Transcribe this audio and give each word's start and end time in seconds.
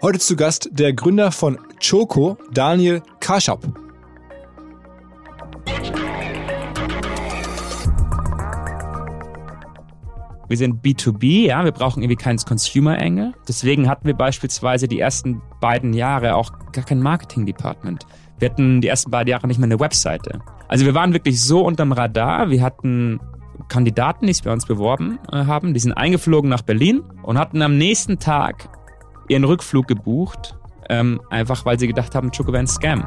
Heute 0.00 0.20
zu 0.20 0.36
Gast 0.36 0.68
der 0.70 0.92
Gründer 0.92 1.32
von 1.32 1.58
Choco, 1.84 2.38
Daniel 2.52 3.02
Karschap. 3.18 3.66
Wir 10.46 10.56
sind 10.56 10.84
B2B, 10.84 11.46
ja, 11.46 11.64
wir 11.64 11.72
brauchen 11.72 12.00
irgendwie 12.04 12.14
keinen 12.14 12.38
Consumer-Angle. 12.38 13.32
Deswegen 13.48 13.88
hatten 13.88 14.06
wir 14.06 14.14
beispielsweise 14.14 14.86
die 14.86 15.00
ersten 15.00 15.42
beiden 15.60 15.92
Jahre 15.92 16.36
auch 16.36 16.52
gar 16.70 16.84
kein 16.84 17.02
Marketing-Department. 17.02 18.06
Wir 18.38 18.50
hatten 18.50 18.80
die 18.80 18.86
ersten 18.86 19.10
beiden 19.10 19.28
Jahre 19.32 19.48
nicht 19.48 19.58
mal 19.58 19.64
eine 19.64 19.80
Webseite. 19.80 20.38
Also 20.68 20.86
wir 20.86 20.94
waren 20.94 21.12
wirklich 21.12 21.42
so 21.42 21.62
unterm 21.62 21.90
Radar. 21.90 22.50
Wir 22.50 22.62
hatten 22.62 23.18
Kandidaten, 23.66 24.28
die 24.28 24.32
sich 24.32 24.44
bei 24.44 24.52
uns 24.52 24.64
beworben 24.64 25.18
äh, 25.32 25.44
haben, 25.44 25.74
die 25.74 25.80
sind 25.80 25.92
eingeflogen 25.92 26.48
nach 26.48 26.62
Berlin 26.62 27.02
und 27.24 27.36
hatten 27.36 27.62
am 27.62 27.76
nächsten 27.76 28.20
Tag 28.20 28.77
ihren 29.28 29.44
Rückflug 29.44 29.86
gebucht, 29.86 30.56
ähm, 30.88 31.20
einfach 31.30 31.64
weil 31.64 31.78
sie 31.78 31.86
gedacht 31.86 32.14
haben, 32.14 32.30
Choco 32.30 32.52
wäre 32.52 32.60
ein 32.60 32.66
Scam. 32.66 33.06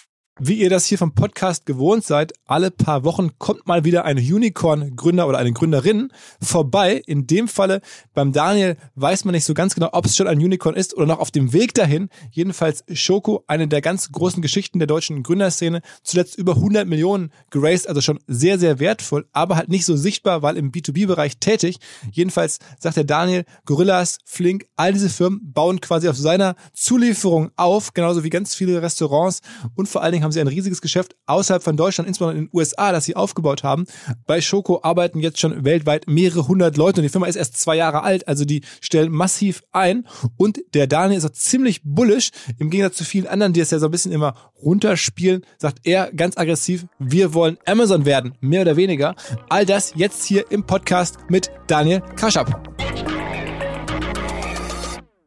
Wie 0.39 0.53
ihr 0.53 0.69
das 0.69 0.85
hier 0.85 0.97
vom 0.97 1.13
Podcast 1.13 1.65
gewohnt 1.65 2.05
seid, 2.05 2.31
alle 2.45 2.71
paar 2.71 3.03
Wochen 3.03 3.37
kommt 3.37 3.67
mal 3.67 3.83
wieder 3.83 4.05
ein 4.05 4.17
Unicorn-Gründer 4.17 5.27
oder 5.27 5.37
eine 5.37 5.51
Gründerin 5.51 6.09
vorbei. 6.41 7.01
In 7.05 7.27
dem 7.27 7.49
Falle 7.49 7.81
beim 8.13 8.31
Daniel 8.31 8.77
weiß 8.95 9.25
man 9.25 9.33
nicht 9.33 9.43
so 9.43 9.53
ganz 9.53 9.75
genau, 9.75 9.89
ob 9.91 10.05
es 10.05 10.15
schon 10.15 10.27
ein 10.27 10.37
Unicorn 10.37 10.75
ist 10.75 10.95
oder 10.95 11.05
noch 11.05 11.19
auf 11.19 11.31
dem 11.31 11.51
Weg 11.51 11.73
dahin. 11.73 12.07
Jedenfalls 12.31 12.85
Schoko, 12.93 13.43
eine 13.47 13.67
der 13.67 13.81
ganz 13.81 14.09
großen 14.09 14.41
Geschichten 14.41 14.79
der 14.79 14.87
deutschen 14.87 15.21
Gründerszene, 15.21 15.81
zuletzt 16.01 16.37
über 16.37 16.55
100 16.55 16.87
Millionen 16.87 17.31
geraced, 17.49 17.89
also 17.89 17.99
schon 17.99 18.19
sehr, 18.25 18.57
sehr 18.57 18.79
wertvoll, 18.79 19.27
aber 19.33 19.57
halt 19.57 19.67
nicht 19.67 19.85
so 19.85 19.97
sichtbar, 19.97 20.41
weil 20.41 20.55
im 20.55 20.71
B2B-Bereich 20.71 21.39
tätig. 21.39 21.79
Jedenfalls 22.09 22.59
sagt 22.79 22.95
der 22.95 23.03
Daniel, 23.03 23.43
Gorillas, 23.65 24.17
Flink, 24.23 24.65
all 24.77 24.93
diese 24.93 25.09
Firmen 25.09 25.51
bauen 25.51 25.81
quasi 25.81 26.07
auf 26.07 26.17
seiner 26.17 26.55
Zulieferung 26.73 27.51
auf, 27.57 27.93
genauso 27.93 28.23
wie 28.23 28.29
ganz 28.29 28.55
viele 28.55 28.81
Restaurants 28.81 29.41
und 29.75 29.89
vor 29.89 30.01
allen 30.01 30.13
Dingen 30.13 30.21
haben 30.23 30.30
sie 30.31 30.41
ein 30.41 30.47
riesiges 30.47 30.81
Geschäft 30.81 31.15
außerhalb 31.25 31.63
von 31.63 31.77
Deutschland, 31.77 32.07
insbesondere 32.07 32.39
in 32.39 32.45
den 32.45 32.55
USA, 32.55 32.91
das 32.91 33.05
sie 33.05 33.15
aufgebaut 33.15 33.63
haben. 33.63 33.85
Bei 34.27 34.41
Schoko 34.41 34.81
arbeiten 34.83 35.19
jetzt 35.19 35.39
schon 35.39 35.63
weltweit 35.63 36.07
mehrere 36.07 36.47
hundert 36.47 36.77
Leute 36.77 37.01
und 37.01 37.03
die 37.03 37.09
Firma 37.09 37.27
ist 37.27 37.35
erst 37.35 37.59
zwei 37.59 37.75
Jahre 37.75 38.03
alt, 38.03 38.27
also 38.27 38.45
die 38.45 38.61
stellen 38.81 39.11
massiv 39.11 39.63
ein 39.71 40.07
und 40.37 40.59
der 40.73 40.87
Daniel 40.87 41.17
ist 41.17 41.25
auch 41.25 41.31
ziemlich 41.31 41.81
bullish, 41.83 42.31
im 42.57 42.69
Gegensatz 42.69 42.97
zu 42.97 43.03
vielen 43.03 43.27
anderen, 43.27 43.53
die 43.53 43.59
es 43.59 43.71
ja 43.71 43.79
so 43.79 43.87
ein 43.87 43.91
bisschen 43.91 44.11
immer 44.11 44.35
runterspielen, 44.61 45.45
sagt 45.57 45.79
er 45.83 46.11
ganz 46.11 46.37
aggressiv, 46.37 46.85
wir 46.99 47.33
wollen 47.33 47.57
Amazon 47.65 48.05
werden, 48.05 48.35
mehr 48.41 48.61
oder 48.61 48.75
weniger. 48.75 49.15
All 49.49 49.65
das 49.65 49.93
jetzt 49.95 50.25
hier 50.25 50.49
im 50.51 50.65
Podcast 50.65 51.17
mit 51.29 51.51
Daniel 51.67 52.01
Kaschab. 52.15 52.71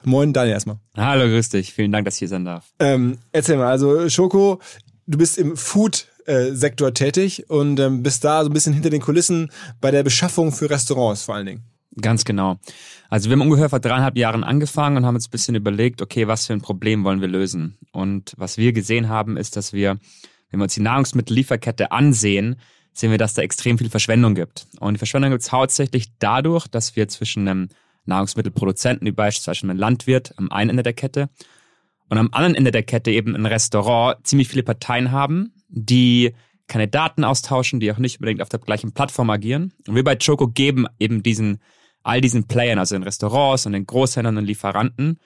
Moin 0.07 0.35
Daniel 0.35 0.53
erstmal. 0.53 0.79
Hallo, 0.97 1.25
grüß 1.25 1.49
dich. 1.49 1.73
Vielen 1.73 1.91
Dank, 1.91 2.05
dass 2.05 2.17
ich 2.17 2.19
hier 2.19 2.29
sein 2.29 2.45
darf. 2.45 2.73
Ähm, 2.79 3.19
erzähl 3.33 3.57
mal, 3.57 3.69
also 3.69 4.09
Schoko, 4.11 4.61
du 5.07 5.19
bist 5.19 5.39
im 5.39 5.57
Food-Sektor 5.57 6.95
tätig 6.95 7.49
und 7.49 7.81
ähm, 7.81 8.03
bist 8.03 8.25
da 8.25 8.43
so 8.43 8.51
ein 8.51 8.53
bisschen 8.53 8.73
hinter 8.73 8.91
den 8.91 9.01
Kulissen 9.01 9.51
bei 9.81 9.91
der 9.91 10.03
Beschaffung 10.03 10.53
für 10.53 10.71
Restaurants 10.71 11.23
vor 11.23 11.35
allen 11.35 11.47
Dingen. 11.47 11.63
Ganz 12.01 12.25
genau. 12.25 12.59
Also 13.09 13.31
wir 13.31 13.35
haben 13.35 13.43
ungefähr 13.43 13.69
vor 13.69 13.79
dreieinhalb 13.79 14.17
Jahren 14.17 14.43
angefangen 14.43 14.97
und 14.97 15.07
haben 15.07 15.15
uns 15.15 15.29
ein 15.29 15.31
bisschen 15.31 15.55
überlegt, 15.55 16.03
okay, 16.03 16.27
was 16.27 16.47
für 16.47 16.53
ein 16.53 16.61
Problem 16.61 17.05
wollen 17.05 17.21
wir 17.21 17.29
lösen? 17.29 17.79
Und 17.93 18.35
was 18.37 18.59
wir 18.59 18.73
gesehen 18.73 19.09
haben, 19.09 19.37
ist, 19.37 19.57
dass 19.57 19.73
wir, 19.73 19.99
wenn 20.51 20.59
wir 20.59 20.65
uns 20.65 20.75
die 20.75 20.81
Nahrungsmittellieferkette 20.81 21.93
ansehen, 21.93 22.57
sehen 22.93 23.13
wir, 23.13 23.19
dass 23.19 23.35
da 23.35 23.43
extrem 23.43 23.79
viel 23.79 23.91
Verschwendung 23.91 24.35
gibt. 24.35 24.67
Und 24.81 24.95
die 24.95 24.99
Verschwendung 24.99 25.31
gibt 25.31 25.43
es 25.43 25.53
hauptsächlich 25.53 26.09
dadurch, 26.19 26.67
dass 26.67 26.97
wir 26.97 27.07
zwischen 27.09 27.47
einem 27.47 27.69
Nahrungsmittelproduzenten, 28.07 29.07
wie 29.07 29.13
beispielsweise 29.13 29.67
ein 29.69 29.77
Landwirt 29.77 30.35
am 30.37 30.51
einen 30.51 30.71
Ende 30.71 30.83
der 30.83 30.93
Kette 30.95 31.29
und 32.09 32.19
am 32.19 32.29
anderen 32.33 32.55
Ende 32.55 32.71
der 32.71 32.83
Kette 32.83 33.11
eben 33.11 33.35
ein 33.35 33.47
Restaurant 33.47 34.27
ziemlich 34.27 34.49
viele 34.49 34.63
Parteien 34.63 35.11
haben, 35.11 35.53
die 35.69 36.35
keine 36.67 36.89
Daten 36.89 37.25
austauschen, 37.25 37.81
die 37.81 37.93
auch 37.93 37.99
nicht 37.99 38.21
unbedingt 38.21 38.43
auf 38.43 38.49
der 38.49 38.61
gleichen 38.61 38.93
Plattform 38.93 39.31
agieren. 39.31 39.73
Und 39.87 39.95
wir 39.95 40.05
bei 40.05 40.17
Choco 40.17 40.49
geben 40.49 40.87
eben 40.99 41.23
diesen, 41.23 41.59
all 42.03 42.21
diesen 42.21 42.47
Playern, 42.47 42.79
also 42.79 42.95
den 42.95 43.03
Restaurants 43.03 43.67
und 43.67 43.73
den 43.73 43.87
Großhändlern 43.87 44.39
und 44.39 44.45
Lieferanten, 44.45 45.19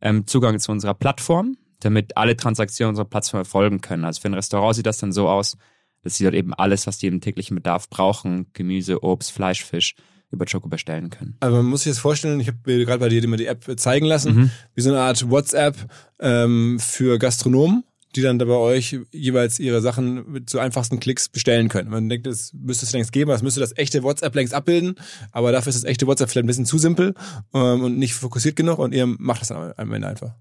ähm, 0.00 0.26
Zugang 0.26 0.58
zu 0.58 0.72
unserer 0.72 0.94
Plattform, 0.94 1.56
damit 1.80 2.16
alle 2.16 2.36
Transaktionen 2.36 2.90
unserer 2.90 3.06
Plattform 3.06 3.40
erfolgen 3.40 3.80
können. 3.80 4.04
Also 4.04 4.20
für 4.20 4.28
ein 4.28 4.34
Restaurant 4.34 4.76
sieht 4.76 4.86
das 4.86 4.98
dann 4.98 5.12
so 5.12 5.28
aus, 5.28 5.56
dass 6.02 6.16
sie 6.16 6.24
dort 6.24 6.34
eben 6.34 6.54
alles, 6.54 6.86
was 6.86 6.98
die 6.98 7.08
im 7.08 7.20
täglichen 7.20 7.56
Bedarf 7.56 7.90
brauchen, 7.90 8.46
Gemüse, 8.52 9.02
Obst, 9.02 9.32
Fleisch, 9.32 9.64
Fisch, 9.64 9.96
über 10.30 10.44
Choco 10.44 10.68
bestellen 10.68 11.10
können. 11.10 11.36
Also 11.40 11.56
man 11.56 11.66
muss 11.66 11.82
sich 11.82 11.92
das 11.92 11.98
vorstellen, 11.98 12.40
ich 12.40 12.48
habe 12.48 12.58
mir 12.66 12.84
gerade 12.84 12.98
bei 12.98 13.08
dir 13.08 13.22
immer 13.22 13.36
die 13.36 13.46
App 13.46 13.64
zeigen 13.78 14.06
lassen, 14.06 14.34
mhm. 14.34 14.50
wie 14.74 14.80
so 14.80 14.90
eine 14.90 15.00
Art 15.00 15.30
WhatsApp 15.30 15.76
ähm, 16.20 16.78
für 16.80 17.18
Gastronomen, 17.18 17.84
die 18.16 18.22
dann 18.22 18.38
da 18.38 18.46
bei 18.46 18.54
euch 18.54 18.98
jeweils 19.12 19.58
ihre 19.58 19.80
Sachen 19.80 20.30
mit 20.30 20.50
so 20.50 20.58
einfachsten 20.58 20.98
Klicks 21.00 21.28
bestellen 21.28 21.68
können. 21.68 21.90
Man 21.90 22.08
denkt, 22.08 22.26
das 22.26 22.52
müsste 22.54 22.86
es 22.86 22.92
längst 22.92 23.12
geben, 23.12 23.30
das 23.30 23.42
müsste 23.42 23.60
das 23.60 23.76
echte 23.76 24.02
WhatsApp 24.02 24.34
längst 24.34 24.54
abbilden, 24.54 24.96
aber 25.32 25.52
dafür 25.52 25.70
ist 25.70 25.76
das 25.76 25.88
echte 25.88 26.06
WhatsApp 26.06 26.30
vielleicht 26.30 26.44
ein 26.44 26.48
bisschen 26.48 26.66
zu 26.66 26.78
simpel 26.78 27.14
ähm, 27.54 27.84
und 27.84 27.98
nicht 27.98 28.14
fokussiert 28.14 28.56
genug 28.56 28.78
und 28.78 28.94
ihr 28.94 29.06
macht 29.06 29.42
das 29.42 29.48
dann 29.48 29.74
am 29.76 29.92
Ende 29.92 30.08
einfach. 30.08 30.34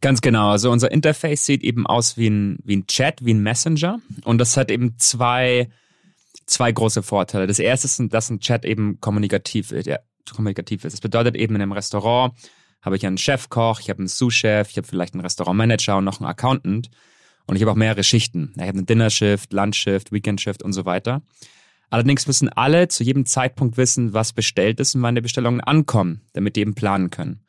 Ganz 0.00 0.20
genau. 0.20 0.50
Also 0.50 0.70
unser 0.70 0.90
Interface 0.90 1.46
sieht 1.46 1.62
eben 1.62 1.86
aus 1.86 2.16
wie 2.16 2.28
ein, 2.28 2.58
wie 2.64 2.76
ein 2.76 2.86
Chat, 2.86 3.24
wie 3.24 3.32
ein 3.32 3.42
Messenger 3.42 4.00
und 4.24 4.38
das 4.38 4.56
hat 4.56 4.70
eben 4.70 4.98
zwei 4.98 5.70
zwei 6.50 6.72
große 6.72 7.02
Vorteile. 7.02 7.46
Das 7.46 7.58
erste 7.58 7.86
ist, 7.86 8.12
dass 8.12 8.30
ein 8.30 8.40
Chat 8.40 8.64
eben 8.64 9.00
kommunikativ, 9.00 9.72
ja, 9.72 9.98
kommunikativ 10.34 10.84
ist. 10.84 10.92
Das 10.92 11.00
bedeutet 11.00 11.36
eben 11.36 11.54
in 11.54 11.62
einem 11.62 11.72
Restaurant 11.72 12.34
habe 12.82 12.96
ich 12.96 13.06
einen 13.06 13.18
Chefkoch, 13.18 13.80
ich 13.80 13.90
habe 13.90 13.98
einen 13.98 14.08
Sous-Chef, 14.08 14.70
ich 14.70 14.76
habe 14.76 14.86
vielleicht 14.86 15.14
einen 15.14 15.20
Restaurantmanager 15.20 15.98
und 15.98 16.04
noch 16.04 16.20
einen 16.20 16.28
Accountant. 16.28 16.90
Und 17.46 17.56
ich 17.56 17.62
habe 17.62 17.72
auch 17.72 17.76
mehrere 17.76 18.04
Schichten. 18.04 18.52
Ich 18.56 18.62
habe 18.62 18.78
eine 18.78 18.84
Dinner-Shift, 18.84 19.52
Lunch-Shift, 19.52 20.12
Weekend-Shift 20.12 20.62
und 20.62 20.72
so 20.72 20.84
weiter. 20.84 21.22
Allerdings 21.90 22.26
müssen 22.26 22.48
alle 22.48 22.86
zu 22.88 23.02
jedem 23.02 23.26
Zeitpunkt 23.26 23.76
wissen, 23.76 24.14
was 24.14 24.32
bestellt 24.32 24.78
ist 24.78 24.94
und 24.94 25.02
wann 25.02 25.16
die 25.16 25.20
Bestellungen 25.20 25.60
ankommen, 25.60 26.20
damit 26.32 26.54
die 26.54 26.60
eben 26.60 26.74
planen 26.74 27.10
können. 27.10 27.40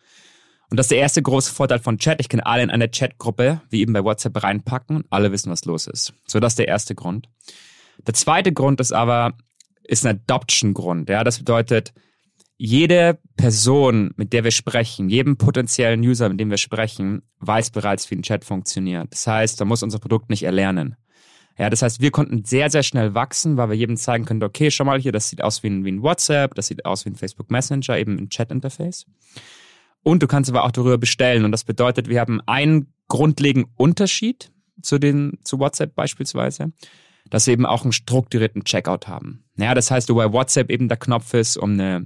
Und 0.70 0.78
das 0.78 0.86
ist 0.86 0.92
der 0.92 1.00
erste 1.00 1.22
große 1.22 1.54
Vorteil 1.54 1.80
von 1.80 2.00
Chat. 2.00 2.20
Ich 2.20 2.30
kann 2.30 2.40
alle 2.40 2.64
in 2.64 2.72
eine 2.72 2.90
Chatgruppe, 2.90 3.62
wie 3.70 3.82
eben 3.82 3.94
bei 3.94 4.04
WhatsApp, 4.04 4.42
reinpacken 4.42 4.96
und 4.96 5.06
alle 5.12 5.32
wissen, 5.32 5.52
was 5.52 5.66
los 5.66 5.86
ist. 5.86 6.14
So, 6.26 6.40
das 6.40 6.54
ist 6.54 6.60
der 6.60 6.68
erste 6.68 6.96
Grund. 6.96 7.28
Der 8.08 8.14
zweite 8.14 8.52
Grund 8.54 8.80
ist 8.80 8.92
aber, 8.92 9.34
ist 9.84 10.06
ein 10.06 10.20
Adoption-Grund. 10.28 11.10
Ja, 11.10 11.24
das 11.24 11.40
bedeutet, 11.40 11.94
jede 12.58 13.18
Person, 13.38 14.12
mit 14.18 14.34
der 14.34 14.44
wir 14.44 14.52
sprechen, 14.52 15.10
jedem 15.10 15.38
potenziellen 15.38 16.02
User, 16.02 16.30
mit 16.30 16.40
dem 16.40 16.52
wir 16.52 16.58
sprechen, 16.58 17.24
weiß 17.40 17.72
bereits, 17.72 18.10
wie 18.12 18.16
ein 18.16 18.22
Chat 18.22 18.46
funktioniert. 18.46 19.12
Das 19.12 19.26
heißt, 19.26 19.60
da 19.60 19.66
muss 19.66 19.82
unser 19.82 19.98
Produkt 19.98 20.30
nicht 20.30 20.44
erlernen. 20.44 20.96
Ja, 21.58 21.70
das 21.70 21.82
heißt, 21.82 22.02
wir 22.02 22.12
konnten 22.12 22.46
sehr, 22.46 22.70
sehr 22.70 22.84
schnell 22.84 23.14
wachsen, 23.14 23.58
weil 23.58 23.70
wir 23.70 23.76
jedem 23.76 23.98
zeigen 23.98 24.26
können, 24.26 24.44
okay, 24.44 24.72
schau 24.72 24.86
mal 24.86 25.00
hier, 25.00 25.12
das 25.12 25.30
sieht 25.30 25.44
aus 25.44 25.64
wie 25.64 25.70
ein, 25.70 25.86
wie 25.86 25.92
ein 25.92 26.04
WhatsApp, 26.04 26.56
das 26.56 26.68
sieht 26.68 26.86
aus 26.86 27.06
wie 27.06 27.10
ein 27.10 27.16
Facebook 27.16 27.50
Messenger, 27.52 27.98
eben 27.98 28.18
ein 28.18 28.30
Chat-Interface. 28.30 29.06
Und 30.04 30.24
du 30.24 30.28
kannst 30.28 30.50
aber 30.50 30.64
auch 30.64 30.72
darüber 30.72 30.98
bestellen. 30.98 31.46
Und 31.46 31.52
das 31.52 31.64
bedeutet, 31.64 32.10
wir 32.10 32.20
haben 32.20 32.42
einen 32.46 32.94
grundlegenden 33.08 33.72
Unterschied 33.76 34.52
zu 34.82 35.00
den, 35.00 35.40
zu 35.44 35.60
WhatsApp 35.60 35.96
beispielsweise, 35.96 36.72
dass 37.32 37.48
wir 37.48 37.54
eben 37.54 37.66
auch 37.66 37.84
einen 37.84 37.94
strukturierten 37.94 38.64
Checkout 38.66 39.08
haben. 39.08 39.46
Ja, 39.58 39.74
das 39.74 39.90
heißt, 39.90 40.10
wo 40.10 40.16
bei 40.16 40.32
WhatsApp 40.32 40.70
eben 40.70 40.88
der 40.88 40.98
Knopf 40.98 41.34
ist, 41.34 41.58
um 41.58 41.72
eine 41.72 42.06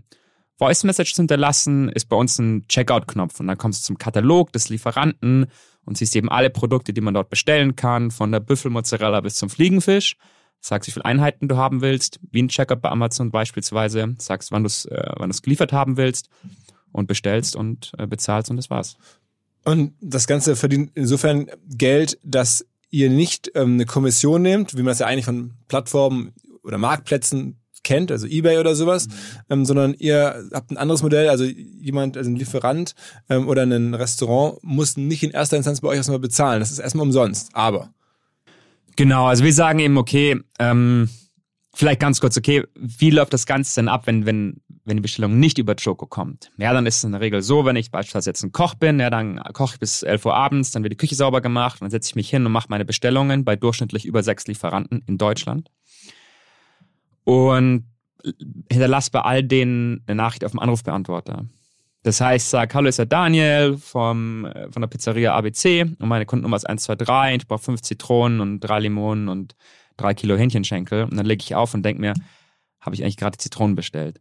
Voice 0.58 0.86
Message 0.86 1.14
zu 1.14 1.22
hinterlassen, 1.22 1.90
ist 1.90 2.06
bei 2.06 2.16
uns 2.16 2.40
ein 2.40 2.66
Checkout-Knopf. 2.70 3.40
Und 3.40 3.48
dann 3.48 3.58
kommst 3.58 3.82
du 3.82 3.88
zum 3.88 3.98
Katalog 3.98 4.54
des 4.54 4.70
Lieferanten 4.70 5.48
und 5.84 5.98
siehst 5.98 6.16
eben 6.16 6.30
alle 6.30 6.50
Produkte, 6.50 6.94
die 6.94 7.02
man 7.02 7.14
dort 7.14 7.30
bestellen 7.30 7.76
kann, 7.76 8.12
von 8.12 8.32
der 8.32 8.40
Büffelmozzarella 8.40 9.20
bis 9.22 9.36
zum 9.36 9.50
Fliegenfisch. 9.50 10.16
Sagst, 10.62 10.88
wie 10.88 10.92
viele 10.92 11.06
Einheiten 11.06 11.48
du 11.48 11.58
haben 11.58 11.82
willst, 11.82 12.20
wie 12.32 12.42
ein 12.42 12.48
Checkout 12.48 12.82
bei 12.82 12.90
Amazon 12.90 13.32
beispielsweise. 13.32 14.16
Sagst, 14.20 14.52
wann 14.52 14.64
du 14.64 14.68
es 14.68 14.86
äh, 14.86 15.30
geliefert 15.44 15.74
haben 15.74 15.98
willst 15.98 16.30
und 16.92 17.08
bestellst 17.08 17.56
und 17.56 17.92
äh, 17.98 18.08
bezahlst 18.08 18.50
und 18.50 18.58
das 18.58 18.70
war's. 18.70 18.98
Und 19.64 19.96
das 20.00 20.28
Ganze 20.28 20.56
verdient 20.56 20.92
insofern 20.94 21.48
Geld, 21.68 22.20
dass 22.24 22.66
ihr 22.96 23.10
nicht 23.10 23.52
ähm, 23.56 23.74
eine 23.74 23.86
Kommission 23.86 24.42
nehmt, 24.42 24.74
wie 24.74 24.82
man 24.82 24.88
das 24.88 25.00
ja 25.00 25.08
eigentlich 25.08 25.26
von 25.26 25.54
Plattformen 25.68 26.34
oder 26.64 26.78
Marktplätzen 26.78 27.60
kennt, 27.84 28.12
also 28.12 28.26
eBay 28.26 28.58
oder 28.58 28.74
sowas, 28.74 29.08
mhm. 29.08 29.14
ähm, 29.50 29.66
sondern 29.66 29.94
ihr 29.94 30.48
habt 30.54 30.72
ein 30.72 30.78
anderes 30.78 31.04
Modell, 31.04 31.30
also 31.30 31.44
jemand, 31.44 32.18
also 32.18 32.30
ein 32.30 32.38
Lieferant 32.38 32.96
ähm, 33.30 33.48
oder 33.48 33.64
ein 33.64 33.94
Restaurant 33.94 34.64
muss 34.64 34.98
nicht 34.98 35.24
in 35.24 35.32
erster 35.32 35.58
Instanz 35.58 35.82
bei 35.82 35.90
euch 35.90 35.98
erstmal 35.98 36.20
bezahlen. 36.20 36.62
Das 36.62 36.72
ist 36.72 36.80
erstmal 36.80 37.06
umsonst, 37.06 37.50
aber. 37.54 37.94
Genau, 38.96 39.28
also 39.28 39.44
wir 39.44 39.54
sagen 39.54 39.80
eben, 39.80 39.98
okay, 39.98 40.40
ähm, 40.58 41.10
vielleicht 41.74 42.00
ganz 42.00 42.22
kurz, 42.22 42.38
okay, 42.38 42.64
wie 42.76 43.10
läuft 43.10 43.34
das 43.34 43.46
Ganze 43.46 43.76
denn 43.76 43.90
ab, 43.90 44.08
wenn, 44.08 44.26
wenn, 44.26 44.62
wenn 44.86 44.98
die 44.98 45.02
Bestellung 45.02 45.40
nicht 45.40 45.58
über 45.58 45.76
Choco 45.76 46.06
kommt? 46.06 46.52
Ja, 46.58 46.74
dann 46.74 46.86
ist 46.86 46.98
es 46.98 47.04
in 47.04 47.12
der 47.12 47.22
Regel 47.22 47.42
so, 47.42 47.66
wenn 47.66 47.76
ich 47.76 47.92
beispielsweise 47.92 48.30
jetzt 48.30 48.44
ein 48.44 48.52
Koch 48.52 48.76
bin, 48.76 49.00
ja, 49.00 49.10
dann 49.10 49.42
koche 49.54 49.76
ich 49.76 49.80
bis 49.80 50.04
11 50.04 50.26
Uhr 50.26 50.36
abends, 50.36 50.72
dann 50.72 50.84
wird 50.84 50.94
die 50.94 50.98
Küche 50.98 51.16
sauber 51.16 51.42
gemacht, 51.42 51.82
dann 51.82 51.90
setze 51.90 52.10
ich 52.10 52.16
mich 52.16 52.30
hin 52.30 52.46
und 52.46 52.52
mache 52.52 52.68
meine 52.70 52.86
Bestellungen 52.86 53.44
bei 53.44 53.56
durchschnittlich 53.56 54.06
über 54.06 54.24
sechs 54.24 54.48
Lieferanten 54.48 55.04
in 55.08 55.18
Deutschland 55.18 55.70
und 57.24 57.86
hinterlass 58.72 59.10
bei 59.10 59.22
all 59.22 59.44
denen 59.44 60.04
eine 60.08 60.16
Nachricht 60.16 60.46
auf 60.46 60.52
dem 60.52 60.60
Anrufbeantworter. 60.60 61.46
Das 62.04 62.22
heißt, 62.22 62.52
sag, 62.52 62.74
hallo, 62.76 62.88
ist 62.88 63.00
der 63.00 63.08
Daniel 63.08 63.78
vom, 63.78 64.46
äh, 64.46 64.72
von 64.72 64.82
der 64.82 64.88
Pizzeria 64.88 65.36
ABC 65.36 65.82
und 65.82 66.08
meine 66.08 66.26
Kundennummer 66.26 66.56
ist 66.56 66.68
123, 66.68 67.42
ich 67.42 67.48
brauche 67.48 67.64
fünf 67.64 67.82
Zitronen 67.82 68.42
und 68.42 68.60
drei 68.60 68.80
Limonen 68.80 69.28
und 69.28 69.56
drei 69.98 70.14
Kilo 70.14 70.38
Hähnchenschenkel. 70.38 71.06
Und 71.06 71.18
dann 71.18 71.26
lege 71.26 71.42
ich 71.44 71.56
auf 71.56 71.74
und 71.74 71.84
denke 71.84 72.02
mir, 72.02 72.14
habe 72.86 72.96
ich 72.96 73.04
eigentlich 73.04 73.18
gerade 73.18 73.38
Zitronen 73.38 73.76
bestellt. 73.76 74.20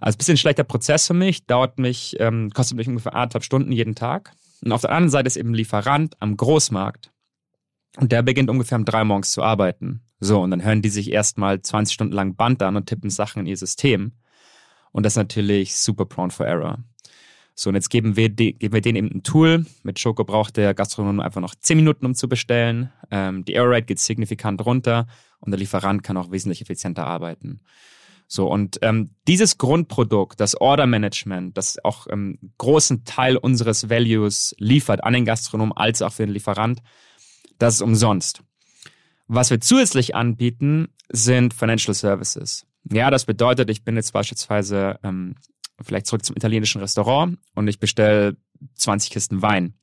Also 0.00 0.16
ein 0.16 0.18
bisschen 0.18 0.36
schlechter 0.36 0.64
Prozess 0.64 1.06
für 1.06 1.14
mich, 1.14 1.46
dauert 1.46 1.78
mich, 1.78 2.16
ähm, 2.20 2.50
kostet 2.50 2.76
mich 2.76 2.88
ungefähr 2.88 3.14
anderthalb 3.14 3.44
Stunden 3.44 3.72
jeden 3.72 3.94
Tag. 3.94 4.32
Und 4.64 4.72
auf 4.72 4.82
der 4.82 4.90
anderen 4.90 5.10
Seite 5.10 5.26
ist 5.26 5.36
eben 5.36 5.54
Lieferant 5.54 6.16
am 6.20 6.36
Großmarkt. 6.36 7.10
Und 7.96 8.12
der 8.12 8.22
beginnt 8.22 8.50
ungefähr 8.50 8.78
um 8.78 8.84
drei 8.84 9.04
morgens 9.04 9.32
zu 9.32 9.42
arbeiten. 9.42 10.02
So, 10.20 10.40
und 10.40 10.50
dann 10.50 10.64
hören 10.64 10.82
die 10.82 10.88
sich 10.88 11.12
erstmal 11.12 11.60
20 11.60 11.94
Stunden 11.94 12.14
lang 12.14 12.34
Band 12.34 12.62
an 12.62 12.76
und 12.76 12.86
tippen 12.86 13.10
Sachen 13.10 13.40
in 13.40 13.46
ihr 13.46 13.56
System. 13.56 14.12
Und 14.90 15.04
das 15.04 15.14
ist 15.14 15.18
natürlich 15.18 15.76
super 15.76 16.06
prone 16.06 16.30
for 16.30 16.46
error. 16.46 16.78
So, 17.56 17.68
und 17.68 17.76
jetzt 17.76 17.88
geben 17.88 18.16
wir, 18.16 18.30
die, 18.30 18.54
geben 18.54 18.74
wir 18.74 18.80
denen 18.80 18.96
eben 18.96 19.10
ein 19.18 19.22
Tool. 19.22 19.64
Mit 19.84 20.00
Schoko 20.00 20.24
braucht 20.24 20.56
der 20.56 20.74
Gastronom 20.74 21.20
einfach 21.20 21.40
noch 21.40 21.54
10 21.54 21.76
Minuten, 21.76 22.04
um 22.04 22.14
zu 22.14 22.28
bestellen. 22.28 22.92
Ähm, 23.10 23.44
die 23.44 23.54
Error 23.54 23.70
Rate 23.70 23.86
geht 23.86 24.00
signifikant 24.00 24.64
runter 24.64 25.06
und 25.38 25.52
der 25.52 25.58
Lieferant 25.58 26.02
kann 26.02 26.16
auch 26.16 26.32
wesentlich 26.32 26.62
effizienter 26.62 27.06
arbeiten. 27.06 27.60
So, 28.26 28.48
und 28.50 28.78
ähm, 28.82 29.10
dieses 29.28 29.58
Grundprodukt, 29.58 30.40
das 30.40 30.58
Order 30.60 30.86
Management, 30.86 31.56
das 31.56 31.82
auch 31.84 32.06
ähm, 32.10 32.38
großen 32.58 33.04
Teil 33.04 33.36
unseres 33.36 33.90
Values 33.90 34.54
liefert 34.58 35.04
an 35.04 35.12
den 35.12 35.24
Gastronom 35.24 35.72
als 35.72 36.02
auch 36.02 36.12
für 36.12 36.24
den 36.24 36.32
Lieferant, 36.32 36.80
das 37.58 37.74
ist 37.74 37.82
umsonst. 37.82 38.42
Was 39.26 39.50
wir 39.50 39.60
zusätzlich 39.60 40.14
anbieten, 40.14 40.88
sind 41.10 41.54
Financial 41.54 41.94
Services. 41.94 42.66
Ja, 42.90 43.10
das 43.10 43.24
bedeutet, 43.24 43.70
ich 43.70 43.84
bin 43.84 43.96
jetzt 43.96 44.12
beispielsweise 44.12 44.98
ähm, 45.02 45.36
vielleicht 45.80 46.06
zurück 46.06 46.24
zum 46.24 46.36
italienischen 46.36 46.80
Restaurant 46.80 47.38
und 47.54 47.68
ich 47.68 47.78
bestelle 47.78 48.36
20 48.74 49.10
Kisten 49.10 49.42
Wein. 49.42 49.74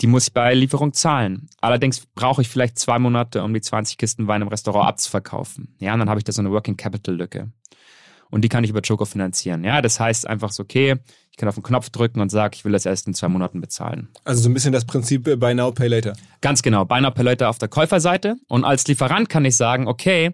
Die 0.00 0.06
muss 0.06 0.28
ich 0.28 0.32
bei 0.32 0.54
Lieferung 0.54 0.92
zahlen. 0.92 1.48
Allerdings 1.60 2.04
brauche 2.14 2.42
ich 2.42 2.48
vielleicht 2.48 2.78
zwei 2.78 2.98
Monate, 2.98 3.42
um 3.42 3.54
die 3.54 3.60
20 3.60 3.96
Kisten 3.96 4.26
Wein 4.26 4.42
im 4.42 4.48
Restaurant 4.48 4.88
abzuverkaufen. 4.88 5.76
Ja, 5.78 5.92
und 5.92 6.00
dann 6.00 6.08
habe 6.08 6.18
ich 6.18 6.24
da 6.24 6.32
so 6.32 6.42
eine 6.42 6.50
Working 6.50 6.76
Capital 6.76 7.14
Lücke. 7.14 7.52
Und 8.30 8.42
die 8.42 8.48
kann 8.48 8.64
ich 8.64 8.70
über 8.70 8.82
Choco 8.82 9.04
finanzieren. 9.04 9.62
Ja, 9.62 9.80
das 9.80 10.00
heißt 10.00 10.26
einfach 10.26 10.50
so, 10.50 10.64
okay, 10.64 10.96
ich 11.30 11.36
kann 11.36 11.48
auf 11.48 11.54
den 11.54 11.62
Knopf 11.62 11.90
drücken 11.90 12.20
und 12.20 12.30
sage, 12.30 12.56
ich 12.56 12.64
will 12.64 12.72
das 12.72 12.84
erst 12.84 13.06
in 13.06 13.14
zwei 13.14 13.28
Monaten 13.28 13.60
bezahlen. 13.60 14.08
Also 14.24 14.42
so 14.42 14.48
ein 14.48 14.54
bisschen 14.54 14.72
das 14.72 14.84
Prinzip 14.84 15.28
äh, 15.28 15.36
Buy 15.36 15.54
Now, 15.54 15.70
Pay 15.70 15.86
Later. 15.86 16.14
Ganz 16.40 16.62
genau, 16.62 16.84
Buy 16.84 17.00
Now, 17.00 17.12
Pay 17.12 17.24
Later 17.24 17.48
auf 17.48 17.58
der 17.58 17.68
Käuferseite. 17.68 18.36
Und 18.48 18.64
als 18.64 18.88
Lieferant 18.88 19.28
kann 19.28 19.44
ich 19.44 19.56
sagen, 19.56 19.86
okay, 19.86 20.32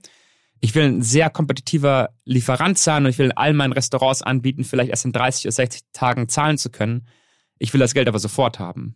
ich 0.61 0.75
will 0.75 0.85
ein 0.85 1.03
sehr 1.03 1.31
kompetitiver 1.31 2.11
Lieferant 2.25 2.79
sein 2.79 3.05
und 3.05 3.11
ich 3.11 3.19
will 3.19 3.33
all 3.33 3.55
meinen 3.55 3.73
Restaurants 3.73 4.23
anbieten, 4.23 4.65
vielleicht 4.65 4.91
erst 4.91 5.05
in 5.05 5.13
30 5.13 5.47
oder 5.47 5.53
60 5.53 5.83
Tagen 5.93 6.29
zahlen 6.29 6.59
zu 6.59 6.71
können. 6.71 7.07
Ich 7.59 7.73
will 7.73 7.81
das 7.81 7.95
Geld 7.95 8.09
aber 8.09 8.19
sofort 8.19 8.59
haben. 8.59 8.95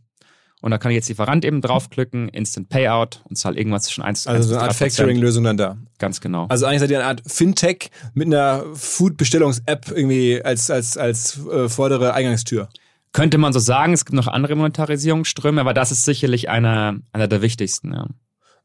Und 0.65 0.71
da 0.71 0.79
kann 0.79 0.93
ich 0.93 0.95
jetzt 0.95 1.11
Lieferant 1.11 1.45
eben 1.45 1.61
draufklicken, 1.61 2.31
Instant 2.31 2.71
Payout 2.71 3.21
und 3.29 3.37
zahle 3.37 3.59
irgendwas 3.59 3.83
zwischen 3.83 4.03
1 4.03 4.27
Also 4.27 4.49
so 4.49 4.55
eine 4.55 4.65
Art 4.65 4.75
Factoring-Lösung 4.75 5.45
dann 5.45 5.59
da. 5.59 5.77
Ganz 5.99 6.23
genau. 6.23 6.47
Also 6.49 6.65
eigentlich 6.65 6.81
seid 6.81 6.91
ihr 6.91 7.01
eine 7.01 7.07
Art 7.07 7.23
Fintech 7.27 7.91
mit 8.15 8.29
einer 8.29 8.65
Food-Bestellungs-App 8.73 9.93
irgendwie 9.95 10.43
als, 10.43 10.71
als, 10.71 10.97
als 10.97 11.39
äh, 11.49 11.69
vordere 11.69 12.15
Eingangstür. 12.15 12.71
Könnte 13.13 13.37
man 13.37 13.53
so 13.53 13.59
sagen. 13.59 13.93
Es 13.93 14.07
gibt 14.07 14.15
noch 14.15 14.27
andere 14.27 14.57
Monetarisierungsströme, 14.57 15.61
aber 15.61 15.75
das 15.75 15.93
ist 15.93 16.07
sicherlich 16.07 16.49
einer, 16.49 16.97
einer 17.13 17.29
der 17.29 17.43
wichtigsten. 17.43 17.93
Ja. 17.93 18.07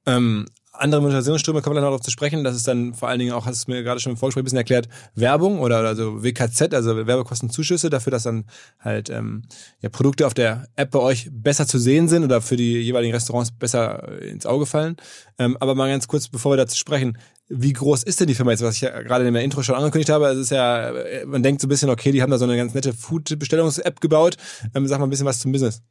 Ähm, 0.05 0.45
andere 0.79 1.01
Monetarisierungsströme 1.01 1.61
kommen 1.61 1.75
dann 1.75 1.83
noch 1.83 1.91
darauf 1.91 2.01
zu 2.01 2.11
sprechen. 2.11 2.43
Das 2.43 2.55
ist 2.55 2.67
dann 2.67 2.93
vor 2.93 3.09
allen 3.09 3.19
Dingen 3.19 3.31
auch, 3.31 3.45
hast 3.45 3.67
du 3.67 3.71
mir 3.71 3.83
gerade 3.83 3.99
schon 3.99 4.13
im 4.13 4.17
Vorgespräch 4.17 4.41
ein 4.41 4.45
bisschen 4.45 4.57
erklärt, 4.57 4.87
Werbung 5.15 5.59
oder 5.59 5.77
also 5.79 6.23
WKZ, 6.23 6.73
also 6.73 6.95
Werbekostenzuschüsse 7.07 7.89
dafür, 7.89 8.11
dass 8.11 8.23
dann 8.23 8.45
halt 8.79 9.09
ähm, 9.09 9.43
ja, 9.81 9.89
Produkte 9.89 10.25
auf 10.25 10.33
der 10.33 10.67
App 10.75 10.91
bei 10.91 10.99
euch 10.99 11.29
besser 11.31 11.67
zu 11.67 11.79
sehen 11.79 12.07
sind 12.07 12.23
oder 12.23 12.41
für 12.41 12.55
die 12.55 12.79
jeweiligen 12.79 13.13
Restaurants 13.13 13.51
besser 13.51 14.21
ins 14.21 14.45
Auge 14.45 14.65
fallen. 14.65 14.97
Ähm, 15.37 15.57
aber 15.59 15.75
mal 15.75 15.89
ganz 15.89 16.07
kurz, 16.07 16.27
bevor 16.27 16.53
wir 16.53 16.57
dazu 16.57 16.77
sprechen, 16.77 17.17
wie 17.49 17.73
groß 17.73 18.03
ist 18.03 18.19
denn 18.19 18.27
die 18.27 18.35
Firma 18.35 18.51
jetzt, 18.51 18.61
was 18.61 18.75
ich 18.75 18.81
ja 18.81 19.01
gerade 19.01 19.27
in 19.27 19.33
der 19.33 19.43
Intro 19.43 19.63
schon 19.63 19.75
angekündigt 19.75 20.09
habe? 20.09 20.27
Es 20.27 20.37
ist 20.37 20.51
ja, 20.51 20.93
man 21.25 21.41
denkt 21.41 21.61
so 21.61 21.65
ein 21.65 21.69
bisschen, 21.69 21.89
okay, 21.89 22.11
die 22.11 22.21
haben 22.21 22.29
da 22.29 22.37
so 22.37 22.45
eine 22.45 22.55
ganz 22.55 22.75
nette 22.75 22.93
Food-Bestellungs-App 22.93 23.99
gebaut. 24.01 24.37
Ähm, 24.75 24.87
sag 24.87 24.99
mal 24.99 25.07
ein 25.07 25.09
bisschen 25.09 25.25
was 25.25 25.39
zum 25.39 25.51
Business. 25.51 25.81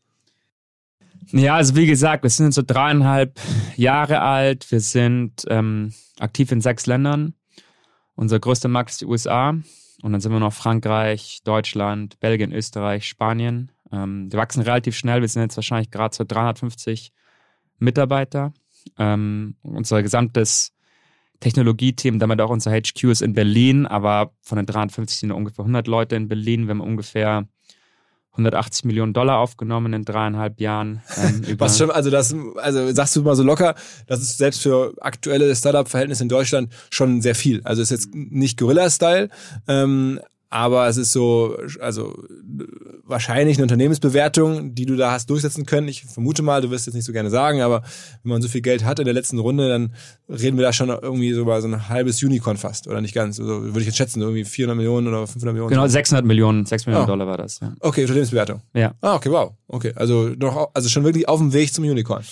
Ja, 1.31 1.57
also 1.57 1.77
wie 1.77 1.87
gesagt, 1.87 2.23
wir 2.23 2.31
sind 2.31 2.55
so 2.55 2.63
dreieinhalb 2.67 3.39
Jahre 3.77 4.21
alt. 4.21 4.71
Wir 4.71 4.81
sind 4.81 5.45
ähm, 5.49 5.93
aktiv 6.19 6.51
in 6.53 6.61
sechs 6.61 6.87
Ländern. 6.87 7.35
Unser 8.15 8.41
größter 8.41 8.69
Markt 8.69 8.91
ist 8.91 9.01
die 9.01 9.07
USA. 9.07 9.51
Und 10.03 10.13
dann 10.13 10.21
sind 10.21 10.33
wir 10.33 10.41
noch 10.41 10.53
Frankreich, 10.53 11.41
Deutschland, 11.45 12.19
Belgien, 12.21 12.53
Österreich, 12.53 13.07
Spanien. 13.07 13.73
Ähm, 13.93 14.33
wir 14.33 14.39
wachsen 14.39 14.63
relativ 14.63 14.97
schnell. 14.97 15.21
Wir 15.21 15.29
sind 15.29 15.43
jetzt 15.43 15.57
wahrscheinlich 15.57 15.91
gerade 15.91 16.15
so 16.15 16.25
350 16.25 17.13
Mitarbeiter. 17.79 18.53
Ähm, 18.99 19.57
unser 19.63 20.03
gesamtes 20.03 20.73
Technologieteam, 21.41 22.19
damit 22.19 22.41
auch 22.41 22.51
unser 22.51 22.73
HQ 22.73 23.05
ist 23.05 23.23
in 23.23 23.33
Berlin, 23.33 23.87
aber 23.87 24.33
von 24.41 24.57
den 24.57 24.67
350 24.67 25.19
sind 25.19 25.33
ungefähr 25.33 25.65
100 25.65 25.87
Leute 25.87 26.17
in 26.17 26.29
Berlin. 26.29 26.67
Wir 26.67 26.71
haben 26.71 26.81
ungefähr 26.81 27.47
180 28.39 28.85
Millionen 28.85 29.13
Dollar 29.13 29.39
aufgenommen 29.39 29.93
in 29.93 30.05
dreieinhalb 30.05 30.61
Jahren. 30.61 31.03
Ähm, 31.17 31.43
Was 31.59 31.79
schon, 31.79 31.91
also 31.91 32.11
das, 32.11 32.35
also 32.57 32.91
sagst 32.93 33.17
du 33.17 33.23
mal 33.23 33.37
so 33.37 33.43
locker, 33.43 33.75
das 34.07 34.21
ist 34.21 34.39
selbst 34.39 34.63
für 34.63 34.95
aktuelle 35.01 35.55
Startup-Verhältnisse 35.55 36.23
in 36.23 36.29
Deutschland 36.29 36.73
schon 36.91 37.21
sehr 37.21 37.35
viel. 37.35 37.61
Also 37.65 37.83
ist 37.83 37.91
jetzt 37.91 38.15
nicht 38.15 38.59
Gorilla-Style, 38.59 39.29
ähm, 39.67 40.21
aber 40.51 40.89
es 40.89 40.97
ist 40.97 41.13
so, 41.13 41.57
also 41.81 42.15
wahrscheinlich 43.05 43.57
eine 43.59 43.65
Unternehmensbewertung, 43.65 44.75
die 44.75 44.87
du 44.87 44.97
da 44.97 45.13
hast 45.13 45.29
durchsetzen 45.31 45.67
können. 45.67 45.89
Ich 45.89 46.05
vermute 46.05 46.43
mal, 46.43 46.61
du 46.63 46.71
wirst 46.71 46.87
jetzt 46.87 46.95
nicht 46.95 47.05
so 47.05 47.13
gerne 47.13 47.31
sagen, 47.31 47.61
aber 47.61 47.83
wenn 48.23 48.31
man 48.31 48.43
so 48.43 48.49
viel 48.49 48.61
Geld 48.63 48.85
hat 48.85 48.99
in 48.99 49.05
der 49.05 49.15
letzten 49.15 49.39
Runde, 49.39 49.69
dann 49.69 49.95
reden 50.29 50.57
wir 50.57 50.65
da 50.65 50.73
schon 50.73 50.89
irgendwie 50.89 51.33
so 51.33 51.43
über 51.43 51.61
so 51.61 51.69
ein 51.69 51.89
halbes 51.89 52.23
Unicorn 52.23 52.57
fast 52.57 52.89
oder 52.89 53.01
nicht 53.01 53.15
ganz. 53.15 53.39
Also 53.39 53.63
würde 53.63 53.81
ich 53.81 53.87
jetzt 53.87 53.97
schätzen, 53.99 54.23
irgendwie 54.23 54.45
400 54.45 54.77
Millionen 54.77 55.07
oder 55.09 55.27
500 55.27 55.53
Millionen. 55.53 55.71
Genau, 55.71 55.87
600 55.87 56.25
Millionen, 56.25 56.65
6 56.67 56.87
Millionen 56.87 57.05
Oh. 57.05 57.09
Dollar 57.09 57.27
war 57.27 57.37
das. 57.37 57.61
Ja. 57.61 57.75
Okay, 57.81 58.03
Unternehmensbewertung. 58.03 58.63
ja. 58.75 58.95
Ah, 59.01 59.17
okay, 59.17 59.31
wow. 59.31 59.53
Okay, 59.69 59.93
also 59.97 60.31
noch, 60.39 60.71
also 60.75 60.89
schon 60.89 61.05
wirklich 61.05 61.29
auf 61.29 61.39
dem 61.39 61.53
Weg 61.53 61.73
zum 61.73 61.85
Unicorn. 61.85 62.25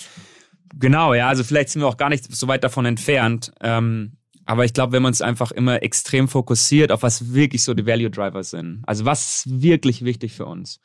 Genau, 0.79 1.13
ja, 1.13 1.27
also 1.29 1.43
vielleicht 1.43 1.69
sind 1.69 1.81
wir 1.81 1.87
auch 1.87 1.97
gar 1.97 2.09
nicht 2.09 2.35
so 2.35 2.47
weit 2.47 2.63
davon 2.63 2.85
entfernt. 2.85 3.53
Ähm, 3.61 4.16
aber 4.47 4.65
ich 4.65 4.73
glaube, 4.73 4.93
wenn 4.93 5.03
man 5.03 5.11
uns 5.11 5.21
einfach 5.21 5.51
immer 5.51 5.83
extrem 5.83 6.27
fokussiert 6.27 6.91
auf 6.91 7.03
was 7.03 7.33
wirklich 7.33 7.63
so 7.63 7.73
die 7.73 7.85
Value 7.85 8.09
Driver 8.09 8.43
sind, 8.43 8.81
also 8.87 9.05
was 9.05 9.43
wirklich 9.47 10.05
wichtig 10.05 10.33
für 10.33 10.45
uns. 10.45 10.79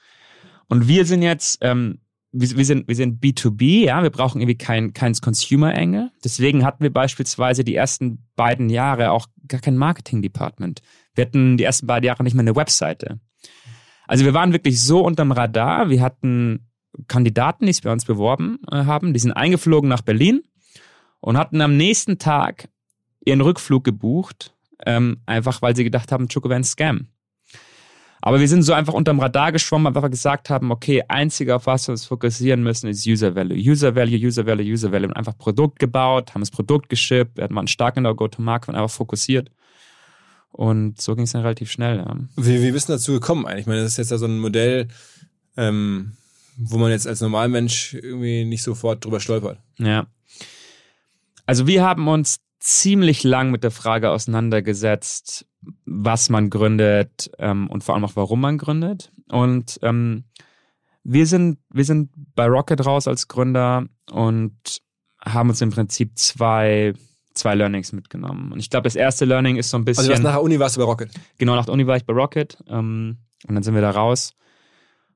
Und 0.68 0.88
wir 0.88 1.04
sind 1.06 1.22
jetzt, 1.22 1.58
ähm, 1.60 2.00
wir, 2.32 2.56
wir 2.56 2.64
sind, 2.64 2.88
wir 2.88 2.96
sind 2.96 3.22
B2B, 3.22 3.84
ja, 3.84 4.02
wir 4.02 4.10
brauchen 4.10 4.40
irgendwie 4.40 4.58
kein, 4.58 4.92
kein 4.92 5.14
Consumer-Angle. 5.14 6.10
Deswegen 6.24 6.64
hatten 6.64 6.82
wir 6.82 6.92
beispielsweise 6.92 7.62
die 7.62 7.76
ersten 7.76 8.26
beiden 8.34 8.68
Jahre 8.68 9.12
auch 9.12 9.26
gar 9.46 9.60
kein 9.60 9.76
Marketing-Department. 9.76 10.80
Wir 11.14 11.26
hatten 11.26 11.56
die 11.56 11.64
ersten 11.64 11.86
beiden 11.86 12.06
Jahre 12.06 12.24
nicht 12.24 12.34
mal 12.34 12.40
eine 12.40 12.56
Webseite. 12.56 13.20
Also 14.08 14.24
wir 14.24 14.34
waren 14.34 14.52
wirklich 14.52 14.82
so 14.82 15.04
unterm 15.04 15.30
Radar. 15.30 15.88
Wir 15.88 16.00
hatten 16.00 16.68
Kandidaten, 17.06 17.66
die 17.66 17.72
sich 17.72 17.82
bei 17.82 17.92
uns 17.92 18.04
beworben 18.04 18.58
äh, 18.70 18.84
haben, 18.84 19.12
die 19.12 19.20
sind 19.20 19.32
eingeflogen 19.32 19.88
nach 19.88 20.02
Berlin 20.02 20.42
und 21.20 21.38
hatten 21.38 21.60
am 21.60 21.76
nächsten 21.76 22.18
Tag 22.18 22.68
ihren 23.24 23.40
Rückflug 23.40 23.84
gebucht, 23.84 24.54
ähm, 24.86 25.18
einfach 25.26 25.62
weil 25.62 25.76
sie 25.76 25.84
gedacht 25.84 26.12
haben, 26.12 26.28
Choco 26.28 26.48
wäre 26.48 26.60
ein 26.60 26.64
Scam. 26.64 27.08
Aber 28.24 28.38
wir 28.38 28.46
sind 28.46 28.62
so 28.62 28.72
einfach 28.72 28.94
unterm 28.94 29.18
Radar 29.18 29.50
geschwommen, 29.50 29.92
weil 29.92 30.02
wir 30.02 30.08
gesagt 30.08 30.48
haben, 30.48 30.70
okay, 30.70 31.02
einzige, 31.08 31.56
auf 31.56 31.66
was 31.66 31.88
wir 31.88 31.92
uns 31.92 32.04
fokussieren 32.04 32.62
müssen, 32.62 32.88
ist 32.88 33.04
User 33.04 33.34
Value. 33.34 33.56
User 33.58 33.96
Value, 33.96 34.16
User 34.16 34.46
Value, 34.46 34.64
User 34.64 34.92
Value. 34.92 35.08
Und 35.08 35.16
einfach 35.16 35.36
Produkt 35.36 35.80
gebaut, 35.80 36.32
haben 36.32 36.40
das 36.40 36.52
Produkt 36.52 36.88
geschippt, 36.88 37.36
wir 37.36 37.50
waren 37.50 37.66
stark 37.66 37.96
in 37.96 38.04
der 38.04 38.14
Go-to-Market, 38.14 38.68
waren 38.68 38.76
einfach 38.76 38.94
fokussiert. 38.94 39.50
Und 40.52 41.00
so 41.00 41.16
ging 41.16 41.24
es 41.24 41.32
dann 41.32 41.42
relativ 41.42 41.72
schnell. 41.72 41.96
Ja. 41.96 42.16
Wie, 42.36 42.62
wie 42.62 42.70
bist 42.70 42.88
du 42.88 42.92
dazu 42.92 43.12
gekommen 43.12 43.44
eigentlich? 43.44 43.62
Ich 43.62 43.66
meine, 43.66 43.82
das 43.82 43.92
ist 43.92 43.98
jetzt 43.98 44.10
ja 44.12 44.18
so 44.18 44.26
ein 44.26 44.38
Modell, 44.38 44.86
ähm, 45.56 46.12
wo 46.56 46.78
man 46.78 46.92
jetzt 46.92 47.08
als 47.08 47.22
Normalmensch 47.22 47.94
irgendwie 47.94 48.44
nicht 48.44 48.62
sofort 48.62 49.04
drüber 49.04 49.18
stolpert. 49.18 49.58
Ja. 49.78 50.06
Also 51.44 51.66
wir 51.66 51.82
haben 51.82 52.06
uns 52.06 52.36
ziemlich 52.62 53.24
lang 53.24 53.50
mit 53.50 53.64
der 53.64 53.72
Frage 53.72 54.10
auseinandergesetzt, 54.10 55.46
was 55.84 56.30
man 56.30 56.48
gründet 56.48 57.30
ähm, 57.38 57.68
und 57.68 57.82
vor 57.82 57.94
allem 57.94 58.04
auch 58.04 58.14
warum 58.14 58.40
man 58.40 58.56
gründet. 58.56 59.12
Und 59.28 59.80
ähm, 59.82 60.24
wir 61.02 61.26
sind 61.26 61.58
wir 61.70 61.84
sind 61.84 62.10
bei 62.34 62.46
Rocket 62.46 62.86
raus 62.86 63.08
als 63.08 63.26
Gründer 63.26 63.86
und 64.10 64.54
haben 65.20 65.48
uns 65.48 65.60
im 65.60 65.70
Prinzip 65.70 66.18
zwei 66.18 66.94
zwei 67.34 67.54
Learnings 67.54 67.92
mitgenommen. 67.92 68.52
Und 68.52 68.60
ich 68.60 68.70
glaube, 68.70 68.84
das 68.84 68.94
erste 68.94 69.24
Learning 69.24 69.56
ist 69.56 69.70
so 69.70 69.76
ein 69.78 69.84
bisschen 69.84 70.00
Also 70.00 70.10
du 70.10 70.14
warst 70.14 70.22
nach 70.22 70.34
der 70.34 70.42
Uni 70.42 70.58
warst 70.60 70.76
du 70.76 70.80
bei 70.80 70.86
Rocket. 70.86 71.10
genau 71.38 71.56
nach 71.56 71.64
der 71.64 71.74
Uni 71.74 71.86
war 71.86 71.96
ich 71.96 72.04
bei 72.04 72.12
Rocket 72.12 72.58
ähm, 72.68 73.18
und 73.48 73.54
dann 73.54 73.64
sind 73.64 73.74
wir 73.74 73.82
da 73.82 73.90
raus 73.90 74.34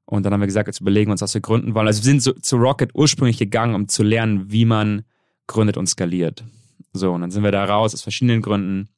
und 0.05 0.25
dann 0.25 0.33
haben 0.33 0.41
wir 0.41 0.47
gesagt, 0.47 0.67
jetzt 0.67 0.81
überlegen 0.81 1.11
wir 1.11 1.13
uns, 1.13 1.21
was 1.23 1.35
wir 1.35 1.41
gründen 1.41 1.75
wollen. 1.75 1.87
Also 1.87 2.01
wir 2.01 2.07
sind 2.07 2.23
so, 2.23 2.33
zu 2.33 2.57
Rocket 2.57 2.91
ursprünglich 2.95 3.39
gegangen, 3.39 3.75
um 3.75 3.89
zu 3.89 4.03
lernen, 4.03 4.51
wie 4.51 4.65
man 4.65 5.03
gründet 5.47 5.77
und 5.77 5.87
skaliert. 5.89 6.45
So, 6.97 7.13
und 7.13 7.21
dann 7.21 7.31
sind 7.31 7.45
wir 7.45 7.53
da 7.53 7.65
raus 7.65 7.95
aus 7.95 8.03
verschiedenen 8.03 8.43
Gründen 8.43 8.89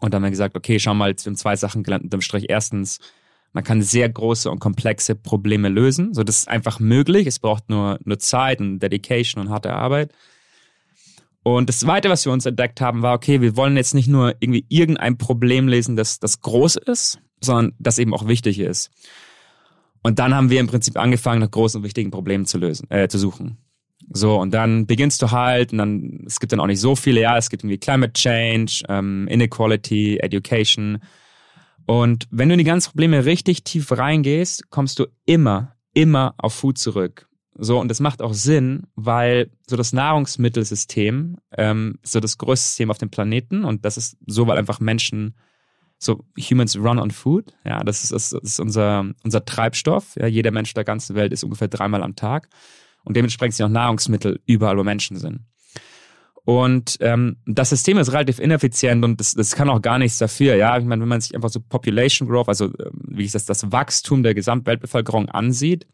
und 0.00 0.12
dann 0.12 0.18
haben 0.18 0.24
wir 0.24 0.30
gesagt, 0.30 0.56
okay, 0.56 0.78
schau 0.78 0.94
mal, 0.94 1.14
wir 1.14 1.24
haben 1.24 1.36
zwei 1.36 1.56
Sachen 1.56 1.82
gelernt 1.82 2.04
unterm 2.04 2.20
Strich. 2.20 2.46
Erstens, 2.48 3.00
man 3.52 3.64
kann 3.64 3.82
sehr 3.82 4.08
große 4.08 4.50
und 4.50 4.58
komplexe 4.58 5.14
Probleme 5.14 5.68
lösen. 5.68 6.14
So, 6.14 6.24
das 6.24 6.38
ist 6.38 6.48
einfach 6.48 6.80
möglich. 6.80 7.26
Es 7.26 7.38
braucht 7.38 7.70
nur, 7.70 7.98
nur 8.04 8.18
Zeit 8.18 8.60
und 8.60 8.80
Dedication 8.80 9.42
und 9.42 9.50
harte 9.50 9.72
Arbeit. 9.72 10.12
Und 11.42 11.68
das 11.68 11.80
Zweite, 11.80 12.08
was 12.08 12.24
wir 12.24 12.32
uns 12.32 12.46
entdeckt 12.46 12.80
haben, 12.80 13.02
war, 13.02 13.14
okay, 13.14 13.42
wir 13.42 13.54
wollen 13.56 13.76
jetzt 13.76 13.94
nicht 13.94 14.08
nur 14.08 14.34
irgendwie 14.40 14.64
irgendein 14.70 15.18
Problem 15.18 15.68
lesen, 15.68 15.94
das, 15.94 16.18
das 16.18 16.40
groß 16.40 16.76
ist, 16.76 17.20
sondern 17.40 17.74
das 17.78 17.98
eben 17.98 18.14
auch 18.14 18.26
wichtig 18.26 18.58
ist. 18.58 18.90
Und 20.02 20.18
dann 20.18 20.34
haben 20.34 20.48
wir 20.48 20.60
im 20.60 20.66
Prinzip 20.66 20.98
angefangen, 20.98 21.40
nach 21.40 21.50
großen 21.50 21.78
und 21.78 21.84
wichtigen 21.84 22.10
Problemen 22.10 22.46
zu 22.46 22.56
lösen, 22.58 22.90
äh, 22.90 23.08
zu 23.08 23.18
suchen. 23.18 23.58
So, 24.12 24.36
und 24.40 24.52
dann 24.52 24.86
beginnst 24.86 25.22
du 25.22 25.30
halt, 25.30 25.72
und 25.72 25.78
dann, 25.78 26.24
es 26.26 26.40
gibt 26.40 26.52
dann 26.52 26.60
auch 26.60 26.66
nicht 26.66 26.80
so 26.80 26.94
viele, 26.96 27.20
ja, 27.20 27.36
es 27.36 27.50
gibt 27.50 27.62
irgendwie 27.62 27.78
Climate 27.78 28.12
Change, 28.12 28.84
ähm, 28.88 29.26
Inequality, 29.28 30.18
Education. 30.18 30.98
Und 31.86 32.26
wenn 32.30 32.48
du 32.48 32.54
in 32.54 32.58
die 32.58 32.64
ganzen 32.64 32.90
Probleme 32.90 33.24
richtig 33.24 33.64
tief 33.64 33.92
reingehst, 33.92 34.70
kommst 34.70 34.98
du 34.98 35.06
immer, 35.26 35.76
immer 35.94 36.34
auf 36.38 36.54
Food 36.54 36.78
zurück. 36.78 37.28
So, 37.56 37.78
und 37.78 37.88
das 37.88 38.00
macht 38.00 38.20
auch 38.20 38.34
Sinn, 38.34 38.86
weil 38.96 39.50
so 39.66 39.76
das 39.76 39.92
Nahrungsmittelsystem 39.92 41.36
ähm, 41.56 41.98
so 42.02 42.18
das 42.18 42.36
größte 42.36 42.66
System 42.66 42.90
auf 42.90 42.98
dem 42.98 43.10
Planeten 43.10 43.64
und 43.64 43.84
das 43.84 43.96
ist 43.96 44.16
so, 44.26 44.48
weil 44.48 44.58
einfach 44.58 44.80
Menschen, 44.80 45.36
so 45.98 46.24
Humans 46.36 46.76
run 46.76 46.98
on 46.98 47.12
food, 47.12 47.54
ja, 47.64 47.84
das 47.84 48.02
ist, 48.02 48.12
das 48.12 48.32
ist 48.32 48.58
unser, 48.58 49.06
unser 49.22 49.44
Treibstoff. 49.44 50.16
Ja, 50.16 50.26
jeder 50.26 50.50
Mensch 50.50 50.74
der 50.74 50.84
ganzen 50.84 51.14
Welt 51.14 51.32
ist 51.32 51.44
ungefähr 51.44 51.68
dreimal 51.68 52.02
am 52.02 52.16
Tag 52.16 52.48
und 53.04 53.16
dementsprechend 53.16 53.54
sind 53.54 53.66
auch 53.66 53.70
Nahrungsmittel 53.70 54.40
überall, 54.46 54.76
wo 54.76 54.84
Menschen 54.84 55.16
sind. 55.16 55.40
Und 56.44 56.98
ähm, 57.00 57.36
das 57.46 57.70
System 57.70 57.96
ist 57.96 58.12
relativ 58.12 58.38
ineffizient 58.38 59.02
und 59.02 59.18
das, 59.18 59.32
das 59.32 59.54
kann 59.56 59.70
auch 59.70 59.80
gar 59.80 59.98
nichts 59.98 60.18
dafür. 60.18 60.56
Ja, 60.56 60.76
ich 60.76 60.84
meine, 60.84 61.00
wenn 61.00 61.08
man 61.08 61.20
sich 61.20 61.34
einfach 61.34 61.48
so 61.48 61.58
Population 61.60 62.28
Growth, 62.28 62.48
also 62.48 62.66
ähm, 62.66 63.00
wie 63.08 63.24
ist 63.24 63.34
das, 63.34 63.46
das 63.46 63.72
Wachstum 63.72 64.22
der 64.22 64.34
Gesamtweltbevölkerung 64.34 65.30
ansieht, 65.30 65.86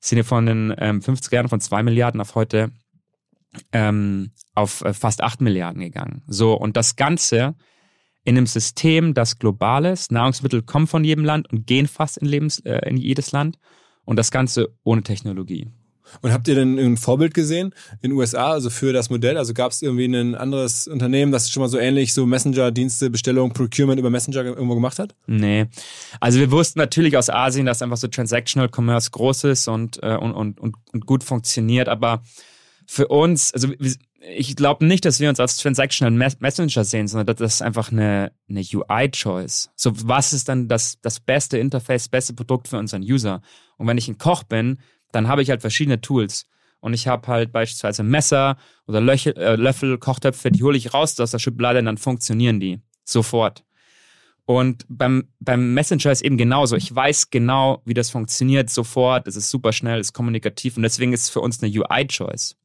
sind 0.00 0.16
wir 0.16 0.24
von 0.24 0.46
den 0.46 0.74
ähm, 0.78 1.00
50er 1.00 1.34
Jahren 1.34 1.48
von 1.50 1.60
zwei 1.60 1.82
Milliarden 1.82 2.20
auf 2.22 2.34
heute 2.34 2.72
ähm, 3.72 4.30
auf 4.54 4.82
äh, 4.82 4.94
fast 4.94 5.22
acht 5.22 5.42
Milliarden 5.42 5.82
gegangen. 5.82 6.22
So, 6.26 6.54
und 6.54 6.78
das 6.78 6.96
Ganze 6.96 7.54
in 8.24 8.36
einem 8.36 8.46
System, 8.46 9.14
das 9.14 9.38
global 9.38 9.84
ist. 9.84 10.12
Nahrungsmittel 10.12 10.62
kommen 10.62 10.86
von 10.86 11.04
jedem 11.04 11.24
Land 11.24 11.50
und 11.52 11.66
gehen 11.66 11.88
fast 11.88 12.18
in, 12.18 12.26
Lebens, 12.26 12.58
äh, 12.60 12.88
in 12.88 12.96
jedes 12.96 13.32
Land. 13.32 13.58
Und 14.04 14.16
das 14.16 14.30
Ganze 14.30 14.74
ohne 14.82 15.02
Technologie. 15.02 15.68
Und 16.22 16.32
habt 16.32 16.48
ihr 16.48 16.54
denn 16.54 16.78
ein 16.78 16.96
Vorbild 16.96 17.34
gesehen 17.34 17.74
in 18.02 18.10
den 18.10 18.18
USA, 18.18 18.50
also 18.52 18.70
für 18.70 18.92
das 18.92 19.10
Modell? 19.10 19.36
Also 19.38 19.54
gab 19.54 19.72
es 19.72 19.82
irgendwie 19.82 20.06
ein 20.06 20.34
anderes 20.34 20.86
Unternehmen, 20.88 21.32
das 21.32 21.50
schon 21.50 21.62
mal 21.62 21.68
so 21.68 21.78
ähnlich 21.78 22.12
so 22.12 22.26
Messenger-Dienste, 22.26 23.10
Bestellung, 23.10 23.52
Procurement 23.52 23.98
über 23.98 24.10
Messenger 24.10 24.44
irgendwo 24.44 24.74
gemacht 24.74 24.98
hat? 24.98 25.14
Nee. 25.26 25.66
Also 26.20 26.38
wir 26.38 26.50
wussten 26.50 26.78
natürlich 26.78 27.16
aus 27.16 27.30
Asien, 27.30 27.66
dass 27.66 27.82
einfach 27.82 27.96
so 27.96 28.08
Transactional 28.08 28.68
Commerce 28.74 29.10
groß 29.10 29.44
ist 29.44 29.68
und, 29.68 30.02
äh, 30.02 30.16
und, 30.16 30.32
und, 30.32 30.60
und, 30.60 30.76
und 30.92 31.06
gut 31.06 31.24
funktioniert. 31.24 31.88
Aber 31.88 32.22
für 32.86 33.08
uns, 33.08 33.54
also 33.54 33.68
ich 34.36 34.56
glaube 34.56 34.84
nicht, 34.84 35.04
dass 35.04 35.20
wir 35.20 35.28
uns 35.28 35.40
als 35.40 35.56
Transactional 35.56 36.12
Mes- 36.12 36.40
Messenger 36.40 36.84
sehen, 36.84 37.08
sondern 37.08 37.34
das 37.34 37.54
ist 37.54 37.62
einfach 37.62 37.90
eine, 37.90 38.32
eine 38.48 38.60
UI-Choice. 38.60 39.70
So, 39.76 39.92
was 40.04 40.32
ist 40.32 40.48
dann 40.48 40.68
das, 40.68 40.98
das 41.00 41.20
beste 41.20 41.56
Interface, 41.58 42.08
beste 42.08 42.34
Produkt 42.34 42.68
für 42.68 42.78
unseren 42.78 43.02
User? 43.02 43.42
Und 43.78 43.86
wenn 43.86 43.96
ich 43.96 44.08
ein 44.08 44.18
Koch 44.18 44.42
bin, 44.42 44.78
dann 45.12 45.28
habe 45.28 45.42
ich 45.42 45.50
halt 45.50 45.60
verschiedene 45.60 46.00
Tools. 46.00 46.46
Und 46.80 46.94
ich 46.94 47.06
habe 47.06 47.28
halt 47.28 47.52
beispielsweise 47.52 48.02
Messer 48.02 48.56
oder 48.86 49.00
Löche, 49.00 49.36
äh, 49.36 49.56
Löffel, 49.56 49.98
Kochtöpfe, 49.98 50.50
die 50.50 50.62
hole 50.62 50.78
ich 50.78 50.94
raus 50.94 51.18
aus 51.20 51.30
der 51.30 51.38
Schublade 51.38 51.78
und 51.80 51.84
dann 51.84 51.98
funktionieren 51.98 52.58
die 52.58 52.80
sofort. 53.04 53.64
Und 54.46 54.84
beim, 54.88 55.28
beim 55.38 55.74
Messenger 55.74 56.10
ist 56.10 56.22
eben 56.22 56.36
genauso. 56.36 56.74
Ich 56.74 56.92
weiß 56.92 57.30
genau, 57.30 57.82
wie 57.84 57.94
das 57.94 58.10
funktioniert 58.10 58.70
sofort. 58.70 59.28
Es 59.28 59.36
ist 59.36 59.50
super 59.50 59.72
schnell, 59.72 60.00
es 60.00 60.08
ist 60.08 60.12
kommunikativ 60.12 60.76
und 60.76 60.82
deswegen 60.82 61.12
ist 61.12 61.22
es 61.22 61.30
für 61.30 61.40
uns 61.40 61.62
eine 61.62 61.72
UI-Choice. 61.72 62.56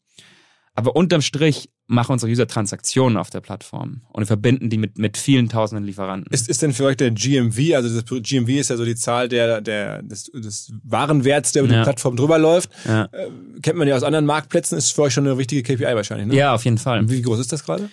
Aber 0.74 0.96
unterm 0.96 1.22
Strich 1.22 1.70
machen 1.88 2.14
unsere 2.14 2.32
User 2.32 2.48
Transaktionen 2.48 3.16
auf 3.18 3.30
der 3.30 3.42
Plattform 3.42 4.02
und 4.12 4.26
verbinden 4.26 4.70
die 4.72 4.78
mit, 4.78 4.98
mit 4.98 5.18
vielen 5.18 5.50
tausenden 5.50 5.86
Lieferanten. 5.86 6.34
Ist, 6.34 6.50
ist 6.50 6.62
denn 6.64 6.74
für 6.74 6.86
euch 6.86 6.98
der 6.98 7.12
GMV, 7.12 7.76
also 7.76 7.90
das 8.02 8.06
GMV 8.24 8.50
ist 8.50 8.70
ja 8.72 8.78
so 8.78 8.86
die 8.86 8.96
Zahl 8.96 9.30
der, 9.30 9.62
der, 9.62 10.02
des, 10.02 10.26
des 10.34 10.74
Warenwerts, 10.84 11.52
der 11.52 11.64
über 11.64 11.72
Ja. 11.72 11.80
die 11.80 11.84
Plattform 11.84 12.16
drüber 12.16 12.40
läuft. 12.40 12.72
ja. 12.86 13.04
Äh, 13.12 13.30
kennt 13.62 13.78
man 13.78 13.88
ja 13.88 13.96
aus 13.96 14.04
anderen 14.04 14.26
Marktplätzen, 14.26 14.78
ist 14.78 14.92
für 14.92 15.04
euch 15.04 15.14
schon 15.14 15.28
eine 15.28 15.38
wichtige 15.38 15.62
KPI 15.62 15.96
wahrscheinlich, 15.96 16.28
ne? 16.28 16.36
ja, 16.36 16.54
auf 16.56 16.66
jeden 16.66 16.80
Fall. 16.80 17.08
Wie 17.08 17.22
groß 17.22 17.40
ist 17.40 17.52
das 17.52 17.64
gerade? 17.64 17.90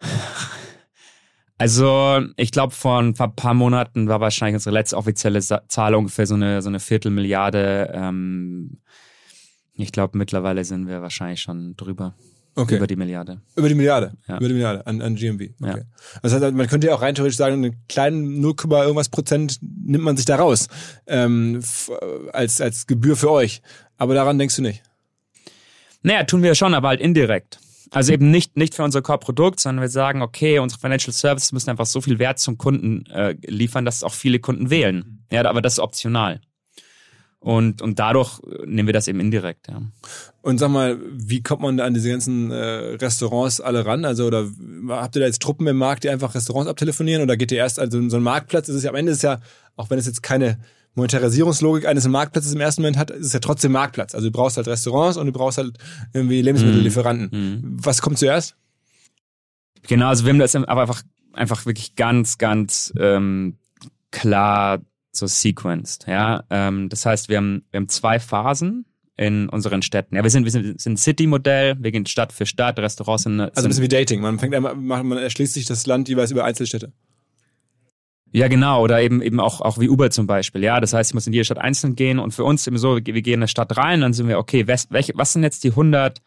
Also, 1.58 2.20
ich 2.36 2.50
glaube, 2.50 2.74
vor 2.74 2.98
ein 2.98 3.14
paar, 3.14 3.32
paar 3.32 3.54
Monaten 3.54 4.08
war 4.08 4.20
wahrscheinlich 4.20 4.56
unsere 4.56 4.74
letzte 4.74 4.96
offizielle 4.96 5.38
Zahl 5.40 5.94
ungefähr 5.94 6.26
so 6.26 6.34
eine, 6.34 6.60
so 6.60 6.68
eine 6.68 6.80
Viertelmilliarde. 6.80 7.92
Ähm, 7.94 8.78
ich 9.74 9.92
glaube, 9.92 10.18
mittlerweile 10.18 10.64
sind 10.64 10.88
wir 10.88 11.02
wahrscheinlich 11.02 11.40
schon 11.40 11.76
drüber. 11.76 12.16
Okay. 12.54 12.76
Über 12.76 12.86
die 12.86 12.96
Milliarde. 12.96 13.40
Über 13.56 13.68
die 13.68 13.74
Milliarde. 13.74 14.12
Ja. 14.28 14.36
Über 14.36 14.48
die 14.48 14.54
Milliarde 14.54 14.86
an, 14.86 15.00
an 15.00 15.14
GMV. 15.14 15.40
Okay. 15.60 15.78
Ja. 15.78 15.78
Das 16.22 16.34
heißt, 16.34 16.54
man 16.54 16.66
könnte 16.66 16.88
ja 16.88 16.94
auch 16.94 17.00
rein 17.02 17.14
theoretisch 17.14 17.38
sagen, 17.38 17.54
einen 17.64 17.76
kleinen 17.88 18.40
0, 18.40 18.54
irgendwas 18.70 19.08
Prozent 19.08 19.58
nimmt 19.62 20.04
man 20.04 20.16
sich 20.18 20.26
da 20.26 20.36
raus 20.36 20.68
ähm, 21.06 21.56
f- 21.60 21.90
als, 22.32 22.60
als 22.60 22.86
Gebühr 22.86 23.16
für 23.16 23.30
euch. 23.30 23.62
Aber 23.96 24.14
daran 24.14 24.38
denkst 24.38 24.56
du 24.56 24.62
nicht. 24.62 24.82
Naja, 26.02 26.24
tun 26.24 26.42
wir 26.42 26.54
schon, 26.54 26.74
aber 26.74 26.88
halt 26.88 27.00
indirekt. 27.00 27.58
Also 27.90 28.12
eben 28.12 28.30
nicht, 28.30 28.56
nicht 28.56 28.74
für 28.74 28.82
unser 28.84 29.02
Core-Produkt, 29.02 29.60
sondern 29.60 29.82
wir 29.82 29.88
sagen, 29.90 30.22
okay, 30.22 30.58
unsere 30.58 30.80
Financial 30.80 31.12
Services 31.12 31.52
müssen 31.52 31.70
einfach 31.70 31.86
so 31.86 32.00
viel 32.00 32.18
Wert 32.18 32.38
zum 32.38 32.56
Kunden 32.58 33.04
äh, 33.10 33.34
liefern, 33.46 33.84
dass 33.84 34.02
auch 34.02 34.14
viele 34.14 34.38
Kunden 34.40 34.70
wählen. 34.70 35.24
Ja, 35.30 35.44
aber 35.44 35.60
das 35.62 35.74
ist 35.74 35.78
optional. 35.78 36.40
Und, 37.42 37.82
und 37.82 37.98
dadurch 37.98 38.40
nehmen 38.64 38.86
wir 38.86 38.92
das 38.92 39.08
eben 39.08 39.18
indirekt, 39.18 39.66
ja. 39.66 39.82
Und 40.42 40.58
sag 40.58 40.70
mal, 40.70 40.98
wie 41.12 41.42
kommt 41.42 41.62
man 41.62 41.76
da 41.76 41.84
an 41.84 41.92
diese 41.92 42.08
ganzen 42.08 42.52
äh, 42.52 42.54
Restaurants 42.54 43.60
alle 43.60 43.84
ran? 43.84 44.04
Also, 44.04 44.26
oder 44.26 44.48
habt 44.88 45.16
ihr 45.16 45.20
da 45.20 45.26
jetzt 45.26 45.42
Truppen 45.42 45.66
im 45.66 45.76
Markt, 45.76 46.04
die 46.04 46.10
einfach 46.10 46.36
Restaurants 46.36 46.70
abtelefonieren? 46.70 47.20
Oder 47.20 47.36
geht 47.36 47.50
ihr 47.50 47.58
erst, 47.58 47.80
also 47.80 48.08
so 48.08 48.16
ein 48.16 48.22
Marktplatz 48.22 48.68
ist 48.68 48.76
es 48.76 48.84
ja 48.84 48.90
am 48.90 48.96
Ende 48.96 49.10
ist 49.10 49.22
ja, 49.22 49.40
auch 49.74 49.90
wenn 49.90 49.98
es 49.98 50.06
jetzt 50.06 50.22
keine 50.22 50.58
Monetarisierungslogik 50.94 51.86
eines 51.86 52.06
Marktplatzes 52.06 52.52
im 52.52 52.60
ersten 52.60 52.82
Moment 52.82 52.98
hat, 52.98 53.10
ist 53.10 53.26
es 53.26 53.32
ja 53.32 53.40
trotzdem 53.40 53.72
Marktplatz. 53.72 54.14
Also 54.14 54.28
du 54.28 54.32
brauchst 54.32 54.56
halt 54.56 54.68
Restaurants 54.68 55.16
und 55.16 55.26
du 55.26 55.32
brauchst 55.32 55.58
halt 55.58 55.78
irgendwie 56.12 56.42
Lebensmittellieferanten. 56.42 57.30
Mhm. 57.32 57.76
Was 57.84 58.02
kommt 58.02 58.18
zuerst? 58.18 58.56
Genau, 59.88 60.08
also 60.08 60.24
wir 60.24 60.32
haben 60.32 60.38
das 60.38 60.54
aber 60.54 60.82
einfach, 60.82 61.02
einfach 61.32 61.66
wirklich 61.66 61.96
ganz, 61.96 62.38
ganz 62.38 62.92
ähm, 62.98 63.56
klar 64.10 64.80
so 65.12 65.26
sequenced. 65.26 66.06
Ja? 66.08 66.44
Ähm, 66.50 66.88
das 66.88 67.06
heißt, 67.06 67.28
wir 67.28 67.36
haben, 67.36 67.64
wir 67.70 67.78
haben 67.78 67.88
zwei 67.88 68.18
Phasen 68.18 68.86
in 69.16 69.48
unseren 69.48 69.82
Städten. 69.82 70.16
Ja, 70.16 70.22
wir 70.22 70.30
sind, 70.30 70.44
wir 70.44 70.50
sind, 70.50 70.80
sind 70.80 70.98
City-Modell, 70.98 71.76
wir 71.78 71.92
gehen 71.92 72.06
Stadt 72.06 72.32
für 72.32 72.46
Stadt, 72.46 72.78
Restaurants 72.78 73.24
sind. 73.24 73.40
Also 73.40 73.52
ein 73.62 73.68
bisschen 73.68 73.84
wie 73.84 73.88
Dating. 73.88 74.20
Man 74.20 74.38
fängt 74.38 74.54
einmal, 74.54 74.74
man 74.74 75.18
erschließt 75.18 75.54
sich 75.54 75.66
das 75.66 75.86
Land 75.86 76.08
jeweils 76.08 76.30
über 76.30 76.44
Einzelstädte. 76.44 76.92
Ja, 78.32 78.48
genau. 78.48 78.82
Oder 78.82 79.02
eben, 79.02 79.20
eben 79.20 79.40
auch, 79.40 79.60
auch 79.60 79.78
wie 79.78 79.90
Uber 79.90 80.10
zum 80.10 80.26
Beispiel. 80.26 80.62
Ja, 80.64 80.80
das 80.80 80.94
heißt, 80.94 81.10
ich 81.10 81.14
muss 81.14 81.26
in 81.26 81.34
jede 81.34 81.44
Stadt 81.44 81.58
einzeln 81.58 81.94
gehen 81.94 82.18
und 82.18 82.32
für 82.32 82.44
uns 82.44 82.66
eben 82.66 82.78
so, 82.78 82.96
wir, 82.96 83.04
wir 83.04 83.22
gehen 83.22 83.34
in 83.34 83.40
eine 83.40 83.48
Stadt 83.48 83.76
rein, 83.76 84.00
dann 84.00 84.14
sind 84.14 84.26
wir, 84.26 84.38
okay, 84.38 84.66
was, 84.66 84.90
welche, 84.90 85.12
was 85.14 85.34
sind 85.34 85.42
jetzt 85.42 85.64
die 85.64 85.70
100 85.70 86.22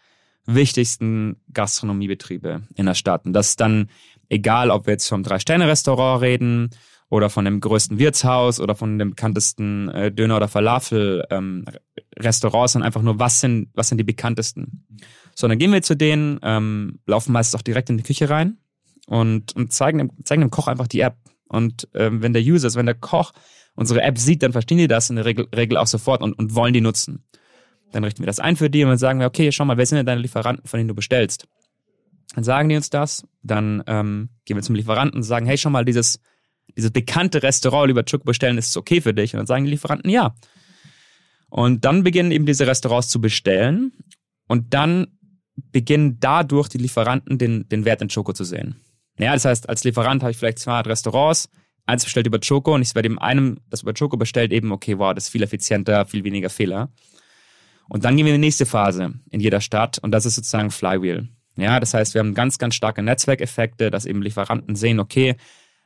wichtigsten 0.45 1.37
Gastronomiebetriebe 1.51 2.61
in 2.75 2.85
der 2.85 2.93
Stadt? 2.93 3.25
Und 3.25 3.33
das 3.33 3.49
ist 3.49 3.59
dann 3.59 3.89
egal, 4.29 4.69
ob 4.69 4.85
wir 4.85 4.93
jetzt 4.93 5.07
vom 5.07 5.23
Drei-Sterne-Restaurant 5.23 6.21
reden 6.21 6.69
oder 7.09 7.29
von 7.29 7.45
dem 7.45 7.61
größten 7.61 7.99
Wirtshaus 7.99 8.59
oder 8.59 8.75
von 8.75 8.97
dem 8.97 9.11
bekanntesten 9.11 9.89
äh, 9.89 10.11
Döner- 10.11 10.37
oder 10.37 10.47
Falafel-Restaurant, 10.47 12.63
ähm, 12.63 12.67
sondern 12.67 12.87
einfach 12.87 13.01
nur, 13.01 13.19
was 13.19 13.41
sind, 13.41 13.69
was 13.73 13.89
sind 13.89 13.99
die 13.99 14.03
bekanntesten? 14.03 14.85
So, 15.35 15.47
dann 15.47 15.59
gehen 15.59 15.71
wir 15.71 15.81
zu 15.81 15.95
denen, 15.95 16.39
ähm, 16.43 16.99
laufen 17.05 17.31
meistens 17.31 17.59
auch 17.59 17.63
direkt 17.63 17.89
in 17.89 17.97
die 17.97 18.03
Küche 18.03 18.29
rein 18.29 18.57
und, 19.07 19.55
und 19.55 19.71
zeigen, 19.71 19.99
dem, 19.99 20.11
zeigen 20.23 20.41
dem 20.41 20.49
Koch 20.49 20.67
einfach 20.67 20.87
die 20.87 21.01
App. 21.01 21.17
Und 21.47 21.87
ähm, 21.93 22.21
wenn 22.21 22.33
der 22.33 22.41
User, 22.41 22.65
also 22.65 22.79
wenn 22.79 22.87
der 22.87 22.95
Koch 22.95 23.31
unsere 23.75 24.01
App 24.01 24.17
sieht, 24.17 24.41
dann 24.41 24.53
verstehen 24.53 24.77
die 24.77 24.87
das 24.87 25.09
in 25.09 25.17
der 25.17 25.25
Regel, 25.25 25.47
Regel 25.55 25.77
auch 25.77 25.87
sofort 25.87 26.21
und, 26.21 26.33
und 26.33 26.55
wollen 26.55 26.73
die 26.73 26.81
nutzen. 26.81 27.23
Dann 27.91 28.03
richten 28.03 28.23
wir 28.23 28.27
das 28.27 28.39
ein 28.39 28.55
für 28.55 28.69
die 28.69 28.83
und 28.83 28.89
dann 28.89 28.97
sagen 28.97 29.19
wir, 29.19 29.27
okay, 29.27 29.51
schau 29.51 29.65
mal, 29.65 29.77
wer 29.77 29.85
sind 29.85 29.97
denn 29.97 30.05
deine 30.05 30.21
Lieferanten, 30.21 30.67
von 30.67 30.79
denen 30.79 30.87
du 30.87 30.95
bestellst? 30.95 31.47
Dann 32.33 32.43
sagen 32.43 32.67
die 32.67 32.75
uns 32.75 32.89
das, 32.89 33.25
dann 33.43 33.83
ähm, 33.87 34.29
gehen 34.45 34.57
wir 34.57 34.63
zum 34.63 34.75
Lieferanten 34.75 35.17
und 35.17 35.23
sagen, 35.23 35.45
hey, 35.45 35.57
schau 35.57 35.69
mal, 35.69 35.85
dieses, 35.85 36.19
dieses 36.75 36.91
bekannte 36.91 37.43
Restaurant 37.43 37.89
über 37.89 38.03
Chuk 38.03 38.23
bestellen, 38.23 38.57
ist 38.57 38.69
es 38.69 38.77
okay 38.77 39.01
für 39.01 39.13
dich? 39.13 39.33
Und 39.33 39.39
dann 39.39 39.47
sagen 39.47 39.65
die 39.65 39.71
Lieferanten 39.71 40.09
ja. 40.09 40.35
Und 41.49 41.85
dann 41.85 42.03
beginnen 42.03 42.31
eben 42.31 42.45
diese 42.45 42.67
Restaurants 42.67 43.07
zu 43.09 43.21
bestellen 43.21 43.93
und 44.47 44.73
dann 44.73 45.07
beginnen 45.71 46.17
dadurch 46.19 46.67
die 46.67 46.77
Lieferanten 46.77 47.37
den, 47.37 47.67
den 47.69 47.85
Wert 47.85 48.01
in 48.01 48.09
Choco 48.09 48.33
zu 48.33 48.43
sehen. 48.43 48.75
Ja, 49.17 49.33
das 49.33 49.45
heißt, 49.45 49.69
als 49.69 49.83
Lieferant 49.83 50.21
habe 50.21 50.31
ich 50.31 50.37
vielleicht 50.37 50.59
200 50.59 50.87
Restaurants, 50.87 51.49
eins 51.85 52.03
bestellt 52.03 52.27
über 52.27 52.39
Choco 52.39 52.75
und 52.75 52.81
ich 52.81 52.93
werde 52.95 53.07
dem 53.07 53.19
einem, 53.19 53.59
das 53.69 53.83
über 53.83 53.93
Choco 53.93 54.17
bestellt, 54.17 54.51
eben, 54.51 54.71
okay, 54.71 54.97
wow, 54.97 55.13
das 55.13 55.25
ist 55.25 55.29
viel 55.29 55.43
effizienter, 55.43 56.05
viel 56.05 56.23
weniger 56.23 56.49
Fehler. 56.49 56.89
Und 57.87 58.03
dann 58.03 58.17
gehen 58.17 58.25
wir 58.25 58.33
in 58.33 58.41
die 58.41 58.47
nächste 58.47 58.65
Phase 58.65 59.13
in 59.29 59.39
jeder 59.39 59.61
Stadt 59.61 59.99
und 59.99 60.11
das 60.11 60.25
ist 60.25 60.35
sozusagen 60.35 60.71
Flywheel. 60.71 61.29
Ja, 61.55 61.79
das 61.79 61.93
heißt, 61.93 62.13
wir 62.13 62.19
haben 62.19 62.33
ganz, 62.33 62.57
ganz 62.57 62.75
starke 62.75 63.01
Netzwerkeffekte, 63.01 63.91
dass 63.91 64.05
eben 64.05 64.21
Lieferanten 64.21 64.75
sehen, 64.75 64.99
okay, 64.99 65.35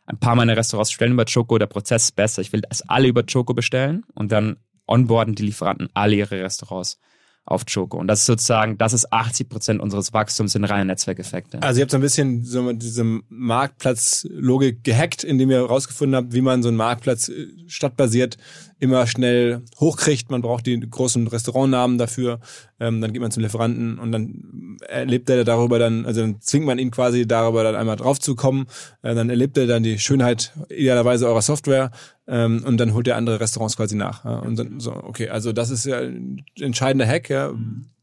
ein 0.09 0.17
paar 0.17 0.35
meiner 0.35 0.57
Restaurants 0.57 0.89
bestellen 0.89 1.13
über 1.13 1.25
Choco, 1.25 1.57
der 1.57 1.67
Prozess 1.67 2.05
ist 2.05 2.15
besser, 2.15 2.41
ich 2.41 2.51
will, 2.51 2.61
dass 2.61 2.81
alle 2.89 3.07
über 3.07 3.23
Choco 3.23 3.53
bestellen 3.53 4.03
und 4.15 4.31
dann 4.31 4.57
onboarden 4.87 5.35
die 5.35 5.43
Lieferanten 5.43 5.89
alle 5.93 6.15
ihre 6.15 6.43
Restaurants 6.43 6.99
auf 7.45 7.65
Choco. 7.65 7.97
Und 7.97 8.07
das 8.07 8.19
ist 8.19 8.25
sozusagen, 8.27 8.77
das 8.77 8.93
ist 8.93 9.11
80 9.11 9.49
Prozent 9.49 9.81
unseres 9.81 10.13
Wachstums 10.13 10.53
in 10.55 10.63
reine 10.63 10.85
Netzwerkeffekte. 10.85 11.61
Also 11.61 11.79
ihr 11.79 11.83
habt 11.83 11.91
so 11.91 11.97
ein 11.97 12.01
bisschen 12.01 12.43
so 12.43 12.71
diese 12.73 13.03
Marktplatzlogik 13.27 14.83
gehackt, 14.83 15.23
indem 15.23 15.49
ihr 15.49 15.57
herausgefunden 15.57 16.15
habt, 16.15 16.33
wie 16.33 16.41
man 16.41 16.61
so 16.61 16.69
einen 16.69 16.77
Marktplatz 16.77 17.29
äh, 17.29 17.47
stadtbasiert 17.67 18.37
immer 18.77 19.07
schnell 19.07 19.63
hochkriegt. 19.79 20.29
Man 20.29 20.41
braucht 20.41 20.65
die 20.67 20.79
großen 20.79 21.27
Restaurantnamen 21.27 21.97
dafür. 21.97 22.39
Ähm, 22.79 23.01
dann 23.01 23.13
geht 23.13 23.21
man 23.21 23.31
zum 23.31 23.43
Lieferanten 23.43 23.99
und 23.99 24.11
dann 24.11 24.68
erlebt 24.87 25.29
er 25.29 25.43
darüber 25.43 25.79
dann, 25.79 26.05
also 26.05 26.21
dann 26.21 26.41
zwingt 26.41 26.65
man 26.65 26.79
ihn 26.79 26.91
quasi 26.91 27.27
darüber 27.27 27.63
dann 27.63 27.75
einmal 27.75 27.95
draufzukommen. 27.95 28.67
Äh, 29.01 29.15
dann 29.15 29.29
erlebt 29.29 29.57
er 29.57 29.67
dann 29.67 29.83
die 29.83 29.99
Schönheit 29.99 30.53
idealerweise 30.69 31.27
eurer 31.27 31.41
Software 31.41 31.91
ähm, 32.27 32.63
und 32.65 32.77
dann 32.77 32.93
holt 32.93 33.07
er 33.07 33.17
andere 33.17 33.39
Restaurants 33.39 33.77
quasi 33.77 33.95
nach. 33.95 34.25
Ja? 34.25 34.39
Und 34.39 34.57
dann 34.57 34.79
so, 34.79 34.93
okay, 34.93 35.29
also 35.29 35.51
das 35.51 35.69
ist 35.69 35.85
ja 35.85 35.99
ein 35.99 36.43
entscheidender 36.59 37.07
Hack, 37.07 37.29
ja, 37.29 37.51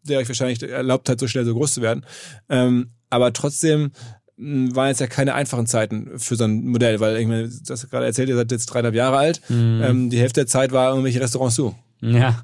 der 0.02 0.18
euch 0.18 0.28
wahrscheinlich 0.28 0.62
erlaubt 0.62 1.08
hat, 1.08 1.20
so 1.20 1.26
schnell 1.26 1.44
so 1.44 1.54
groß 1.54 1.74
zu 1.74 1.82
werden. 1.82 2.04
Ähm, 2.48 2.90
aber 3.10 3.32
trotzdem 3.32 3.92
waren 4.38 4.88
jetzt 4.88 5.00
ja 5.00 5.06
keine 5.06 5.34
einfachen 5.34 5.66
Zeiten 5.66 6.18
für 6.18 6.36
so 6.36 6.44
ein 6.44 6.66
Modell, 6.66 7.00
weil 7.00 7.16
ich 7.16 7.26
meine, 7.26 7.48
das 7.66 7.88
gerade 7.88 8.04
erzählt, 8.04 8.28
ihr 8.28 8.36
seid 8.36 8.52
jetzt 8.52 8.66
dreieinhalb 8.66 8.94
Jahre 8.94 9.16
alt. 9.16 9.40
Mhm. 9.48 9.80
Ähm, 9.82 10.10
die 10.10 10.18
Hälfte 10.18 10.40
der 10.40 10.46
Zeit 10.46 10.72
war 10.72 10.90
irgendwelche 10.90 11.20
Restaurants 11.20 11.54
zu. 11.54 11.74
Ja, 12.00 12.42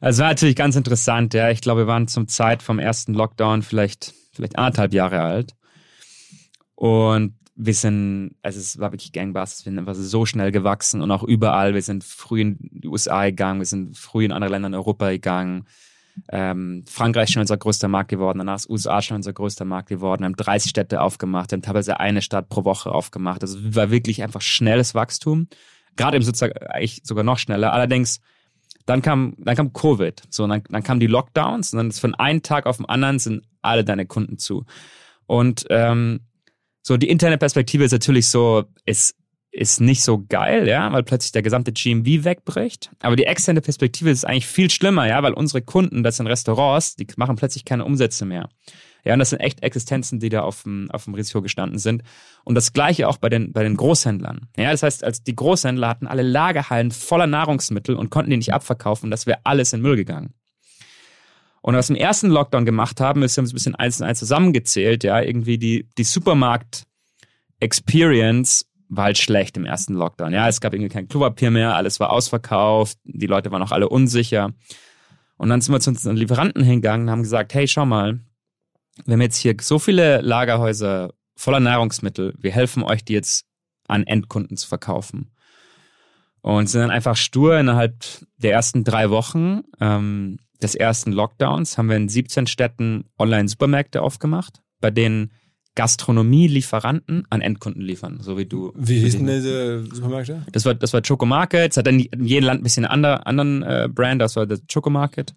also 0.00 0.22
war 0.22 0.30
natürlich 0.30 0.56
ganz 0.56 0.76
interessant. 0.76 1.34
Ja, 1.34 1.50
ich 1.50 1.60
glaube, 1.60 1.82
wir 1.82 1.86
waren 1.86 2.08
zum 2.08 2.28
Zeit 2.28 2.62
vom 2.62 2.78
ersten 2.78 3.14
Lockdown 3.14 3.62
vielleicht 3.62 4.14
vielleicht 4.32 4.56
anderthalb 4.56 4.94
Jahre 4.94 5.20
alt 5.20 5.54
und 6.74 7.34
wir 7.62 7.74
sind, 7.74 8.36
also 8.42 8.58
es 8.58 8.78
war 8.78 8.92
wirklich 8.92 9.12
Gangbusters, 9.12 9.66
wir 9.66 9.70
sind 9.70 9.78
einfach 9.78 9.94
so 9.94 10.24
schnell 10.24 10.50
gewachsen 10.50 11.02
und 11.02 11.10
auch 11.10 11.22
überall. 11.22 11.74
Wir 11.74 11.82
sind 11.82 12.04
früh 12.04 12.40
in 12.40 12.56
die 12.60 12.88
USA 12.88 13.26
gegangen, 13.26 13.60
wir 13.60 13.66
sind 13.66 13.98
früh 13.98 14.24
in 14.24 14.32
andere 14.32 14.50
Länder 14.50 14.68
in 14.68 14.74
Europa 14.74 15.10
gegangen. 15.10 15.66
Ähm, 16.30 16.84
Frankreich 16.88 17.24
ist 17.24 17.32
schon 17.32 17.42
unser 17.42 17.58
größter 17.58 17.88
Markt 17.88 18.10
geworden, 18.10 18.38
danach 18.38 18.56
ist 18.56 18.70
USA 18.70 19.02
schon 19.02 19.16
unser 19.16 19.34
größter 19.34 19.66
Markt 19.66 19.90
geworden. 19.90 20.22
Wir 20.22 20.26
haben 20.26 20.36
30 20.36 20.70
Städte 20.70 21.02
aufgemacht, 21.02 21.50
wir 21.50 21.56
haben 21.56 21.62
teilweise 21.62 22.00
eine 22.00 22.22
Stadt 22.22 22.48
pro 22.48 22.64
Woche 22.64 22.90
aufgemacht. 22.90 23.42
Also 23.42 23.58
war 23.74 23.90
wirklich 23.90 24.22
einfach 24.22 24.40
schnelles 24.40 24.94
Wachstum. 24.94 25.48
Gerade 25.96 26.16
im 26.16 26.22
sozusagen 26.22 26.56
eigentlich 26.66 27.02
sogar 27.04 27.24
noch 27.24 27.38
schneller. 27.38 27.74
Allerdings 27.74 28.20
dann 28.86 29.02
kam, 29.02 29.34
dann 29.38 29.56
kam 29.56 29.72
Covid. 29.72 30.22
So, 30.30 30.46
dann, 30.46 30.62
dann 30.68 30.82
kamen 30.82 31.00
die 31.00 31.06
Lockdowns 31.06 31.72
und 31.72 31.78
dann 31.78 31.88
ist 31.88 32.00
von 32.00 32.14
einem 32.14 32.42
Tag 32.42 32.66
auf 32.66 32.78
den 32.78 32.86
anderen 32.86 33.18
sind 33.18 33.44
alle 33.62 33.84
deine 33.84 34.06
Kunden 34.06 34.38
zu. 34.38 34.64
Und 35.26 35.66
ähm, 35.70 36.20
so 36.82 36.96
die 36.96 37.08
interne 37.08 37.38
Perspektive 37.38 37.84
ist 37.84 37.92
natürlich 37.92 38.28
so, 38.28 38.64
es 38.84 39.14
ist 39.52 39.80
nicht 39.80 40.02
so 40.02 40.24
geil, 40.28 40.68
ja, 40.68 40.92
weil 40.92 41.02
plötzlich 41.02 41.32
der 41.32 41.42
gesamte 41.42 41.72
GMV 41.72 42.24
wegbricht. 42.24 42.90
Aber 43.00 43.16
die 43.16 43.24
externe 43.24 43.60
Perspektive 43.60 44.10
ist 44.10 44.24
eigentlich 44.24 44.46
viel 44.46 44.70
schlimmer, 44.70 45.06
ja, 45.08 45.22
weil 45.22 45.32
unsere 45.32 45.62
Kunden, 45.62 46.02
das 46.02 46.16
sind 46.16 46.26
Restaurants, 46.26 46.96
die 46.96 47.06
machen 47.16 47.36
plötzlich 47.36 47.64
keine 47.64 47.84
Umsätze 47.84 48.24
mehr. 48.24 48.48
Ja, 49.04 49.14
und 49.14 49.18
das 49.18 49.30
sind 49.30 49.40
echt 49.40 49.62
Existenzen, 49.62 50.20
die 50.20 50.28
da 50.28 50.42
auf 50.42 50.64
dem, 50.64 50.90
auf 50.90 51.04
dem 51.04 51.14
Risiko 51.14 51.42
gestanden 51.42 51.78
sind. 51.78 52.02
Und 52.44 52.54
das 52.54 52.72
Gleiche 52.72 53.08
auch 53.08 53.16
bei 53.16 53.28
den, 53.28 53.52
bei 53.52 53.62
den 53.62 53.76
Großhändlern. 53.76 54.48
Ja, 54.56 54.70
das 54.70 54.82
heißt, 54.82 55.04
als 55.04 55.22
die 55.22 55.36
Großhändler 55.36 55.88
hatten 55.88 56.06
alle 56.06 56.22
Lagerhallen 56.22 56.90
voller 56.90 57.26
Nahrungsmittel 57.26 57.96
und 57.96 58.10
konnten 58.10 58.30
die 58.30 58.36
nicht 58.36 58.52
abverkaufen, 58.52 59.10
das 59.10 59.26
wäre 59.26 59.40
alles 59.44 59.72
in 59.72 59.80
Müll 59.80 59.96
gegangen. 59.96 60.34
Und 61.62 61.76
was 61.76 61.90
wir 61.90 61.96
im 61.96 62.02
ersten 62.02 62.30
Lockdown 62.30 62.64
gemacht 62.64 63.00
haben, 63.00 63.22
ist, 63.22 63.36
wir 63.36 63.42
haben 63.42 63.46
es 63.46 63.52
ein 63.52 63.54
bisschen 63.54 63.74
eins 63.74 64.00
und 64.00 64.06
eins 64.06 64.18
zusammengezählt, 64.18 65.04
ja, 65.04 65.20
irgendwie 65.20 65.58
die, 65.58 65.86
die 65.98 66.04
Supermarkt-Experience 66.04 68.64
war 68.88 69.04
halt 69.04 69.18
schlecht 69.18 69.56
im 69.56 69.66
ersten 69.66 69.94
Lockdown. 69.94 70.32
Ja, 70.32 70.48
es 70.48 70.60
gab 70.60 70.74
irgendwie 70.74 70.88
kein 70.88 71.08
Klopapier 71.08 71.50
mehr, 71.50 71.74
alles 71.76 72.00
war 72.00 72.10
ausverkauft, 72.10 72.98
die 73.04 73.26
Leute 73.26 73.52
waren 73.52 73.62
auch 73.62 73.72
alle 73.72 73.88
unsicher. 73.88 74.52
Und 75.36 75.48
dann 75.48 75.60
sind 75.60 75.72
wir 75.72 75.80
zu 75.80 75.90
unseren 75.90 76.16
Lieferanten 76.16 76.64
hingegangen 76.64 77.06
und 77.06 77.12
haben 77.12 77.22
gesagt, 77.22 77.54
hey, 77.54 77.68
schau 77.68 77.86
mal, 77.86 78.18
wir 79.04 79.14
haben 79.14 79.20
jetzt 79.20 79.36
hier 79.36 79.54
so 79.60 79.78
viele 79.78 80.20
Lagerhäuser 80.20 81.12
voller 81.36 81.60
Nahrungsmittel, 81.60 82.34
wir 82.38 82.52
helfen 82.52 82.82
euch, 82.82 83.04
die 83.04 83.14
jetzt 83.14 83.46
an 83.88 84.06
Endkunden 84.06 84.56
zu 84.56 84.68
verkaufen. 84.68 85.32
Und 86.42 86.68
sind 86.68 86.80
dann 86.80 86.90
einfach 86.90 87.16
stur 87.16 87.58
innerhalb 87.58 87.94
der 88.38 88.52
ersten 88.52 88.82
drei 88.82 89.10
Wochen 89.10 89.62
ähm, 89.78 90.38
des 90.62 90.74
ersten 90.74 91.12
Lockdowns 91.12 91.78
haben 91.78 91.88
wir 91.88 91.96
in 91.96 92.08
17 92.08 92.46
Städten 92.46 93.04
Online-Supermärkte 93.18 94.02
aufgemacht, 94.02 94.62
bei 94.80 94.90
denen 94.90 95.32
Gastronomie-Lieferanten 95.74 97.26
an 97.30 97.40
Endkunden 97.40 97.82
liefern, 97.82 98.18
so 98.20 98.36
wie 98.36 98.44
du. 98.44 98.72
Wie 98.74 98.98
hießen 98.98 99.26
diese 99.26 99.84
Supermärkte? 99.84 100.42
Das 100.52 100.64
war, 100.64 100.74
das 100.74 100.92
war 100.92 101.00
Choco 101.00 101.26
Market. 101.26 101.70
Es 101.70 101.76
hat 101.76 101.86
dann 101.86 102.00
in 102.00 102.24
jedem 102.24 102.46
Land 102.46 102.60
ein 102.60 102.64
bisschen 102.64 102.84
einen 102.84 103.04
anderen 103.04 103.62
äh, 103.62 103.88
Brand. 103.90 104.20
Das 104.20 104.36
war 104.36 104.46
der 104.46 104.58
Choco 104.72 104.90
Market. 104.90 105.34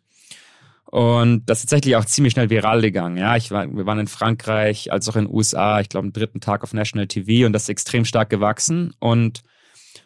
Und 0.93 1.47
das 1.47 1.57
ist 1.57 1.71
tatsächlich 1.71 1.95
auch 1.95 2.05
ziemlich 2.05 2.33
schnell 2.33 2.51
viral 2.51 2.79
gegangen. 2.81 3.17
Ja, 3.17 3.35
ich 3.35 3.49
war, 3.49 3.65
wir 3.65 3.87
waren 3.87 3.97
in 3.97 4.05
Frankreich, 4.05 4.91
als 4.91 5.09
auch 5.09 5.15
in 5.15 5.25
den 5.25 5.33
USA, 5.33 5.79
ich 5.79 5.89
glaube, 5.89 6.05
am 6.05 6.13
dritten 6.13 6.39
Tag 6.39 6.61
auf 6.61 6.71
National 6.71 7.07
TV 7.07 7.47
und 7.47 7.53
das 7.53 7.63
ist 7.63 7.69
extrem 7.69 8.05
stark 8.05 8.29
gewachsen. 8.29 8.93
Und, 8.99 9.41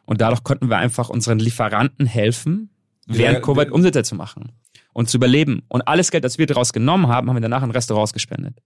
und 0.06 0.22
dadurch 0.22 0.46
konnten 0.46 0.70
wir 0.70 0.78
einfach 0.78 1.10
unseren 1.10 1.40
Lieferanten 1.40 2.06
helfen, 2.06 2.70
während 3.06 3.42
Covid 3.42 3.70
Umsätze 3.70 4.04
zu 4.04 4.16
machen 4.16 4.54
und 4.94 5.10
zu 5.10 5.18
überleben. 5.18 5.64
Und 5.68 5.82
alles 5.90 6.10
Geld, 6.10 6.24
das 6.24 6.38
wir 6.38 6.46
daraus 6.46 6.72
genommen 6.72 7.10
haben, 7.10 7.28
haben 7.28 7.36
wir 7.36 7.42
danach 7.42 7.64
in 7.64 7.72
Restaurants 7.72 8.14
gespendet. 8.14 8.62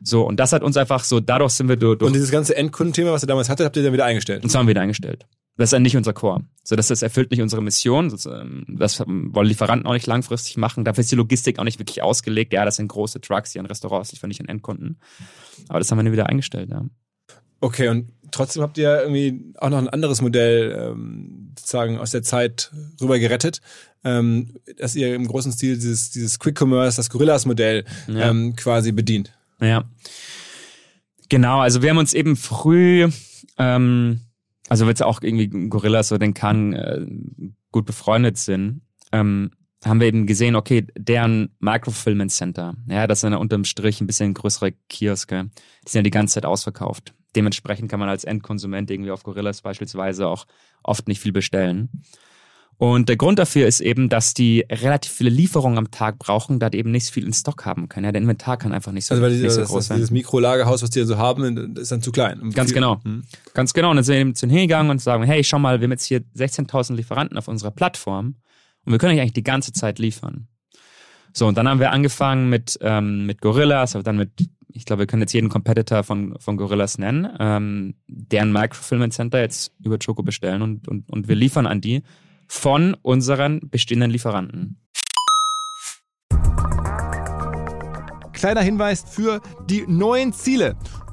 So, 0.00 0.24
und 0.24 0.38
das 0.38 0.52
hat 0.52 0.62
uns 0.62 0.76
einfach 0.76 1.02
so, 1.02 1.18
dadurch 1.18 1.50
sind 1.50 1.68
wir 1.68 1.74
durch. 1.74 2.00
Und 2.00 2.12
dieses 2.12 2.30
ganze 2.30 2.54
Endkundenthema, 2.56 3.10
was 3.10 3.24
ihr 3.24 3.26
damals 3.26 3.48
hattet, 3.48 3.66
habt 3.66 3.76
ihr 3.76 3.82
dann 3.82 3.92
wieder 3.92 4.04
eingestellt? 4.04 4.44
Das 4.44 4.54
haben 4.54 4.66
wir 4.66 4.70
wieder 4.70 4.82
eingestellt. 4.82 5.26
Das 5.58 5.64
ist 5.66 5.72
dann 5.72 5.82
nicht 5.82 5.96
unser 5.96 6.12
Core. 6.12 6.44
So, 6.62 6.76
das, 6.76 6.86
das 6.86 7.02
erfüllt 7.02 7.32
nicht 7.32 7.42
unsere 7.42 7.60
Mission. 7.60 8.08
Das, 8.10 8.26
ähm, 8.26 8.64
das 8.68 9.00
wollen 9.00 9.46
Lieferanten 9.48 9.86
auch 9.88 9.92
nicht 9.92 10.06
langfristig 10.06 10.56
machen. 10.56 10.84
Dafür 10.84 11.02
ist 11.02 11.10
die 11.10 11.16
Logistik 11.16 11.58
auch 11.58 11.64
nicht 11.64 11.80
wirklich 11.80 12.00
ausgelegt. 12.00 12.52
Ja, 12.52 12.64
das 12.64 12.76
sind 12.76 12.86
große 12.88 13.20
Trucks, 13.20 13.52
die 13.52 13.58
an 13.58 13.66
Restaurants 13.66 14.12
liefern, 14.12 14.28
nicht 14.28 14.40
an 14.40 14.46
Endkunden. 14.46 15.00
Aber 15.68 15.80
das 15.80 15.90
haben 15.90 15.98
wir 15.98 16.04
dann 16.04 16.12
wieder 16.12 16.28
eingestellt, 16.28 16.70
ja. 16.70 16.84
Okay, 17.60 17.88
und 17.88 18.12
trotzdem 18.30 18.62
habt 18.62 18.78
ihr 18.78 19.00
irgendwie 19.02 19.52
auch 19.58 19.68
noch 19.70 19.78
ein 19.78 19.88
anderes 19.88 20.22
Modell 20.22 20.92
ähm, 20.92 21.54
sozusagen 21.58 21.98
aus 21.98 22.12
der 22.12 22.22
Zeit 22.22 22.70
rüber 23.00 23.18
gerettet, 23.18 23.60
ähm, 24.04 24.54
dass 24.78 24.94
ihr 24.94 25.12
im 25.12 25.26
großen 25.26 25.50
Stil 25.50 25.74
dieses, 25.74 26.10
dieses 26.10 26.38
Quick 26.38 26.56
Commerce, 26.60 26.96
das 26.98 27.10
Gorillas-Modell 27.10 27.84
Ja. 28.06 28.32
quasi 28.56 28.92
bedient. 28.92 29.32
Ja. 29.60 29.90
Genau, 31.28 31.58
also 31.58 31.82
wir 31.82 31.90
haben 31.90 31.98
uns 31.98 32.14
eben 32.14 32.36
früh, 32.36 33.10
ähm, 33.58 34.20
also 34.68 34.86
weil 34.86 34.94
es 34.94 35.02
auch 35.02 35.22
irgendwie 35.22 35.48
Gorillas 35.68 36.12
oder 36.12 36.20
den 36.20 36.34
Kang 36.34 36.72
äh, 36.72 37.06
gut 37.72 37.86
befreundet 37.86 38.38
sind, 38.38 38.82
ähm, 39.12 39.50
haben 39.84 40.00
wir 40.00 40.08
eben 40.08 40.26
gesehen, 40.26 40.56
okay, 40.56 40.86
deren 40.96 41.50
Microfilmment 41.60 42.32
Center, 42.32 42.74
ja, 42.88 43.06
das 43.06 43.20
sind 43.20 43.32
ja 43.32 43.38
unterm 43.38 43.64
Strich 43.64 44.00
ein 44.00 44.06
bisschen 44.06 44.34
größere 44.34 44.72
Kioske, 44.88 45.50
die 45.86 45.90
sind 45.90 46.00
ja 46.00 46.02
die 46.02 46.10
ganze 46.10 46.34
Zeit 46.34 46.46
ausverkauft. 46.46 47.14
Dementsprechend 47.36 47.90
kann 47.90 48.00
man 48.00 48.08
als 48.08 48.24
Endkonsument 48.24 48.90
irgendwie 48.90 49.10
auf 49.10 49.22
Gorillas 49.22 49.62
beispielsweise 49.62 50.26
auch 50.26 50.46
oft 50.82 51.06
nicht 51.06 51.20
viel 51.20 51.32
bestellen. 51.32 52.02
Und 52.80 53.08
der 53.08 53.16
Grund 53.16 53.40
dafür 53.40 53.66
ist 53.66 53.80
eben, 53.80 54.08
dass 54.08 54.34
die 54.34 54.64
relativ 54.70 55.10
viele 55.10 55.30
Lieferungen 55.30 55.78
am 55.78 55.90
Tag 55.90 56.18
brauchen, 56.20 56.60
da 56.60 56.70
die 56.70 56.78
eben 56.78 56.92
nicht 56.92 57.06
so 57.06 57.12
viel 57.12 57.26
in 57.26 57.32
Stock 57.32 57.64
haben 57.66 57.88
können. 57.88 58.04
Ja, 58.04 58.12
der 58.12 58.22
Inventar 58.22 58.56
kann 58.56 58.72
einfach 58.72 58.92
nicht 58.92 59.04
so, 59.04 59.14
Also 59.14 59.22
weil 59.24 59.32
nicht 59.32 59.42
dieses, 59.42 59.54
so 59.56 59.60
das, 59.62 59.68
groß 59.70 59.78
das, 59.78 59.86
sein. 59.88 59.96
dieses 59.96 60.12
Mikrolagerhaus, 60.12 60.80
was 60.82 60.90
die 60.90 61.02
so 61.02 61.18
haben, 61.18 61.76
ist 61.76 61.90
dann 61.90 62.02
zu 62.02 62.12
klein. 62.12 62.38
Ganz 62.52 62.70
viel- 62.70 62.74
genau. 62.76 63.00
Hm. 63.02 63.24
Ganz 63.52 63.74
genau. 63.74 63.90
Und 63.90 63.96
dann 63.96 64.04
sind 64.04 64.14
wir 64.14 64.20
eben 64.20 64.34
zu 64.36 64.46
hingegangen 64.46 64.92
und 64.92 65.00
sagen, 65.02 65.24
hey, 65.24 65.42
schau 65.42 65.58
mal, 65.58 65.80
wir 65.80 65.86
haben 65.86 65.90
jetzt 65.90 66.04
hier 66.04 66.20
16.000 66.36 66.94
Lieferanten 66.94 67.36
auf 67.36 67.48
unserer 67.48 67.72
Plattform 67.72 68.36
und 68.84 68.92
wir 68.92 68.98
können 68.98 69.14
euch 69.16 69.20
eigentlich 69.20 69.32
die 69.32 69.42
ganze 69.42 69.72
Zeit 69.72 69.98
liefern. 69.98 70.46
So, 71.32 71.48
und 71.48 71.58
dann 71.58 71.68
haben 71.68 71.80
wir 71.80 71.90
angefangen 71.90 72.48
mit, 72.48 72.78
ähm, 72.80 73.26
mit 73.26 73.40
Gorillas, 73.40 73.96
aber 73.96 74.04
dann 74.04 74.16
mit, 74.18 74.30
ich 74.72 74.84
glaube, 74.84 75.00
wir 75.00 75.06
können 75.08 75.22
jetzt 75.22 75.32
jeden 75.32 75.48
Competitor 75.48 76.04
von, 76.04 76.36
von 76.38 76.56
Gorillas 76.56 76.96
nennen, 76.96 77.28
ähm, 77.40 77.96
deren 78.06 78.52
Microfilmment 78.52 79.12
Center 79.12 79.40
jetzt 79.40 79.72
über 79.84 79.98
Choco 79.98 80.22
bestellen 80.22 80.62
und, 80.62 80.86
und, 80.86 81.10
und 81.10 81.26
wir 81.26 81.34
liefern 81.34 81.66
an 81.66 81.80
die 81.80 82.02
von 82.48 82.94
unseren 83.02 83.60
bestehenden 83.70 84.10
Lieferanten. 84.10 84.80
Kleiner 88.32 88.62
Hinweis 88.62 89.04
für 89.08 89.40
die 89.68 89.84
neuen 89.86 90.32
Ziele. 90.32 90.76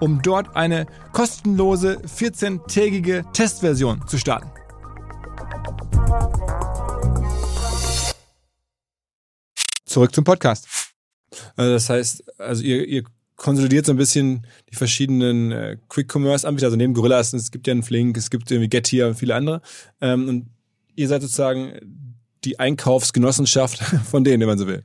um 0.00 0.20
dort 0.22 0.56
eine 0.56 0.86
kostenlose 1.12 1.98
14-tägige 2.06 3.24
Testversion 3.32 4.06
zu 4.06 4.18
starten. 4.18 4.50
Zurück 9.84 10.14
zum 10.14 10.24
Podcast. 10.24 10.66
Also 11.56 11.72
das 11.72 11.88
heißt, 11.88 12.40
also 12.40 12.62
ihr, 12.62 12.86
ihr 12.86 13.04
konsolidiert 13.36 13.86
so 13.86 13.92
ein 13.92 13.96
bisschen 13.96 14.46
die 14.70 14.76
verschiedenen 14.76 15.52
äh, 15.52 15.76
Quick-Commerce-Anbieter, 15.88 16.66
also 16.66 16.76
neben 16.76 16.94
Gorillas, 16.94 17.32
es 17.32 17.50
gibt 17.50 17.66
ja 17.66 17.72
einen 17.72 17.82
Flink, 17.82 18.16
es 18.16 18.30
gibt 18.30 18.50
irgendwie 18.50 18.68
Getir 18.68 19.08
und 19.08 19.14
viele 19.14 19.34
andere. 19.34 19.60
Ähm, 20.00 20.28
und 20.28 20.46
ihr 20.94 21.08
seid 21.08 21.22
sozusagen 21.22 21.72
die 22.44 22.58
Einkaufsgenossenschaft 22.58 23.78
von 24.10 24.24
denen, 24.24 24.40
wenn 24.40 24.48
man 24.48 24.58
so 24.58 24.66
will. 24.66 24.84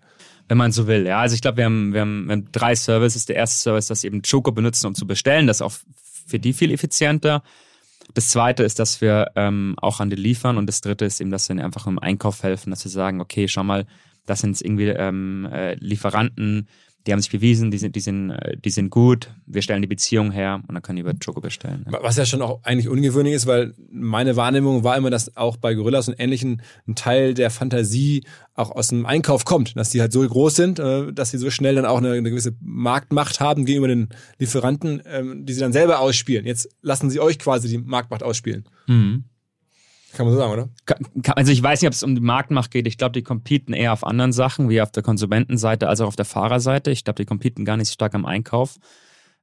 Wenn 0.50 0.58
man 0.58 0.72
so 0.72 0.88
will. 0.88 1.06
Ja, 1.06 1.22
also 1.22 1.36
ich 1.36 1.42
glaube, 1.42 1.58
wir 1.58 1.66
haben, 1.66 1.94
wir, 1.94 2.02
haben, 2.02 2.26
wir 2.26 2.34
haben 2.34 2.52
drei 2.52 2.76
Services. 2.76 3.26
Der 3.28 3.38
erste 3.38 3.58
Service, 3.58 3.88
das 3.88 4.04
eben 4.04 4.24
Choco 4.24 4.52
benutzen, 4.52 4.88
um 4.88 4.96
zu 4.96 5.06
bestellen. 5.08 5.48
Das 5.48 5.58
ist 5.58 5.62
auch 5.62 5.74
für 6.28 6.40
die 6.40 6.54
viel 6.54 6.72
effizienter. 6.72 7.44
Das 8.16 8.30
zweite 8.30 8.64
ist, 8.64 8.80
dass 8.80 9.00
wir 9.00 9.32
ähm, 9.36 9.76
auch 9.78 10.00
an 10.00 10.10
die 10.10 10.16
liefern. 10.16 10.58
Und 10.58 10.66
das 10.66 10.82
dritte 10.82 11.06
ist 11.06 11.22
eben, 11.22 11.30
dass 11.30 11.48
wir 11.48 11.56
ihnen 11.56 11.64
einfach 11.64 11.86
im 11.86 12.00
Einkauf 12.00 12.42
helfen, 12.42 12.72
dass 12.72 12.84
wir 12.84 12.92
sagen, 12.92 13.22
okay, 13.22 13.48
schau 13.48 13.64
mal, 13.64 13.86
das 14.26 14.42
sind 14.42 14.52
jetzt 14.52 14.64
irgendwie 14.64 14.88
ähm, 14.88 15.48
äh, 15.52 15.76
Lieferanten, 15.76 16.68
die 17.08 17.14
haben 17.14 17.22
sich 17.22 17.32
bewiesen, 17.32 17.72
die 17.72 17.78
sind, 17.78 17.96
die 17.96 18.02
sind, 18.02 18.32
äh, 18.32 18.58
die 18.58 18.70
sind 18.70 18.90
gut. 18.90 19.32
Wir 19.46 19.62
stellen 19.62 19.82
die 19.82 19.88
Beziehung 19.88 20.32
her 20.32 20.62
und 20.68 20.74
dann 20.74 20.82
können 20.82 20.98
die 20.98 21.02
über 21.02 21.14
Choco 21.14 21.42
bestellen. 21.42 21.86
Ja. 21.92 22.00
Was 22.02 22.18
ja 22.18 22.26
schon 22.26 22.42
auch 22.42 22.64
eigentlich 22.64 22.90
ungewöhnlich 22.90 23.34
ist, 23.34 23.48
weil 23.48 23.74
meine 23.90 24.36
Wahrnehmung 24.36 24.84
war 24.84 24.98
immer, 24.98 25.10
dass 25.10 25.36
auch 25.38 25.58
bei 25.58 25.74
Gorillas 25.74 26.08
und 26.10 26.20
Ähnlichen 26.20 26.62
ein 26.88 26.96
Teil 26.96 27.34
der 27.34 27.50
Fantasie 27.50 28.24
auch 28.54 28.72
aus 28.72 28.88
dem 28.88 29.06
Einkauf 29.06 29.46
kommt, 29.46 29.78
dass 29.78 29.90
die 29.92 30.02
halt 30.02 30.12
so 30.12 30.28
groß 30.28 30.56
sind, 30.56 30.80
äh, 30.80 31.14
dass 31.14 31.32
sie 31.32 31.38
so 31.38 31.50
schnell 31.50 31.76
dann 31.76 31.86
auch 31.86 32.00
eine, 32.00 32.12
eine 32.12 32.30
gewisse 32.30 32.56
Marktmacht 32.60 33.40
haben 33.40 33.66
gegenüber 33.66 33.88
den 33.88 34.10
Lieferanten, 34.38 35.02
ähm, 35.06 35.46
die 35.46 35.54
sie 35.54 35.62
dann 35.62 35.74
selber 35.74 36.00
ausspielen. 36.00 36.46
Jetzt 36.46 36.70
lassen 36.82 37.10
sie 37.10 37.20
euch 37.20 37.40
quasi 37.40 37.70
die 37.70 37.78
Marktmacht 37.78 38.24
ausspielen. 38.24 38.66
Mhm. 38.88 39.24
Kann 40.14 40.26
man 40.26 40.34
so 40.34 40.40
sagen, 40.40 40.54
oder? 40.54 40.70
Also 41.36 41.52
ich 41.52 41.62
weiß 41.62 41.82
nicht, 41.82 41.88
ob 41.88 41.94
es 41.94 42.04
um 42.04 42.16
die 42.16 42.22
Marktmacht 42.22 42.72
geht. 42.72 42.88
Ich 42.88 42.98
glaube, 42.98 43.14
die 43.14 43.24
competen 43.24 43.74
eher 43.74 43.94
auf 43.94 44.06
anderen 44.06 44.32
Sachen, 44.34 44.70
wie 44.70 44.82
auf 44.82 44.92
der 44.92 45.04
Konsumentenseite 45.04 45.88
als 45.88 46.02
auch 46.02 46.08
auf 46.08 46.16
der 46.16 46.26
Fahrerseite. 46.26 46.92
Ich 46.92 47.04
glaube, 47.04 47.18
die 47.18 47.26
competen 47.26 47.66
gar 47.66 47.78
nicht 47.78 47.90
so 47.90 47.94
stark 47.94 48.16
am 48.16 48.26
Einkauf. 48.26 48.78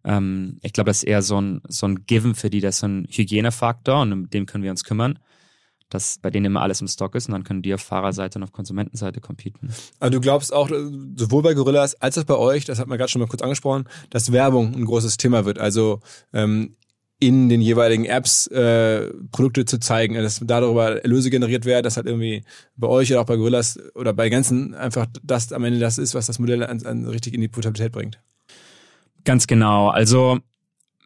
Ähm, 0.04 0.58
ich 0.62 0.72
glaube, 0.72 0.88
das 0.88 0.98
ist 0.98 1.04
eher 1.04 1.22
so 1.22 1.40
ein, 1.40 1.60
so 1.68 1.86
ein 1.86 2.06
Given 2.06 2.34
für 2.34 2.50
die, 2.50 2.60
das 2.60 2.76
ist 2.76 2.80
so 2.80 2.88
ein 2.88 3.06
Hygienefaktor 3.10 4.02
und 4.02 4.12
um 4.12 4.30
den 4.30 4.46
können 4.46 4.64
wir 4.64 4.70
uns 4.70 4.84
kümmern, 4.84 5.18
dass 5.90 6.18
bei 6.20 6.30
denen 6.30 6.46
immer 6.46 6.62
alles 6.62 6.80
im 6.80 6.88
Stock 6.88 7.14
ist 7.14 7.28
und 7.28 7.32
dann 7.32 7.44
können 7.44 7.62
die 7.62 7.74
auf 7.74 7.80
Fahrerseite 7.80 8.38
und 8.38 8.44
auf 8.44 8.52
Konsumentenseite 8.52 9.20
competen. 9.20 9.72
Also 10.00 10.12
du 10.12 10.20
glaubst 10.20 10.52
auch, 10.52 10.70
äh, 10.70 10.84
sowohl 11.16 11.42
bei 11.42 11.54
Gorillas 11.54 12.00
als 12.00 12.18
auch 12.18 12.24
bei 12.24 12.36
euch, 12.36 12.64
das 12.64 12.78
hat 12.78 12.88
man 12.88 12.98
gerade 12.98 13.10
schon 13.10 13.20
mal 13.20 13.28
kurz 13.28 13.42
angesprochen, 13.42 13.84
dass 14.10 14.32
Werbung 14.32 14.74
ein 14.74 14.84
großes 14.84 15.16
Thema 15.16 15.44
wird. 15.44 15.58
Also 15.58 16.00
ähm, 16.32 16.76
in 17.18 17.48
den 17.48 17.62
jeweiligen 17.62 18.04
Apps 18.04 18.46
äh, 18.48 19.10
Produkte 19.32 19.64
zu 19.64 19.78
zeigen, 19.78 20.14
dass 20.14 20.40
darüber 20.44 21.02
Erlöse 21.02 21.30
generiert 21.30 21.64
werden, 21.64 21.84
dass 21.84 21.96
halt 21.96 22.06
irgendwie 22.06 22.44
bei 22.76 22.88
euch 22.88 23.10
oder 23.10 23.22
auch 23.22 23.26
bei 23.26 23.36
Gorillas 23.36 23.78
oder 23.94 24.12
bei 24.12 24.28
ganzen 24.28 24.74
einfach 24.74 25.06
das 25.22 25.52
am 25.52 25.64
Ende 25.64 25.78
das 25.78 25.96
ist, 25.96 26.14
was 26.14 26.26
das 26.26 26.38
Modell 26.38 26.62
an, 26.62 26.84
an 26.84 27.06
richtig 27.06 27.32
in 27.32 27.40
die 27.40 27.48
Portabilität 27.48 27.92
bringt. 27.92 28.20
Ganz 29.24 29.46
genau. 29.46 29.88
Also, 29.88 30.40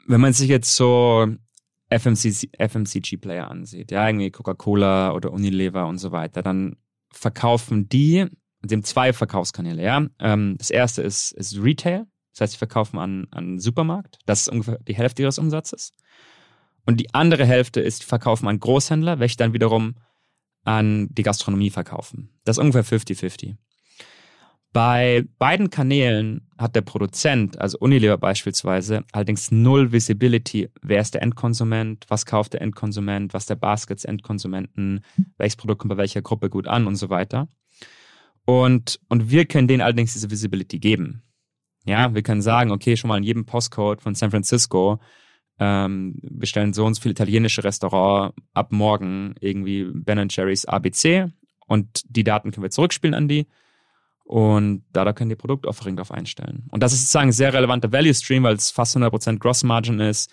wenn 0.08 0.20
man 0.20 0.32
sich 0.32 0.48
jetzt 0.48 0.74
so 0.74 1.28
FMCG, 1.90 2.50
FMCG-Player 2.58 3.48
ansieht, 3.48 3.92
ja, 3.92 4.06
irgendwie 4.06 4.30
Coca-Cola 4.30 5.12
oder 5.12 5.32
Unilever 5.32 5.86
und 5.86 5.98
so 5.98 6.10
weiter, 6.10 6.42
dann 6.42 6.76
verkaufen 7.12 7.88
die, 7.88 8.26
haben 8.70 8.84
zwei 8.84 9.12
Verkaufskanäle, 9.12 9.82
ja. 9.82 10.06
Ähm, 10.18 10.56
das 10.58 10.70
erste 10.70 11.02
ist, 11.02 11.32
ist 11.32 11.62
Retail, 11.62 12.06
das 12.32 12.40
heißt, 12.40 12.52
sie 12.52 12.58
verkaufen 12.58 12.98
an, 12.98 13.26
einen 13.30 13.58
Supermarkt, 13.58 14.18
das 14.26 14.42
ist 14.42 14.48
ungefähr 14.48 14.78
die 14.86 14.94
Hälfte 14.94 15.22
ihres 15.22 15.38
Umsatzes. 15.38 15.92
Und 16.86 16.98
die 16.98 17.12
andere 17.14 17.44
Hälfte 17.44 17.80
ist, 17.80 18.02
die 18.02 18.06
verkaufen 18.06 18.48
an 18.48 18.58
Großhändler, 18.58 19.18
welche 19.18 19.36
dann 19.36 19.52
wiederum 19.52 19.96
an 20.64 21.08
die 21.10 21.22
Gastronomie 21.22 21.70
verkaufen. 21.70 22.30
Das 22.44 22.56
ist 22.56 22.62
ungefähr 22.62 22.84
50-50. 22.84 23.56
Bei 24.72 25.24
beiden 25.38 25.70
Kanälen 25.70 26.46
hat 26.56 26.76
der 26.76 26.82
Produzent, 26.82 27.60
also 27.60 27.76
Unilever 27.80 28.18
beispielsweise, 28.18 29.04
allerdings 29.10 29.50
null 29.50 29.90
Visibility. 29.90 30.68
Wer 30.80 31.00
ist 31.00 31.14
der 31.14 31.22
Endkonsument? 31.22 32.06
Was 32.08 32.24
kauft 32.24 32.52
der 32.52 32.62
Endkonsument? 32.62 33.34
Was 33.34 33.46
der 33.46 33.56
Basket 33.56 33.98
des 33.98 34.04
Endkonsumenten? 34.04 35.00
Welches 35.38 35.56
Produkt 35.56 35.80
kommt 35.80 35.90
bei 35.90 35.96
welcher 35.96 36.22
Gruppe 36.22 36.50
gut 36.50 36.68
an 36.68 36.86
und 36.86 36.94
so 36.94 37.10
weiter. 37.10 37.48
Und, 38.44 39.00
und 39.08 39.30
wir 39.30 39.44
können 39.46 39.66
denen 39.66 39.80
allerdings 39.80 40.12
diese 40.12 40.30
Visibility 40.30 40.78
geben. 40.78 41.22
Ja, 41.90 42.14
wir 42.14 42.22
können 42.22 42.40
sagen, 42.40 42.70
okay, 42.70 42.96
schon 42.96 43.08
mal 43.08 43.18
in 43.18 43.24
jedem 43.24 43.46
Postcode 43.46 44.00
von 44.00 44.14
San 44.14 44.30
Francisco 44.30 45.00
ähm, 45.58 46.14
bestellen 46.22 46.72
so 46.72 46.86
und 46.86 46.94
so 46.94 47.02
viele 47.02 47.12
italienische 47.12 47.64
Restaurant 47.64 48.32
ab 48.54 48.70
morgen 48.70 49.34
irgendwie 49.40 49.84
Ben 49.92 50.28
Jerry's 50.30 50.64
ABC 50.64 51.26
und 51.66 52.02
die 52.08 52.24
Daten 52.24 52.52
können 52.52 52.62
wir 52.62 52.70
zurückspielen 52.70 53.14
an 53.14 53.26
die 53.26 53.46
und 54.22 54.84
da, 54.92 55.04
da 55.04 55.12
können 55.12 55.30
die 55.30 55.36
Produktoffering 55.36 55.96
drauf 55.96 56.12
einstellen. 56.12 56.68
Und 56.70 56.84
das 56.84 56.92
ist 56.92 57.00
sozusagen 57.00 57.30
ein 57.30 57.32
sehr 57.32 57.52
relevanter 57.52 57.90
Value 57.90 58.14
Stream, 58.14 58.44
weil 58.44 58.54
es 58.54 58.70
fast 58.70 58.96
100% 58.96 59.38
Gross 59.38 59.64
Margin 59.64 59.98
ist, 59.98 60.30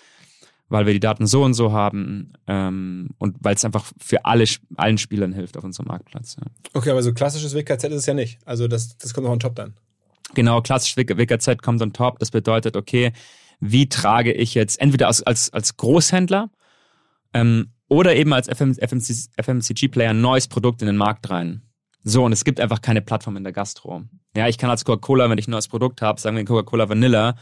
weil 0.69 0.85
wir 0.85 0.93
die 0.93 0.99
Daten 0.99 1.25
so 1.25 1.43
und 1.43 1.55
so 1.55 1.71
haben 1.71 2.33
ähm, 2.45 3.09
und 3.17 3.37
weil 3.39 3.55
es 3.55 3.65
einfach 3.65 3.91
für 3.97 4.23
alle, 4.23 4.45
allen 4.75 4.99
Spielern 4.99 5.33
hilft 5.33 5.57
auf 5.57 5.63
unserem 5.63 5.87
Marktplatz. 5.87 6.37
Ja. 6.39 6.45
Okay, 6.75 6.91
aber 6.91 7.01
so 7.01 7.11
klassisches 7.11 7.55
WKZ 7.55 7.85
ist 7.85 7.93
es 7.95 8.05
ja 8.05 8.13
nicht. 8.13 8.37
Also 8.45 8.67
das, 8.67 8.99
das 8.99 9.15
kommt 9.15 9.25
noch 9.25 9.33
on 9.33 9.39
top 9.39 9.55
dann. 9.55 9.73
Genau, 10.33 10.61
klassisch 10.61 10.97
WKZ 10.97 11.61
kommt 11.61 11.81
on 11.81 11.93
top. 11.93 12.19
Das 12.19 12.31
bedeutet, 12.31 12.75
okay, 12.75 13.13
wie 13.59 13.89
trage 13.89 14.33
ich 14.33 14.53
jetzt 14.53 14.79
entweder 14.79 15.07
als, 15.07 15.23
als, 15.23 15.51
als 15.51 15.77
Großhändler 15.77 16.49
ähm, 17.33 17.71
oder 17.87 18.15
eben 18.15 18.33
als 18.33 18.47
FMCG-Player 18.49 20.11
ein 20.11 20.21
neues 20.21 20.47
Produkt 20.47 20.81
in 20.81 20.87
den 20.87 20.97
Markt 20.97 21.29
rein. 21.29 21.63
So, 22.03 22.23
und 22.23 22.31
es 22.31 22.45
gibt 22.45 22.59
einfach 22.59 22.81
keine 22.81 23.01
Plattform 23.01 23.37
in 23.37 23.43
der 23.43 23.53
Gastro. 23.53 24.03
Ja, 24.35 24.47
ich 24.47 24.57
kann 24.57 24.69
als 24.69 24.85
Coca-Cola, 24.85 25.29
wenn 25.29 25.37
ich 25.37 25.47
ein 25.47 25.51
neues 25.51 25.67
Produkt 25.67 26.01
habe, 26.01 26.19
sagen 26.21 26.37
wir 26.37 26.45
Coca-Cola 26.45 26.87
Vanilla, 26.89 27.35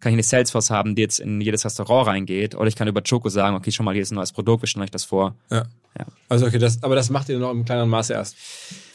kann 0.00 0.10
ich 0.10 0.16
eine 0.16 0.22
Salesforce 0.22 0.70
haben, 0.70 0.94
die 0.94 1.02
jetzt 1.02 1.20
in 1.20 1.40
jedes 1.40 1.64
Restaurant 1.64 2.08
reingeht. 2.08 2.54
Oder 2.54 2.66
ich 2.66 2.76
kann 2.76 2.88
über 2.88 3.02
Choco 3.02 3.28
sagen, 3.28 3.56
okay, 3.56 3.70
schon 3.70 3.84
mal, 3.84 3.94
hier 3.94 4.02
ist 4.02 4.10
ein 4.10 4.16
neues 4.16 4.32
Produkt, 4.32 4.62
wir 4.62 4.66
stellen 4.66 4.84
euch 4.84 4.90
das 4.90 5.04
vor. 5.04 5.36
Ja. 5.50 5.64
ja. 5.98 6.06
Also 6.28 6.46
okay, 6.46 6.58
das, 6.58 6.82
aber 6.82 6.94
das 6.94 7.10
macht 7.10 7.28
ihr 7.28 7.38
noch 7.38 7.52
im 7.52 7.64
kleineren 7.64 7.88
Maße 7.88 8.12
erst. 8.12 8.36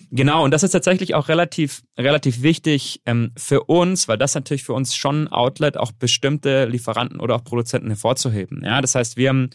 Genau, 0.10 0.44
und 0.44 0.52
das 0.52 0.64
ist 0.64 0.72
tatsächlich 0.72 1.16
auch 1.16 1.28
relativ, 1.28 1.84
relativ 1.98 2.42
wichtig 2.42 3.02
ähm, 3.06 3.32
für 3.36 3.64
uns, 3.64 4.08
weil 4.08 4.18
das 4.18 4.36
natürlich 4.36 4.64
für 4.64 4.74
uns 4.74 4.96
schon 4.96 5.24
ein 5.24 5.28
Outlet, 5.28 5.78
auch 5.78 5.92
bestimmte 5.92 6.66
Lieferanten 6.66 7.20
oder 7.20 7.36
auch 7.36 7.44
Produzenten 7.44 7.90
hervorzuheben. 7.90 8.62
Ja, 8.64 8.82
das 8.82 8.96
heißt, 8.96 9.18
wir 9.18 9.30
haben, 9.30 9.50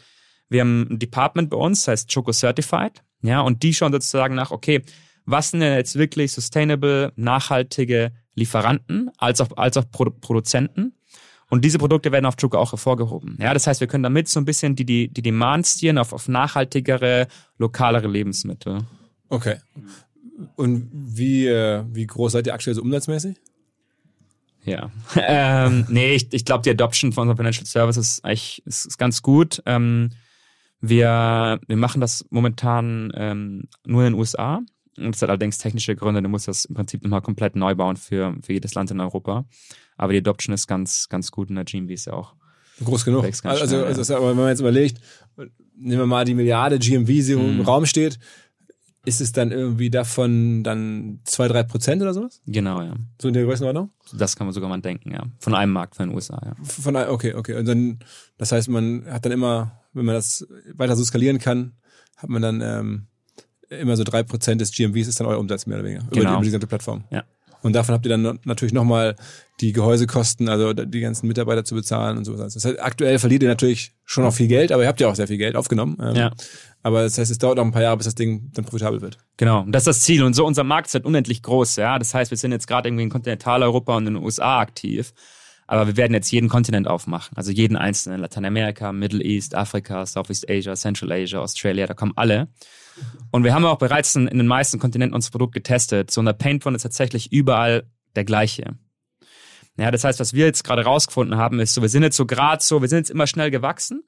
wir 0.51 0.61
haben 0.61 0.89
ein 0.91 0.99
Department 0.99 1.49
bei 1.49 1.57
uns, 1.57 1.85
das 1.85 1.93
heißt 1.93 2.15
Choco 2.15 2.33
Certified, 2.33 3.03
ja, 3.23 3.41
und 3.41 3.63
die 3.63 3.73
schauen 3.73 3.93
sozusagen 3.93 4.35
nach, 4.35 4.51
okay, 4.51 4.83
was 5.25 5.51
sind 5.51 5.61
denn 5.61 5.75
jetzt 5.75 5.97
wirklich 5.97 6.33
sustainable, 6.33 7.13
nachhaltige 7.17 8.13
Lieferanten 8.35 9.11
als 9.19 9.41
auch, 9.41 9.57
als 9.57 9.77
auch 9.77 9.85
Pro 9.91 10.11
Produzenten? 10.11 10.95
Und 11.49 11.65
diese 11.65 11.79
Produkte 11.79 12.13
werden 12.13 12.25
auf 12.25 12.37
Choco 12.37 12.57
auch 12.57 12.73
hervorgehoben. 12.73 13.37
Ja, 13.39 13.53
das 13.53 13.67
heißt, 13.67 13.81
wir 13.81 13.87
können 13.87 14.03
damit 14.03 14.27
so 14.27 14.41
ein 14.41 14.47
bisschen 14.47 14.75
die, 14.75 14.87
die, 14.87 15.09
die 15.09 15.23
Demand 15.23 15.67
stieren 15.67 15.99
auf, 15.99 16.13
auf 16.15 16.27
nachhaltigere, 16.27 17.29
lokalere 17.59 18.09
Lebensmittel. 18.09 18.79
Okay. 19.29 19.57
Und 20.57 20.91
wie, 20.93 21.47
äh, 21.47 21.85
wie 21.93 22.07
groß 22.07 22.33
seid 22.33 22.47
ihr 22.47 22.55
aktuell 22.55 22.75
so 22.75 22.83
umsatzmäßig? 22.83 23.37
Ja. 24.65 24.91
ähm, 25.17 25.87
nee, 25.89 26.15
ich, 26.15 26.33
ich 26.33 26.45
glaube, 26.45 26.63
die 26.63 26.71
Adoption 26.71 27.13
von 27.13 27.23
unseren 27.23 27.37
Financial 27.37 27.67
Services 27.67 28.13
ist 28.13 28.25
eigentlich 28.25 28.63
ist, 28.67 28.87
ist 28.87 28.99
ganz 28.99 29.23
gut. 29.23 29.63
Ähm, 29.67 30.11
wir, 30.81 31.61
wir 31.67 31.77
machen 31.77 32.01
das 32.01 32.25
momentan 32.31 33.13
ähm, 33.15 33.69
nur 33.87 34.05
in 34.05 34.13
den 34.13 34.19
USA. 34.19 34.61
Und 34.99 35.15
das 35.15 35.23
hat 35.23 35.31
allerdings 35.31 35.59
technische 35.59 35.97
Gründe. 35.97 36.23
Du 36.23 36.29
musst 36.29 36.49
das 36.49 36.67
im 36.67 36.75
Prinzip 36.75 37.03
nochmal 37.03 37.23
komplett 37.23 37.57
neu 37.57 37.75
bauen 37.75 37.97
für, 37.97 38.37
für 38.43 38.53
jedes 38.53 38.75
Land 38.75 38.91
in 38.91 39.01
Europa. 39.01 39.47
Aber 39.97 40.13
die 40.13 40.19
Adoption 40.19 40.55
ist 40.55 40.67
ganz, 40.67 41.09
ganz 41.09 41.31
gut 41.31 41.49
in 41.49 41.55
der 41.55 41.65
GMV 41.65 41.91
ist 41.91 42.07
ja 42.07 42.13
auch. 42.13 42.35
Groß 42.85 43.05
genug. 43.05 43.25
Also, 43.25 43.67
schnell, 43.67 43.85
also, 43.85 44.13
ja. 44.13 44.29
wenn 44.29 44.37
man 44.37 44.49
jetzt 44.49 44.61
überlegt, 44.61 45.01
nehmen 45.77 46.01
wir 46.01 46.07
mal 46.07 46.25
die 46.25 46.35
Milliarde 46.35 46.79
GMV, 46.79 47.07
die 47.07 47.35
mm. 47.37 47.39
im 47.39 47.57
mhm. 47.59 47.61
Raum 47.63 47.87
steht, 47.87 48.19
ist 49.05 49.21
es 49.21 49.33
dann 49.33 49.51
irgendwie 49.51 49.91
davon 49.91 50.63
dann 50.63 51.21
zwei, 51.25 51.49
drei 51.49 51.63
Prozent 51.65 52.03
oder 52.03 52.15
sowas? 52.15 52.41
Genau, 52.47 52.83
ja. 52.83 52.95
So 53.21 53.29
in 53.29 53.35
der 53.35 53.45
Größenordnung? 53.45 53.91
Das 54.13 54.37
kann 54.37 54.47
man 54.47 54.55
sogar 54.55 54.69
mal 54.69 54.81
denken, 54.81 55.11
ja. 55.11 55.25
Von 55.39 55.55
einem 55.55 55.73
Markt 55.73 55.97
von 55.97 56.09
den 56.09 56.15
USA, 56.15 56.41
ja. 56.45 56.55
Von, 56.63 56.97
okay, 56.97 57.35
okay. 57.35 57.57
Und 57.57 57.67
dann, 57.67 57.99
das 58.39 58.53
heißt, 58.53 58.69
man 58.69 59.05
hat 59.07 59.25
dann 59.25 59.33
immer, 59.33 59.81
wenn 59.93 60.05
man 60.05 60.15
das 60.15 60.47
weiter 60.75 60.95
so 60.95 61.05
skalieren 61.05 61.39
kann, 61.39 61.73
hat 62.17 62.31
man 62.31 62.43
dann 62.43 62.61
ähm, 62.61 63.07
immer 63.69 63.97
so 63.97 64.05
drei 64.05 64.23
Prozent 64.23 64.61
des 64.61 64.71
GMVs 64.73 65.09
ist 65.09 65.19
dann 65.19 65.27
euer 65.27 65.39
Umsatz 65.39 65.67
mehr 65.67 65.79
oder 65.79 65.87
weniger. 65.87 66.05
Genau. 66.11 66.13
Über, 66.13 66.21
die, 66.21 66.27
über 66.27 66.41
die 66.41 66.47
gesamte 66.47 66.67
Plattform. 66.69 67.05
Ja. 67.11 67.25
Und 67.63 67.75
davon 67.75 67.95
habt 67.95 68.05
ihr 68.05 68.11
dann 68.11 68.41
natürlich 68.45 68.73
nochmal 68.73 69.17
die 69.61 69.73
Gehäusekosten, 69.73 70.49
also 70.49 70.73
die 70.73 71.01
ganzen 71.01 71.29
Mitarbeiter 71.29 71.65
zu 71.65 71.75
bezahlen 71.75 72.19
und 72.19 72.25
sowas. 72.25 72.55
Das 72.55 72.65
heißt, 72.65 72.81
aktuell 72.81 73.19
verliert 73.19 73.43
ihr 73.43 73.49
natürlich 73.49 73.93
schon 74.05 74.25
noch 74.25 74.35
viel 74.35 74.49
Geld, 74.49 74.73
aber 74.73 74.83
ihr 74.83 74.89
habt 74.89 75.01
ja 75.01 75.09
auch 75.09 75.15
sehr 75.15 75.29
viel 75.29 75.39
Geld 75.39 75.55
aufgenommen. 75.55 75.97
Ähm, 76.01 76.17
ja. 76.17 76.31
Aber 76.83 77.03
das 77.03 77.17
heißt, 77.17 77.31
es 77.31 77.39
dauert 77.39 77.59
noch 77.59 77.65
ein 77.65 77.71
paar 77.71 77.83
Jahre, 77.83 77.97
bis 77.97 78.07
das 78.07 78.17
Ding 78.17 78.51
dann 78.53 78.65
profitabel 78.65 79.01
wird. 79.01 79.19
Genau, 79.37 79.65
das 79.69 79.83
ist 79.83 79.87
das 79.87 80.01
Ziel. 80.01 80.25
Und 80.25 80.35
so 80.35 80.45
unser 80.45 80.65
Markt 80.65 80.89
ist 80.89 80.95
halt 80.95 81.05
unendlich 81.05 81.43
groß. 81.43 81.77
Ja, 81.77 81.99
das 81.99 82.13
heißt, 82.13 82.33
wir 82.33 82.39
sind 82.39 82.51
jetzt 82.51 82.67
gerade 82.67 82.89
irgendwie 82.89 83.05
in 83.05 83.11
Kontinentaleuropa 83.11 83.97
und 83.97 84.07
in 84.09 84.15
den 84.15 84.23
USA 84.25 84.59
aktiv. 84.59 85.13
Aber 85.69 85.87
wir 85.87 85.97
werden 85.97 86.13
jetzt 86.13 86.31
jeden 86.33 86.49
Kontinent 86.49 86.89
aufmachen. 86.89 87.37
Also 87.37 87.53
jeden 87.53 87.77
einzelnen. 87.77 88.21
Lateinamerika, 88.21 88.93
Middle 88.93 89.23
East, 89.23 89.55
Afrika, 89.55 90.05
Southeast 90.05 90.51
Asia, 90.51 90.75
Central 90.75 91.13
Asia, 91.13 91.39
Australia, 91.39 91.87
da 91.87 91.95
kommen 91.95 92.13
alle. 92.17 92.49
Und 93.31 93.45
wir 93.45 93.55
haben 93.55 93.65
auch 93.65 93.79
bereits 93.79 94.15
in, 94.15 94.27
den 94.27 94.47
meisten 94.47 94.79
Kontinenten 94.79 95.15
unser 95.15 95.31
Produkt 95.31 95.55
getestet. 95.55 96.11
So, 96.11 96.21
und 96.21 96.27
der 96.27 96.35
Painpoint 96.35 96.77
ist 96.77 96.83
tatsächlich 96.83 97.33
überall 97.33 97.85
der 98.15 98.25
gleiche. 98.25 98.77
Ja, 99.79 99.91
das 99.91 100.05
heißt, 100.05 100.21
was 100.21 100.35
wir 100.35 100.45
jetzt 100.45 100.65
gerade 100.65 100.85
rausgefunden 100.85 101.39
haben, 101.39 101.59
ist 101.59 101.75
so, 101.75 101.81
wir 101.81 101.89
sind 101.89 102.03
jetzt 102.03 102.17
so 102.17 102.27
gerade 102.27 102.63
so, 102.63 102.83
wir 102.83 102.89
sind 102.89 102.99
jetzt 102.99 103.11
immer 103.11 103.27
schnell 103.27 103.51
gewachsen, 103.51 104.03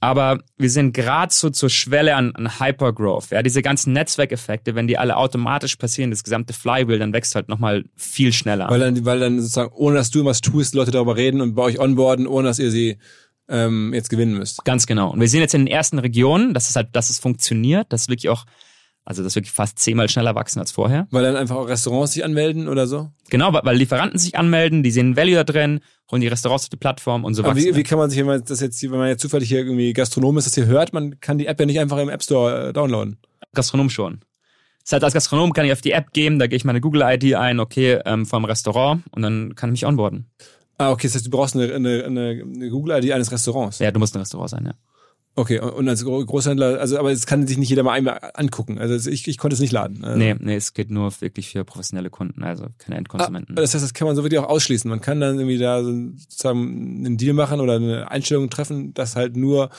aber 0.00 0.38
wir 0.56 0.70
sind 0.70 0.94
gerade 0.94 1.34
so 1.34 1.50
zur 1.50 1.68
Schwelle 1.68 2.14
an, 2.14 2.34
an 2.34 2.58
Hypergrowth. 2.58 3.30
Ja, 3.30 3.42
diese 3.42 3.62
ganzen 3.62 3.92
Netzwerkeffekte, 3.92 4.74
wenn 4.74 4.86
die 4.86 4.96
alle 4.96 5.16
automatisch 5.16 5.76
passieren, 5.76 6.10
das 6.10 6.22
gesamte 6.22 6.54
Flywheel, 6.54 6.98
dann 6.98 7.12
wächst 7.12 7.34
halt 7.34 7.48
nochmal 7.48 7.84
viel 7.96 8.32
schneller. 8.32 8.70
Weil 8.70 8.80
dann, 8.80 9.04
weil 9.04 9.20
dann 9.20 9.40
sozusagen, 9.40 9.72
ohne 9.74 9.96
dass 9.96 10.10
du 10.10 10.24
was 10.24 10.40
tust, 10.40 10.74
Leute 10.74 10.92
darüber 10.92 11.16
reden 11.16 11.40
und 11.40 11.54
bei 11.54 11.62
euch 11.62 11.80
onboarden, 11.80 12.26
ohne 12.26 12.48
dass 12.48 12.58
ihr 12.58 12.70
sie 12.70 12.98
ähm, 13.48 13.92
jetzt 13.94 14.10
gewinnen 14.10 14.36
müsst. 14.36 14.64
Ganz 14.64 14.86
genau. 14.86 15.10
Und 15.10 15.20
wir 15.20 15.28
sehen 15.28 15.40
jetzt 15.40 15.54
in 15.54 15.62
den 15.62 15.72
ersten 15.72 15.98
Regionen, 15.98 16.54
dass 16.54 16.68
es 16.68 16.76
halt, 16.76 16.88
dass 16.92 17.10
es 17.10 17.18
funktioniert, 17.18 17.92
dass 17.92 18.08
wirklich 18.08 18.28
auch, 18.28 18.44
also 19.04 19.22
das 19.22 19.34
wirklich 19.34 19.52
fast 19.52 19.78
zehnmal 19.78 20.08
schneller 20.08 20.34
wachsen 20.34 20.60
als 20.60 20.70
vorher. 20.72 21.06
Weil 21.10 21.22
dann 21.22 21.36
einfach 21.36 21.56
auch 21.56 21.68
Restaurants 21.68 22.12
sich 22.12 22.24
anmelden 22.24 22.68
oder 22.68 22.86
so? 22.86 23.10
Genau, 23.30 23.52
weil 23.52 23.76
Lieferanten 23.76 24.18
sich 24.18 24.36
anmelden, 24.36 24.82
die 24.82 24.90
sehen 24.90 25.16
Value 25.16 25.34
da 25.34 25.44
drin, 25.44 25.80
holen 26.10 26.20
die 26.20 26.28
Restaurants 26.28 26.64
auf 26.64 26.70
die 26.70 26.76
Plattform 26.76 27.24
und 27.24 27.34
so 27.34 27.42
weiter. 27.42 27.56
Wie, 27.56 27.74
wie 27.74 27.82
kann 27.82 27.98
man 27.98 28.10
sich, 28.10 28.18
wenn 28.18 28.26
man 28.26 28.44
das 28.44 28.60
jetzt, 28.60 28.82
wenn 28.82 28.90
man 28.90 29.08
jetzt 29.08 29.22
zufällig 29.22 29.48
hier 29.48 29.58
irgendwie 29.58 29.92
Gastronom 29.92 30.36
ist, 30.38 30.46
das 30.46 30.54
hier 30.54 30.66
hört, 30.66 30.92
man 30.92 31.20
kann 31.20 31.38
die 31.38 31.46
App 31.46 31.58
ja 31.58 31.66
nicht 31.66 31.80
einfach 31.80 31.98
im 31.98 32.08
App 32.08 32.22
Store 32.22 32.68
äh, 32.68 32.72
downloaden. 32.72 33.18
Gastronom 33.54 33.90
schon. 33.90 34.20
Das 34.84 34.94
heißt, 34.94 35.04
als 35.04 35.14
Gastronom 35.14 35.52
kann 35.52 35.66
ich 35.66 35.72
auf 35.72 35.82
die 35.82 35.92
App 35.92 36.12
gehen, 36.12 36.38
da 36.38 36.46
gehe 36.46 36.56
ich 36.56 36.64
meine 36.64 36.80
Google-ID 36.80 37.34
ein, 37.34 37.60
okay, 37.60 38.00
ähm, 38.06 38.24
vom 38.24 38.46
Restaurant 38.46 39.02
und 39.10 39.20
dann 39.20 39.54
kann 39.54 39.68
ich 39.68 39.82
mich 39.82 39.86
onboarden. 39.86 40.30
Ah, 40.78 40.92
okay, 40.92 41.08
das 41.08 41.16
heißt, 41.16 41.26
du 41.26 41.30
brauchst 41.30 41.56
eine, 41.56 41.74
eine, 41.74 42.04
eine 42.04 42.70
Google-ID 42.70 43.12
eines 43.12 43.32
Restaurants. 43.32 43.80
Ja, 43.80 43.90
du 43.90 43.98
musst 43.98 44.14
ein 44.16 44.20
Restaurant 44.20 44.50
sein, 44.50 44.66
ja. 44.66 44.74
Okay, 45.38 45.60
und 45.60 45.88
als 45.88 46.04
Großhändler, 46.04 46.80
also 46.80 46.98
aber 46.98 47.12
es 47.12 47.24
kann 47.24 47.46
sich 47.46 47.58
nicht 47.58 47.68
jeder 47.68 47.84
mal 47.84 47.92
einmal 47.92 48.18
angucken. 48.34 48.78
Also 48.78 49.08
ich, 49.08 49.28
ich 49.28 49.38
konnte 49.38 49.54
es 49.54 49.60
nicht 49.60 49.70
laden. 49.70 50.04
Also 50.04 50.18
nee, 50.18 50.34
nee, 50.36 50.56
es 50.56 50.74
geht 50.74 50.90
nur 50.90 51.12
wirklich 51.20 51.50
für 51.50 51.64
professionelle 51.64 52.10
Kunden, 52.10 52.42
also 52.42 52.66
keine 52.78 52.96
Endkonsumenten. 52.96 53.56
Ah, 53.56 53.60
das 53.60 53.72
heißt, 53.72 53.84
das 53.84 53.94
kann 53.94 54.08
man 54.08 54.16
so 54.16 54.24
wirklich 54.24 54.40
auch 54.40 54.48
ausschließen. 54.48 54.90
Man 54.90 55.00
kann 55.00 55.20
dann 55.20 55.36
irgendwie 55.36 55.58
da 55.58 55.84
sozusagen 55.84 57.04
einen 57.06 57.18
Deal 57.18 57.34
machen 57.34 57.60
oder 57.60 57.76
eine 57.76 58.10
Einstellung 58.10 58.50
treffen, 58.50 58.94
dass 58.94 59.14
halt 59.14 59.36
nur 59.36 59.70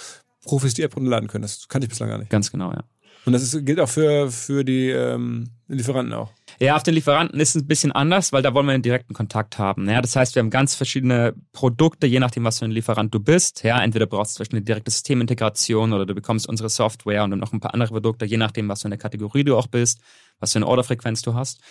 Profis 0.45 0.75
die 0.75 0.83
App 0.83 0.95
runterladen 0.95 1.27
können. 1.27 1.41
Das 1.41 1.67
kannte 1.67 1.85
ich 1.85 1.89
bislang 1.89 2.07
gar 2.07 2.19
nicht. 2.19 2.29
Ganz 2.29 2.51
genau, 2.51 2.71
ja. 2.71 2.85
Und 3.25 3.33
das 3.33 3.43
ist, 3.43 3.65
gilt 3.65 3.81
auch 3.81 3.89
für, 3.89 4.31
für 4.31 4.63
die 4.63 4.89
ähm, 4.91 5.49
Lieferanten 5.77 6.13
auch. 6.13 6.31
Ja, 6.59 6.75
auf 6.75 6.83
den 6.83 6.95
Lieferanten 6.95 7.39
ist 7.39 7.55
es 7.55 7.63
ein 7.63 7.67
bisschen 7.67 7.91
anders, 7.91 8.33
weil 8.33 8.41
da 8.41 8.53
wollen 8.53 8.65
wir 8.65 8.73
einen 8.73 8.83
direkten 8.83 9.13
Kontakt 9.13 9.57
haben. 9.57 9.87
Ja, 9.89 10.01
das 10.01 10.15
heißt, 10.15 10.35
wir 10.35 10.41
haben 10.41 10.49
ganz 10.49 10.75
verschiedene 10.75 11.33
Produkte, 11.53 12.07
je 12.07 12.19
nachdem, 12.19 12.43
was 12.43 12.59
für 12.59 12.65
ein 12.65 12.71
Lieferant 12.71 13.13
du 13.13 13.19
bist. 13.19 13.63
Ja, 13.63 13.81
entweder 13.81 14.07
brauchst 14.07 14.33
du 14.33 14.37
zum 14.37 14.41
Beispiel 14.43 14.57
eine 14.57 14.65
direkte 14.65 14.91
Systemintegration 14.91 15.93
oder 15.93 16.05
du 16.05 16.15
bekommst 16.15 16.49
unsere 16.49 16.69
Software 16.69 17.23
und 17.23 17.31
dann 17.31 17.39
noch 17.39 17.53
ein 17.53 17.59
paar 17.59 17.73
andere 17.73 17.89
Produkte, 17.89 18.25
je 18.25 18.37
nachdem, 18.37 18.67
was 18.67 18.81
für 18.81 18.87
eine 18.87 18.97
Kategorie 18.97 19.43
du 19.43 19.55
auch 19.55 19.67
bist, 19.67 20.01
was 20.39 20.51
für 20.53 20.59
eine 20.59 20.67
Orderfrequenz 20.67 21.21
du 21.21 21.35
hast. 21.35 21.61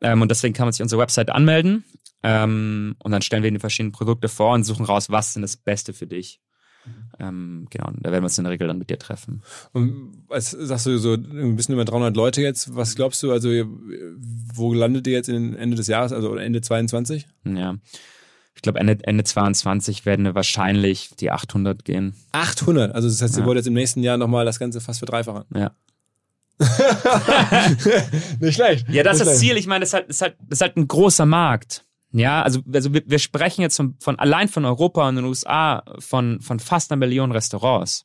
Ähm, 0.00 0.22
und 0.22 0.30
deswegen 0.30 0.54
kann 0.54 0.66
man 0.66 0.72
sich 0.72 0.82
unsere 0.82 1.00
Website 1.00 1.30
anmelden 1.30 1.84
ähm, 2.22 2.96
und 2.98 3.12
dann 3.12 3.22
stellen 3.22 3.42
wir 3.42 3.50
die 3.50 3.58
verschiedenen 3.58 3.92
Produkte 3.92 4.28
vor 4.28 4.54
und 4.54 4.64
suchen 4.64 4.86
raus, 4.86 5.10
was 5.10 5.36
ist 5.36 5.42
das 5.42 5.56
Beste 5.56 5.92
für 5.92 6.06
dich. 6.06 6.40
Ähm, 7.18 7.66
genau, 7.70 7.90
da 8.00 8.10
werden 8.10 8.22
wir 8.22 8.26
uns 8.26 8.38
in 8.38 8.44
der 8.44 8.52
Regel 8.52 8.66
dann 8.66 8.78
mit 8.78 8.90
dir 8.90 8.98
treffen. 8.98 9.42
Und 9.72 10.24
als 10.28 10.50
sagst 10.50 10.86
du 10.86 10.98
so 10.98 11.14
ein 11.14 11.56
bisschen 11.56 11.74
über 11.74 11.84
300 11.84 12.16
Leute 12.16 12.42
jetzt, 12.42 12.74
was 12.74 12.96
glaubst 12.96 13.22
du, 13.22 13.32
also 13.32 13.48
wo 14.54 14.74
landet 14.74 15.06
ihr 15.06 15.12
jetzt 15.12 15.28
in 15.28 15.54
Ende 15.54 15.76
des 15.76 15.86
Jahres, 15.86 16.12
also 16.12 16.34
Ende 16.36 16.60
22? 16.60 17.26
Ja, 17.44 17.76
ich 18.54 18.62
glaube 18.62 18.80
Ende, 18.80 18.98
Ende 19.02 19.24
22 19.24 20.04
werden 20.06 20.24
wir 20.24 20.34
wahrscheinlich 20.34 21.10
die 21.18 21.30
800 21.30 21.84
gehen. 21.84 22.14
800? 22.32 22.94
Also 22.94 23.08
das 23.08 23.22
heißt, 23.22 23.38
ihr 23.38 23.44
wollt 23.46 23.56
jetzt 23.56 23.66
im 23.66 23.74
nächsten 23.74 24.02
Jahr 24.02 24.16
nochmal 24.16 24.44
das 24.44 24.58
Ganze 24.58 24.80
fast 24.80 24.98
verdreifachen? 24.98 25.44
Ja. 25.54 25.72
Nicht 28.40 28.54
schlecht. 28.54 28.88
Ja, 28.88 29.02
das 29.02 29.20
ist 29.20 29.26
das 29.26 29.38
Ziel. 29.38 29.56
Ich 29.56 29.66
meine, 29.66 29.80
das 29.80 29.88
ist 29.90 29.94
halt, 29.94 30.08
das 30.08 30.16
ist 30.16 30.22
halt, 30.22 30.36
das 30.40 30.58
ist 30.58 30.62
halt 30.62 30.76
ein 30.76 30.86
großer 30.86 31.26
Markt. 31.26 31.84
Ja, 32.12 32.42
also, 32.42 32.60
also 32.72 32.92
wir, 32.92 33.02
wir 33.06 33.18
sprechen 33.18 33.62
jetzt 33.62 33.76
von, 33.76 33.96
von 33.98 34.18
allein 34.18 34.48
von 34.48 34.64
Europa 34.64 35.08
und 35.08 35.16
den 35.16 35.24
USA 35.24 35.82
von, 35.98 36.40
von 36.40 36.60
fast 36.60 36.92
einer 36.92 36.98
Million 36.98 37.32
Restaurants. 37.32 38.04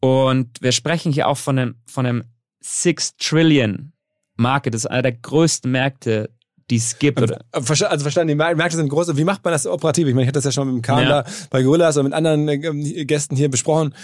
Und 0.00 0.60
wir 0.60 0.72
sprechen 0.72 1.12
hier 1.12 1.28
auch 1.28 1.38
von 1.38 1.58
einem, 1.58 1.74
von 1.86 2.06
einem 2.06 2.24
Six 2.60 3.16
Trillion 3.16 3.92
Market. 4.36 4.74
Das 4.74 4.82
ist 4.82 4.90
einer 4.90 5.02
der 5.02 5.12
größten 5.12 5.70
Märkte, 5.70 6.30
die 6.70 6.76
es 6.76 6.98
gibt. 6.98 7.20
Oder? 7.20 7.40
Also 7.52 8.02
verstanden, 8.02 8.28
die 8.28 8.34
Märkte 8.34 8.76
sind 8.76 8.88
groß. 8.88 9.16
Wie 9.16 9.24
macht 9.24 9.44
man 9.44 9.52
das 9.52 9.66
operativ? 9.66 10.08
Ich 10.08 10.14
meine, 10.14 10.24
ich 10.24 10.28
hatte 10.28 10.38
das 10.38 10.44
ja 10.44 10.52
schon 10.52 10.68
mit 10.68 10.76
dem 10.76 10.82
Kahn 10.82 11.04
ja. 11.04 11.22
da 11.22 11.30
bei 11.50 11.62
Gorillas 11.62 11.96
und 11.96 12.04
mit 12.04 12.12
anderen 12.12 12.48
äh, 12.48 13.04
Gästen 13.04 13.36
hier 13.36 13.50
besprochen. 13.50 13.94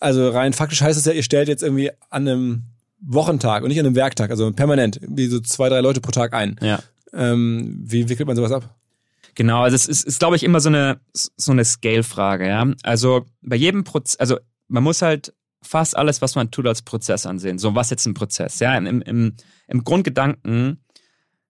Also 0.00 0.30
rein 0.30 0.52
faktisch 0.52 0.82
heißt 0.82 0.98
es 0.98 1.04
ja, 1.04 1.12
ihr 1.12 1.22
stellt 1.22 1.48
jetzt 1.48 1.62
irgendwie 1.62 1.90
an 2.10 2.28
einem 2.28 2.62
Wochentag 3.00 3.62
und 3.62 3.68
nicht 3.68 3.78
an 3.78 3.86
einem 3.86 3.94
Werktag, 3.96 4.30
also 4.30 4.50
permanent, 4.52 5.00
wie 5.02 5.26
so 5.26 5.40
zwei, 5.40 5.68
drei 5.68 5.80
Leute 5.80 6.00
pro 6.00 6.10
Tag 6.10 6.32
ein. 6.32 6.56
Ja. 6.62 6.80
Ähm, 7.14 7.80
wie 7.82 8.08
wickelt 8.08 8.26
man 8.26 8.36
sowas 8.36 8.52
ab? 8.52 8.76
Genau, 9.34 9.62
also 9.62 9.74
es 9.74 9.86
ist, 9.86 10.04
ist 10.04 10.18
glaube 10.18 10.36
ich, 10.36 10.42
immer 10.42 10.60
so 10.60 10.68
eine, 10.68 11.00
so 11.12 11.52
eine 11.52 11.64
Scale-Frage, 11.64 12.46
ja. 12.46 12.66
Also 12.82 13.26
bei 13.42 13.56
jedem 13.56 13.84
Prozess, 13.84 14.16
also 14.16 14.38
man 14.68 14.84
muss 14.84 15.02
halt 15.02 15.34
fast 15.62 15.96
alles, 15.96 16.22
was 16.22 16.34
man 16.34 16.50
tut, 16.50 16.66
als 16.66 16.82
Prozess 16.82 17.26
ansehen. 17.26 17.58
So, 17.58 17.74
was 17.74 17.90
jetzt 17.90 18.06
ein 18.06 18.14
Prozess? 18.14 18.60
Ja, 18.60 18.76
im, 18.76 19.02
im, 19.02 19.34
im 19.66 19.84
Grundgedanken 19.84 20.84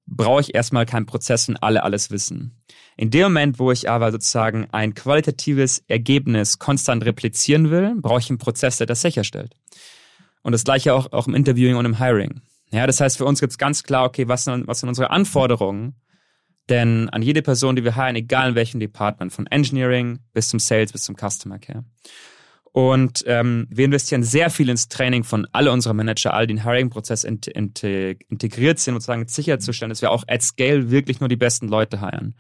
brauche 0.07 0.41
ich 0.41 0.55
erstmal 0.55 0.87
keinen 0.87 1.07
Prozess 1.07 1.49
und 1.49 1.57
alle 1.57 1.83
alles 1.83 2.11
wissen. 2.11 2.53
In 2.97 3.11
dem 3.11 3.25
Moment, 3.25 3.59
wo 3.59 3.73
ich 3.73 3.91
aber 3.91 4.13
sozusagen 4.13 4.69
ein 4.71 4.95
qualitatives 4.95 5.83
Ergebnis 5.89 6.59
konstant 6.59 7.05
replizieren 7.05 7.71
will, 7.71 7.95
brauche 7.97 8.21
ich 8.21 8.31
einen 8.31 8.39
Prozess, 8.39 8.77
der 8.77 8.87
das 8.87 9.01
sicherstellt. 9.01 9.55
Und 10.43 10.53
das 10.53 10.65
gleiche 10.65 10.95
auch, 10.95 11.13
auch 11.13 11.27
im 11.27 11.35
Interviewing 11.35 11.77
und 11.77 11.87
im 11.87 11.99
Hiring. 11.99 12.41
Ja, 12.75 12.89
das 12.89 13.01
heißt, 13.01 13.19
für 13.19 13.25
uns 13.25 13.39
gibt 13.39 13.53
es 13.53 13.59
ganz 13.59 13.85
klar, 13.85 14.05
okay, 14.05 14.27
was 14.27 14.43
sind, 14.43 14.67
was 14.67 14.81
sind 14.81 14.89
unsere 14.89 15.11
Anforderungen? 15.11 15.95
Denn 16.69 17.09
an 17.11 17.23
jede 17.23 17.41
Person, 17.41 17.77
die 17.77 17.85
wir 17.85 17.95
heiren, 17.95 18.17
egal 18.17 18.49
in 18.49 18.55
welchem 18.57 18.81
Department, 18.81 19.33
von 19.33 19.47
Engineering 19.47 20.19
bis 20.33 20.49
zum 20.49 20.59
Sales 20.59 20.91
bis 20.91 21.03
zum 21.03 21.15
Customer 21.15 21.61
Care. 21.61 21.85
Und 22.73 23.23
ähm, 23.29 23.69
wir 23.71 23.85
investieren 23.85 24.25
sehr 24.25 24.51
viel 24.51 24.69
ins 24.69 24.89
Training 24.89 25.23
von 25.23 25.47
alle 25.53 25.71
unsere 25.71 25.95
Manager, 25.95 26.35
all 26.35 26.49
den 26.49 26.65
Hiring-Prozess 26.65 27.23
int 27.23 27.47
int 27.47 27.85
integriert 27.85 28.81
sind, 28.81 28.95
sozusagen 28.95 29.29
sicherzustellen, 29.29 29.91
dass 29.91 30.03
wir 30.03 30.11
auch 30.11 30.25
at 30.27 30.43
scale 30.43 30.91
wirklich 30.91 31.21
nur 31.21 31.29
die 31.29 31.37
besten 31.37 31.69
Leute 31.69 32.01
heiren. 32.01 32.35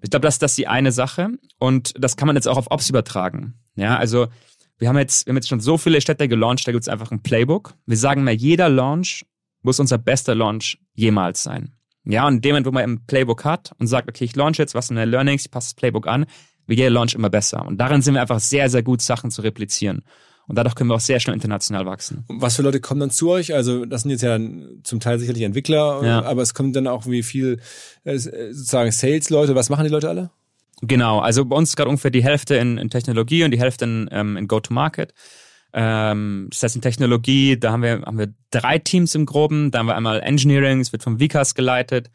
Ich 0.00 0.08
glaube, 0.08 0.24
das, 0.24 0.38
das 0.38 0.52
ist 0.52 0.58
die 0.58 0.68
eine 0.68 0.92
Sache. 0.92 1.28
Und 1.58 1.92
das 2.02 2.16
kann 2.16 2.28
man 2.28 2.36
jetzt 2.36 2.48
auch 2.48 2.56
auf 2.56 2.70
Ops 2.70 2.88
übertragen. 2.88 3.60
Ja, 3.76 3.98
also 3.98 4.28
wir 4.78 4.88
haben 4.88 4.96
jetzt, 4.96 5.26
wir 5.26 5.32
haben 5.32 5.36
jetzt 5.36 5.50
schon 5.50 5.60
so 5.60 5.76
viele 5.76 6.00
Städte 6.00 6.28
gelauncht, 6.28 6.66
da 6.66 6.72
gibt 6.72 6.84
es 6.84 6.88
einfach 6.88 7.10
ein 7.10 7.22
Playbook. 7.22 7.74
Wir 7.84 7.98
sagen 7.98 8.24
mal, 8.24 8.32
jeder 8.32 8.70
Launch 8.70 9.26
muss 9.62 9.80
unser 9.80 9.98
bester 9.98 10.34
Launch 10.34 10.78
jemals 10.94 11.42
sein. 11.42 11.74
Ja, 12.04 12.26
und 12.26 12.36
in 12.36 12.40
dem 12.40 12.50
Moment, 12.52 12.66
wo 12.66 12.70
man 12.72 12.82
ein 12.82 13.06
Playbook 13.06 13.44
hat 13.44 13.72
und 13.78 13.86
sagt, 13.86 14.08
okay, 14.08 14.24
ich 14.24 14.34
launch 14.34 14.58
jetzt, 14.58 14.74
was 14.74 14.86
sind 14.86 14.96
meine 14.96 15.10
Learnings, 15.10 15.44
ich 15.44 15.50
passe 15.50 15.68
das 15.68 15.74
Playbook 15.74 16.06
an, 16.06 16.26
wird 16.66 16.78
jeder 16.78 16.90
Launch 16.90 17.14
immer 17.14 17.30
besser. 17.30 17.66
Und 17.66 17.78
darin 17.78 18.00
sind 18.00 18.14
wir 18.14 18.22
einfach 18.22 18.40
sehr, 18.40 18.70
sehr 18.70 18.82
gut, 18.82 19.02
Sachen 19.02 19.30
zu 19.30 19.42
replizieren. 19.42 20.02
Und 20.46 20.56
dadurch 20.56 20.74
können 20.74 20.90
wir 20.90 20.94
auch 20.94 21.00
sehr 21.00 21.20
schnell 21.20 21.34
international 21.34 21.86
wachsen. 21.86 22.24
Und 22.26 22.42
was 22.42 22.56
für 22.56 22.62
Leute 22.62 22.80
kommen 22.80 23.00
dann 23.00 23.10
zu 23.10 23.30
euch? 23.30 23.54
Also 23.54 23.84
das 23.84 24.02
sind 24.02 24.10
jetzt 24.10 24.22
ja 24.22 24.38
zum 24.82 24.98
Teil 24.98 25.18
sicherlich 25.18 25.44
Entwickler, 25.44 26.02
ja. 26.04 26.24
aber 26.24 26.42
es 26.42 26.54
kommen 26.54 26.72
dann 26.72 26.88
auch 26.88 27.06
wie 27.06 27.22
viel 27.22 27.60
äh, 28.02 28.18
sozusagen 28.18 28.90
Sales-Leute. 28.90 29.54
Was 29.54 29.68
machen 29.68 29.84
die 29.84 29.90
Leute 29.90 30.08
alle? 30.08 30.30
Genau, 30.82 31.20
also 31.20 31.44
bei 31.44 31.54
uns 31.54 31.70
ist 31.70 31.76
gerade 31.76 31.90
ungefähr 31.90 32.10
die 32.10 32.24
Hälfte 32.24 32.56
in, 32.56 32.78
in 32.78 32.90
Technologie 32.90 33.44
und 33.44 33.50
die 33.50 33.60
Hälfte 33.60 33.84
in, 33.84 34.08
ähm, 34.10 34.36
in 34.36 34.48
Go-to-Market. 34.48 35.12
Ähm, 35.72 36.48
das 36.50 36.62
heißt 36.62 36.76
in 36.76 36.82
Technologie, 36.82 37.58
da 37.58 37.72
haben 37.72 37.82
wir, 37.82 38.02
haben 38.02 38.18
wir 38.18 38.32
drei 38.50 38.78
Teams 38.78 39.14
im 39.14 39.26
Groben. 39.26 39.70
Da 39.70 39.80
haben 39.80 39.86
wir 39.86 39.96
einmal 39.96 40.20
Engineering, 40.20 40.80
es 40.80 40.92
wird 40.92 41.02
vom 41.02 41.20
Vikas 41.20 41.54
geleitet. 41.54 42.10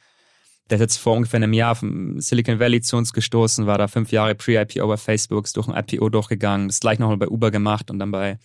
Der 0.69 0.77
ist 0.77 0.81
jetzt 0.81 0.97
vor 0.97 1.15
ungefähr 1.15 1.37
einem 1.37 1.53
Jahr 1.53 1.75
vom 1.75 2.19
Silicon 2.19 2.59
Valley 2.59 2.81
zu 2.81 2.97
uns 2.97 3.13
gestoßen, 3.13 3.67
war 3.67 3.77
da 3.77 3.87
fünf 3.87 4.11
Jahre 4.11 4.33
Pre-IPO 4.33 4.87
bei 4.87 4.97
Facebook, 4.97 5.45
ist 5.45 5.55
durch 5.57 5.67
ein 5.67 5.75
IPO 5.77 6.09
durchgegangen, 6.09 6.69
das 6.69 6.79
gleich 6.79 6.97
nochmal 6.97 7.17
bei 7.17 7.27
Uber 7.27 7.51
gemacht 7.51 7.91
und 7.91 7.99
dann 7.99 8.09
bei, 8.11 8.39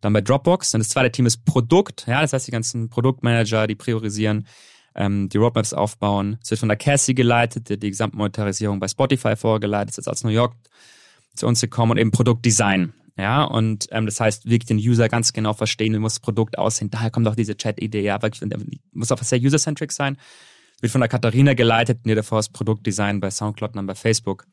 dann 0.00 0.12
bei 0.12 0.20
Dropbox. 0.20 0.74
Und 0.74 0.80
das 0.80 0.88
zweite 0.90 1.10
Team 1.10 1.26
ist 1.26 1.44
Produkt, 1.44 2.04
ja, 2.06 2.20
das 2.20 2.32
heißt 2.32 2.46
die 2.46 2.52
ganzen 2.52 2.88
Produktmanager, 2.90 3.66
die 3.66 3.74
priorisieren, 3.74 4.46
ähm, 4.94 5.28
die 5.28 5.36
Roadmaps 5.36 5.72
aufbauen. 5.72 6.38
Es 6.42 6.52
wird 6.52 6.60
von 6.60 6.68
der 6.68 6.78
Cassie 6.78 7.14
geleitet, 7.14 7.68
die 7.68 7.76
die 7.76 7.90
Gesamtmonetarisierung 7.90 8.78
bei 8.78 8.86
Spotify 8.86 9.34
vorgeleitet, 9.34 9.90
ist 9.90 9.96
jetzt 9.96 10.08
aus 10.08 10.22
New 10.22 10.30
York 10.30 10.54
zu 11.34 11.48
uns 11.48 11.60
gekommen 11.60 11.92
und 11.92 11.98
eben 11.98 12.12
Produktdesign. 12.12 12.92
Ja, 13.16 13.44
und 13.44 13.86
ähm, 13.92 14.06
das 14.06 14.18
heißt, 14.18 14.44
wirklich 14.46 14.66
den 14.66 14.78
User 14.78 15.08
ganz 15.08 15.32
genau 15.32 15.52
verstehen, 15.52 15.92
wie 15.94 15.98
muss 15.98 16.14
das 16.14 16.20
Produkt 16.20 16.58
aussehen. 16.58 16.90
Daher 16.90 17.10
kommt 17.10 17.28
auch 17.28 17.36
diese 17.36 17.56
Chat-Idee, 17.56 18.02
ja, 18.02 18.20
wirklich, 18.20 18.42
muss 18.92 19.12
auch 19.12 19.22
sehr 19.22 19.40
user-centric 19.40 19.92
sein. 19.92 20.18
Wird 20.80 20.90
von 20.90 21.00
der 21.00 21.08
Katharina 21.08 21.54
geleitet, 21.54 22.00
die 22.04 22.14
davor 22.14 22.38
das 22.38 22.48
Produktdesign 22.48 23.20
bei 23.20 23.30
Soundcloud 23.30 23.70
und 23.70 23.76
dann 23.76 23.86
bei 23.86 23.94
Facebook. 23.94 24.46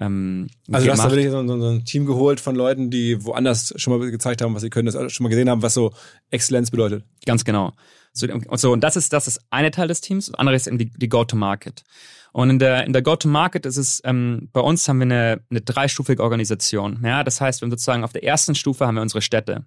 Ähm, 0.00 0.48
also 0.70 0.86
du 0.86 0.92
hast 0.92 1.04
da 1.04 1.10
wirklich 1.10 1.30
so, 1.30 1.46
so, 1.46 1.60
so, 1.60 1.68
ein 1.68 1.84
Team 1.84 2.06
geholt 2.06 2.40
von 2.40 2.54
Leuten, 2.54 2.90
die 2.90 3.24
woanders 3.24 3.74
schon 3.76 3.98
mal 3.98 4.10
gezeigt 4.10 4.40
haben, 4.40 4.54
was 4.54 4.62
sie 4.62 4.70
können, 4.70 4.86
das 4.90 5.12
schon 5.12 5.24
mal 5.24 5.28
gesehen 5.28 5.50
haben, 5.50 5.62
was 5.62 5.74
so 5.74 5.92
Exzellenz 6.30 6.70
bedeutet. 6.70 7.04
Ganz 7.26 7.44
genau. 7.44 7.72
So, 8.18 8.26
und, 8.26 8.60
so, 8.60 8.72
und 8.72 8.82
das 8.82 8.96
ist 8.96 9.12
das 9.12 9.26
ist 9.26 9.40
eine 9.50 9.70
Teil 9.70 9.88
des 9.88 10.00
Teams, 10.00 10.26
das 10.26 10.34
andere 10.34 10.56
ist 10.56 10.66
eben 10.66 10.78
die, 10.78 10.90
die 10.90 11.08
Go-to-Market. 11.08 11.84
Und 12.32 12.50
in 12.50 12.58
der, 12.58 12.84
in 12.84 12.92
der 12.92 13.02
Go-to-Market 13.02 13.66
ist 13.66 13.76
es, 13.76 14.00
ähm, 14.04 14.48
bei 14.52 14.60
uns 14.60 14.86
haben 14.88 14.98
wir 14.98 15.04
eine, 15.04 15.40
eine 15.50 15.60
dreistufige 15.60 16.22
Organisation. 16.22 17.00
Ja, 17.02 17.24
das 17.24 17.40
heißt, 17.40 17.60
wir 17.60 17.66
haben 17.66 17.70
sozusagen 17.70 18.04
auf 18.04 18.12
der 18.12 18.24
ersten 18.24 18.54
Stufe 18.54 18.86
haben 18.86 18.96
wir 18.96 19.02
unsere 19.02 19.22
Städte. 19.22 19.64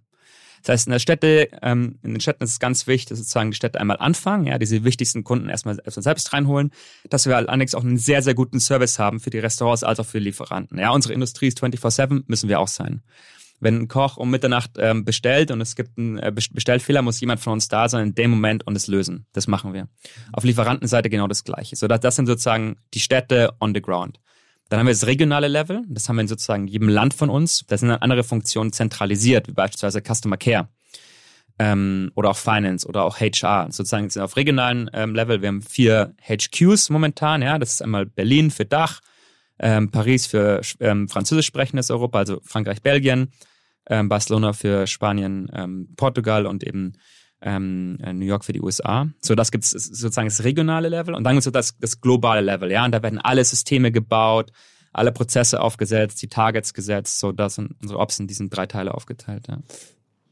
Das 0.61 0.73
heißt, 0.73 0.87
in 0.87 0.91
der 0.91 0.99
Städte, 0.99 1.49
ähm, 1.63 1.97
in 2.03 2.13
den 2.13 2.21
Städten 2.21 2.43
ist 2.43 2.51
es 2.51 2.59
ganz 2.59 2.85
wichtig, 2.85 3.09
dass 3.09 3.17
sozusagen 3.17 3.51
die 3.51 3.55
Städte 3.55 3.79
einmal 3.79 3.97
anfangen, 3.97 4.45
ja, 4.45 4.59
diese 4.59 4.83
wichtigsten 4.83 5.23
Kunden 5.23 5.49
erstmal, 5.49 5.79
erstmal 5.83 6.03
selbst 6.03 6.33
reinholen, 6.33 6.71
dass 7.09 7.25
wir 7.25 7.35
allerdings 7.35 7.73
auch 7.73 7.83
einen 7.83 7.97
sehr, 7.97 8.21
sehr 8.21 8.35
guten 8.35 8.59
Service 8.59 8.99
haben 8.99 9.19
für 9.19 9.31
die 9.31 9.39
Restaurants 9.39 9.83
als 9.83 9.99
auch 9.99 10.05
für 10.05 10.19
die 10.19 10.25
Lieferanten. 10.25 10.77
Ja, 10.77 10.91
unsere 10.91 11.13
Industrie 11.13 11.47
ist 11.47 11.61
24-7, 11.63 12.23
müssen 12.27 12.47
wir 12.47 12.59
auch 12.59 12.67
sein. 12.67 13.01
Wenn 13.61 13.77
ein 13.77 13.87
Koch 13.87 14.17
um 14.17 14.29
Mitternacht 14.29 14.71
ähm, 14.77 15.05
bestellt 15.05 15.51
und 15.51 15.61
es 15.61 15.75
gibt 15.75 15.97
einen 15.97 16.17
äh, 16.17 16.31
Bestellfehler, 16.31 17.01
muss 17.01 17.21
jemand 17.21 17.39
von 17.39 17.53
uns 17.53 17.67
da 17.69 17.87
sein 17.87 18.07
in 18.07 18.15
dem 18.15 18.31
Moment 18.31 18.67
und 18.67 18.75
es 18.75 18.87
lösen. 18.87 19.27
Das 19.31 19.47
machen 19.47 19.73
wir. 19.73 19.87
Auf 20.33 20.43
Lieferantenseite 20.43 21.09
genau 21.09 21.27
das 21.27 21.43
Gleiche. 21.43 21.75
So, 21.75 21.87
das, 21.87 21.99
das 22.01 22.15
sind 22.15 22.25
sozusagen 22.25 22.77
die 22.93 22.99
Städte 22.99 23.53
on 23.59 23.73
the 23.73 23.81
ground. 23.81 24.19
Dann 24.69 24.79
haben 24.79 24.87
wir 24.87 24.93
das 24.93 25.05
regionale 25.05 25.47
Level. 25.47 25.83
Das 25.87 26.09
haben 26.09 26.15
wir 26.15 26.21
in 26.21 26.27
sozusagen 26.27 26.67
jedem 26.67 26.89
Land 26.89 27.13
von 27.13 27.29
uns. 27.29 27.63
Da 27.67 27.77
sind 27.77 27.89
dann 27.89 27.99
andere 27.99 28.23
Funktionen 28.23 28.73
zentralisiert, 28.73 29.47
wie 29.47 29.53
beispielsweise 29.53 30.01
Customer 30.01 30.37
Care 30.37 30.69
ähm, 31.59 32.11
oder 32.15 32.31
auch 32.31 32.37
Finance 32.37 32.87
oder 32.87 33.03
auch 33.03 33.19
HR. 33.19 33.67
Sozusagen 33.71 34.09
sind 34.09 34.21
auf 34.23 34.35
regionalen 34.35 34.89
ähm, 34.93 35.13
Level. 35.13 35.41
Wir 35.41 35.49
haben 35.49 35.61
vier 35.61 36.15
HQs 36.27 36.89
momentan. 36.89 37.41
Ja, 37.41 37.59
das 37.59 37.73
ist 37.73 37.81
einmal 37.81 38.07
Berlin 38.07 38.49
für 38.49 38.65
Dach, 38.65 39.01
ähm, 39.61 39.91
Paris 39.91 40.25
für 40.25 40.61
ähm, 40.79 41.07
französisch 41.07 41.45
sprechendes 41.45 41.91
Europa, 41.91 42.17
also 42.19 42.41
Frankreich, 42.43 42.81
Belgien, 42.81 43.31
ähm, 43.87 44.09
Barcelona 44.09 44.53
für 44.53 44.87
Spanien, 44.87 45.49
ähm, 45.53 45.89
Portugal 45.95 46.45
und 46.45 46.63
eben 46.63 46.93
ähm, 47.41 47.97
äh, 48.03 48.11
New 48.11 48.25
York 48.25 48.43
für 48.43 48.53
die 48.53 48.61
USA. 48.61 49.07
So, 49.21 49.35
das 49.35 49.51
gibt 49.51 49.63
es 49.63 49.71
sozusagen 49.71 50.27
das 50.27 50.43
regionale 50.43 50.89
Level 50.89 51.13
und 51.13 51.23
dann 51.23 51.35
gibt 51.35 51.45
es 51.45 51.51
das, 51.51 51.77
das 51.79 52.01
globale 52.01 52.41
Level, 52.41 52.71
ja, 52.71 52.83
und 52.83 52.91
da 52.91 53.01
werden 53.03 53.19
alle 53.19 53.45
Systeme 53.45 53.91
gebaut, 53.91 54.51
alle 54.93 55.11
Prozesse 55.11 55.61
aufgesetzt, 55.61 56.21
die 56.21 56.27
Targets 56.27 56.73
gesetzt, 56.73 57.19
so 57.19 57.31
das 57.31 57.55
sind 57.55 57.75
unsere 57.81 57.99
Ops 57.99 58.19
in 58.19 58.27
diesen 58.27 58.49
drei 58.49 58.65
Teile 58.65 58.93
aufgeteilt, 58.93 59.47
ja. 59.47 59.59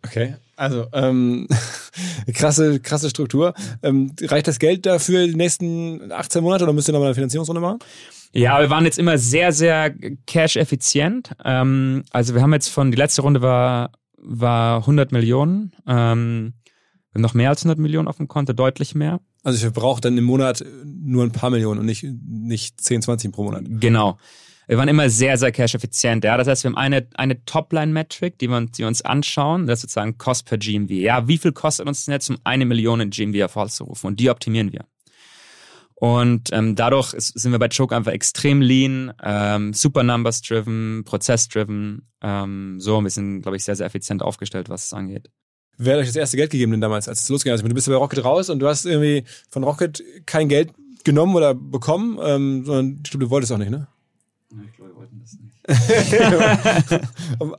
Okay, 0.06 0.36
also 0.56 0.88
ähm, 0.94 1.48
krasse, 2.34 2.80
krasse 2.80 3.10
Struktur. 3.10 3.54
Ähm, 3.84 4.14
reicht 4.22 4.48
das 4.48 4.58
Geld 4.58 4.86
dafür 4.86 5.28
die 5.28 5.36
nächsten 5.36 6.12
18 6.12 6.42
Monate 6.42 6.64
oder 6.64 6.72
müsst 6.72 6.88
ihr 6.88 6.94
nochmal 6.94 7.10
eine 7.10 7.16
Finanzierungsrunde 7.16 7.60
machen? 7.60 7.80
Ja, 8.34 8.60
wir 8.60 8.70
waren 8.70 8.86
jetzt 8.86 9.00
immer 9.00 9.18
sehr, 9.18 9.52
sehr 9.52 9.94
cash-effizient. 10.28 11.32
Ähm, 11.44 12.04
also 12.12 12.36
wir 12.36 12.42
haben 12.42 12.54
jetzt 12.54 12.70
von, 12.70 12.92
die 12.92 12.98
letzte 12.98 13.22
Runde 13.24 13.42
war, 13.42 13.92
war 14.18 14.78
100 14.80 15.12
Millionen. 15.12 15.72
Ähm, 15.88 16.54
wir 17.12 17.16
haben 17.16 17.22
noch 17.22 17.34
mehr 17.34 17.50
als 17.50 17.64
100 17.64 17.80
Millionen 17.80 18.08
auf 18.08 18.18
dem 18.18 18.28
Konto, 18.28 18.54
deutlich 18.54 18.94
mehr. 18.94 19.20
Also 19.44 19.56
ich 19.56 19.62
verbrauche 19.62 20.02
dann 20.02 20.18
im 20.18 20.26
Monat 20.26 20.64
nur 20.86 21.24
ein 21.24 21.32
paar 21.32 21.50
Millionen 21.50 21.80
und 21.80 21.86
nicht, 21.86 22.04
nicht 22.04 22.80
10, 22.82 23.02
20 23.02 23.32
pro 23.32 23.44
Monat. 23.44 23.64
Genau. 23.68 24.18
Wir 24.68 24.78
waren 24.78 24.88
immer 24.88 25.10
sehr, 25.10 25.36
sehr 25.40 25.52
cash-effizient. 25.52 26.24
Ja? 26.24 26.38
Das 26.38 26.48
heißt, 26.48 26.64
wir 26.64 26.70
haben 26.70 26.78
eine, 26.78 27.08
eine 27.16 27.44
Topline-Metric, 27.44 28.38
die, 28.38 28.48
wir, 28.48 28.62
die 28.62 28.80
wir 28.80 28.88
uns 28.88 29.02
anschauen. 29.02 29.66
Das 29.66 29.80
ist 29.80 29.82
sozusagen 29.82 30.20
Cost 30.20 30.46
per 30.46 30.60
GMV. 30.60 30.92
Ja, 30.92 31.28
wie 31.28 31.40
viel 31.40 31.54
kostet 31.54 31.88
uns 31.88 32.06
denn 32.06 32.14
jetzt, 32.14 32.30
um 32.30 32.38
eine 32.44 32.66
Million 32.66 33.00
in 33.00 33.10
GMV 33.10 33.36
hervorzurufen? 33.36 34.10
Und 34.10 34.20
die 34.20 34.30
optimieren 34.30 34.72
wir. 34.72 34.86
Und 36.00 36.50
ähm, 36.54 36.76
dadurch 36.76 37.14
ist, 37.14 37.38
sind 37.38 37.52
wir 37.52 37.60
bei 37.60 37.68
Choke 37.68 37.94
einfach 37.94 38.14
extrem 38.14 38.62
lean, 38.62 39.14
ähm, 39.22 39.74
super 39.74 40.04
numbers 40.04 40.42
driven, 40.42 41.04
prozess 41.04 41.50
driven. 41.50 42.08
Ähm, 42.22 42.80
so, 42.80 43.02
wir 43.02 43.10
sind, 43.10 43.42
glaube 43.42 43.58
ich, 43.58 43.66
sehr, 43.66 43.76
sehr 43.76 43.86
effizient 43.86 44.24
aufgestellt, 44.24 44.70
was 44.70 44.86
es 44.86 44.94
angeht. 44.94 45.30
Wer 45.78 45.94
hat 45.94 46.02
euch 46.02 46.08
das 46.08 46.16
erste 46.16 46.38
Geld 46.38 46.52
gegeben 46.52 46.72
denn 46.72 46.82
damals, 46.82 47.10
als 47.10 47.22
es 47.22 47.30
losging? 47.30 47.52
Also 47.52 47.68
du 47.68 47.74
bist 47.74 47.88
ja 47.88 47.94
bei 47.94 48.00
Rocket 48.00 48.24
raus 48.24 48.50
und 48.50 48.60
du 48.60 48.68
hast 48.68 48.86
irgendwie 48.86 49.26
von 49.50 49.64
Rocket 49.64 50.02
kein 50.26 50.48
Geld 50.48 50.72
genommen 51.04 51.36
oder 51.36 51.54
bekommen, 51.54 52.18
ähm, 52.22 52.66
sondern 52.66 53.02
ich 53.04 53.12
glaube, 53.12 53.26
du 53.26 53.30
wolltest 53.30 53.52
auch 53.52 53.58
nicht, 53.58 53.72
ne? 53.72 53.88
Ja, 54.52 54.58
ich 54.66 54.76
glaube, 54.76 54.92
wir 54.92 54.98
wollten 54.98 55.20
das 55.20 55.38
nicht. 55.40 55.60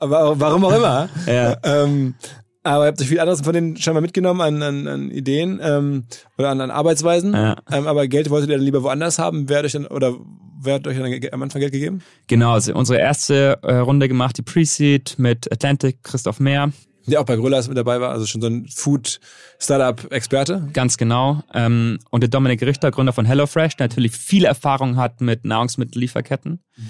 Aber 0.01 0.39
warum 0.41 0.65
auch 0.65 0.75
immer. 0.75 1.09
Ja. 1.27 1.57
Ähm, 1.63 2.15
aber 2.63 2.85
ihr 2.85 2.89
habt 2.89 3.01
euch 3.01 3.09
viel 3.09 3.21
anderes 3.21 3.41
von 3.41 3.53
denen 3.53 3.77
schon 3.77 3.95
mal 3.95 4.01
mitgenommen 4.01 4.41
an, 4.41 4.63
an, 4.63 4.87
an 4.87 5.11
Ideen 5.11 5.61
ähm, 5.63 6.05
oder 6.37 6.51
an, 6.51 6.61
an 6.61 6.71
Arbeitsweisen. 6.71 7.33
Ja. 7.33 7.57
Ähm, 7.71 7.87
aber 7.87 8.07
Geld 8.07 8.31
wolltet 8.31 8.51
ihr 8.51 8.57
dann 8.57 8.65
lieber 8.65 8.83
woanders 8.83 9.19
haben? 9.19 9.49
Wer 9.49 9.59
hat 9.59 9.65
euch 9.65 9.73
dann, 9.73 9.87
oder 9.87 10.15
wer 10.61 10.75
hat 10.75 10.87
euch 10.87 10.99
dann 10.99 11.33
am 11.33 11.43
Anfang 11.43 11.61
Geld 11.61 11.73
gegeben? 11.73 12.03
Genau, 12.27 12.53
also 12.53 12.75
unsere 12.75 12.99
erste 12.99 13.59
äh, 13.63 13.77
Runde 13.77 14.09
gemacht, 14.09 14.37
die 14.37 14.43
Pre-Seed 14.43 15.19
mit 15.19 15.51
Atlantic, 15.51 16.03
Christoph 16.03 16.41
Mehr. 16.41 16.71
Der 17.07 17.21
auch 17.21 17.25
bei 17.25 17.37
Grillers 17.37 17.67
mit 17.67 17.79
dabei 17.79 18.01
war, 18.01 18.11
also 18.11 18.27
schon 18.27 18.43
so 18.43 18.47
ein 18.47 18.67
Food-Startup-Experte. 18.69 20.69
Ganz 20.75 20.99
genau. 20.99 21.43
Ähm, 21.55 21.99
und 22.11 22.21
der 22.21 22.29
Dominik 22.29 22.63
Richter, 22.63 22.91
Gründer 22.91 23.15
von 23.15 23.25
HelloFresh, 23.25 23.77
der 23.77 23.89
natürlich 23.89 24.13
viel 24.13 24.45
Erfahrung 24.45 24.97
hat 24.97 25.23
mit 25.23 25.45
Nahrungsmittellieferketten. 25.45 26.63
Mhm 26.77 26.89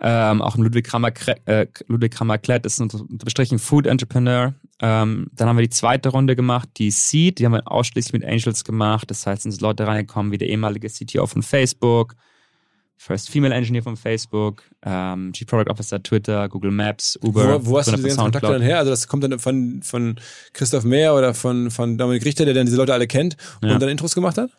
ähm, 0.00 0.42
auch 0.42 0.56
Ludwig 0.56 0.86
Kramer, 0.86 1.12
äh, 1.46 1.66
Ludwig 1.86 2.12
Kramer 2.12 2.38
Klett 2.38 2.66
ist 2.66 2.80
unter, 2.80 3.00
unterstrichen 3.00 3.58
Food 3.58 3.86
Entrepreneur. 3.86 4.54
Ähm, 4.80 5.28
dann 5.32 5.48
haben 5.48 5.56
wir 5.56 5.62
die 5.62 5.70
zweite 5.70 6.10
Runde 6.10 6.36
gemacht, 6.36 6.68
die 6.76 6.90
Seed, 6.90 7.38
die 7.38 7.46
haben 7.46 7.52
wir 7.52 7.70
ausschließlich 7.70 8.12
mit 8.12 8.24
Angels 8.24 8.62
gemacht. 8.62 9.10
Das 9.10 9.26
heißt, 9.26 9.42
sind 9.42 9.60
Leute 9.60 9.86
reingekommen 9.86 10.32
wie 10.32 10.38
der 10.38 10.48
ehemalige 10.48 10.88
CTO 10.88 11.26
von 11.26 11.42
Facebook, 11.42 12.14
First 12.98 13.30
Female 13.30 13.54
Engineer 13.54 13.82
von 13.82 13.96
Facebook, 13.96 14.62
ähm, 14.82 15.32
Chief 15.32 15.46
Product 15.46 15.70
Officer 15.70 16.02
Twitter, 16.02 16.48
Google 16.48 16.70
Maps, 16.70 17.18
Uber. 17.22 17.64
Wo, 17.64 17.70
wo 17.70 17.78
hast 17.78 17.88
du 17.88 17.92
diese 17.92 18.08
ganzen 18.08 18.24
Kontakte 18.24 18.52
dann 18.52 18.62
her? 18.62 18.78
Also 18.78 18.90
das 18.90 19.08
kommt 19.08 19.24
dann 19.24 19.38
von, 19.38 19.82
von 19.82 20.16
Christoph 20.52 20.84
Mehr 20.84 21.14
oder 21.14 21.32
von, 21.32 21.70
von 21.70 21.96
Dominik 21.96 22.24
Richter, 22.24 22.44
der 22.44 22.54
dann 22.54 22.66
diese 22.66 22.76
Leute 22.76 22.92
alle 22.92 23.06
kennt 23.06 23.36
und 23.62 23.68
ja. 23.68 23.78
dann 23.78 23.88
Intros 23.88 24.14
gemacht 24.14 24.38
hat? 24.38 24.50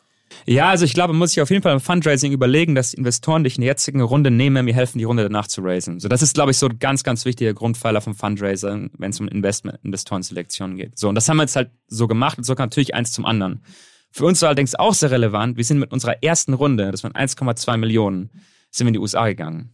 Ja, 0.45 0.69
also 0.69 0.85
ich 0.85 0.93
glaube, 0.93 1.13
man 1.13 1.19
muss 1.19 1.31
sich 1.31 1.41
auf 1.41 1.49
jeden 1.49 1.61
Fall 1.61 1.73
im 1.73 1.79
Fundraising 1.79 2.31
überlegen, 2.31 2.75
dass 2.75 2.91
die 2.91 2.97
Investoren 2.97 3.43
dich 3.43 3.55
in 3.55 3.61
der 3.61 3.69
jetzigen 3.69 4.01
Runde 4.01 4.31
nehmen, 4.31 4.65
mir 4.65 4.73
helfen, 4.73 4.97
die 4.97 5.03
Runde 5.03 5.23
danach 5.23 5.47
zu 5.47 5.61
raisen. 5.61 5.99
So, 5.99 6.07
das 6.07 6.21
ist, 6.21 6.33
glaube 6.33 6.51
ich, 6.51 6.57
so 6.57 6.67
ein 6.67 6.79
ganz, 6.79 7.03
ganz 7.03 7.25
wichtiger 7.25 7.53
Grundpfeiler 7.53 8.01
vom 8.01 8.15
Fundraiser, 8.15 8.87
wenn 8.97 9.09
es 9.09 9.19
um 9.19 9.27
Investment, 9.27 9.79
Investorenselektion 9.83 10.77
geht. 10.77 10.97
So, 10.97 11.09
und 11.09 11.15
das 11.15 11.27
haben 11.27 11.37
wir 11.37 11.43
jetzt 11.43 11.55
halt 11.55 11.71
so 11.87 12.07
gemacht 12.07 12.37
und 12.37 12.43
so 12.43 12.55
kam 12.55 12.65
natürlich 12.65 12.95
eins 12.95 13.11
zum 13.11 13.25
anderen. 13.25 13.63
Für 14.11 14.25
uns 14.25 14.41
war 14.41 14.49
allerdings 14.49 14.75
auch 14.75 14.93
sehr 14.93 15.11
relevant, 15.11 15.57
wir 15.57 15.63
sind 15.63 15.79
mit 15.79 15.91
unserer 15.91 16.23
ersten 16.23 16.53
Runde, 16.53 16.91
das 16.91 17.03
waren 17.03 17.13
1,2 17.13 17.77
Millionen, 17.77 18.31
sind 18.71 18.85
wir 18.85 18.89
in 18.89 18.93
die 18.93 18.99
USA 18.99 19.27
gegangen. 19.27 19.73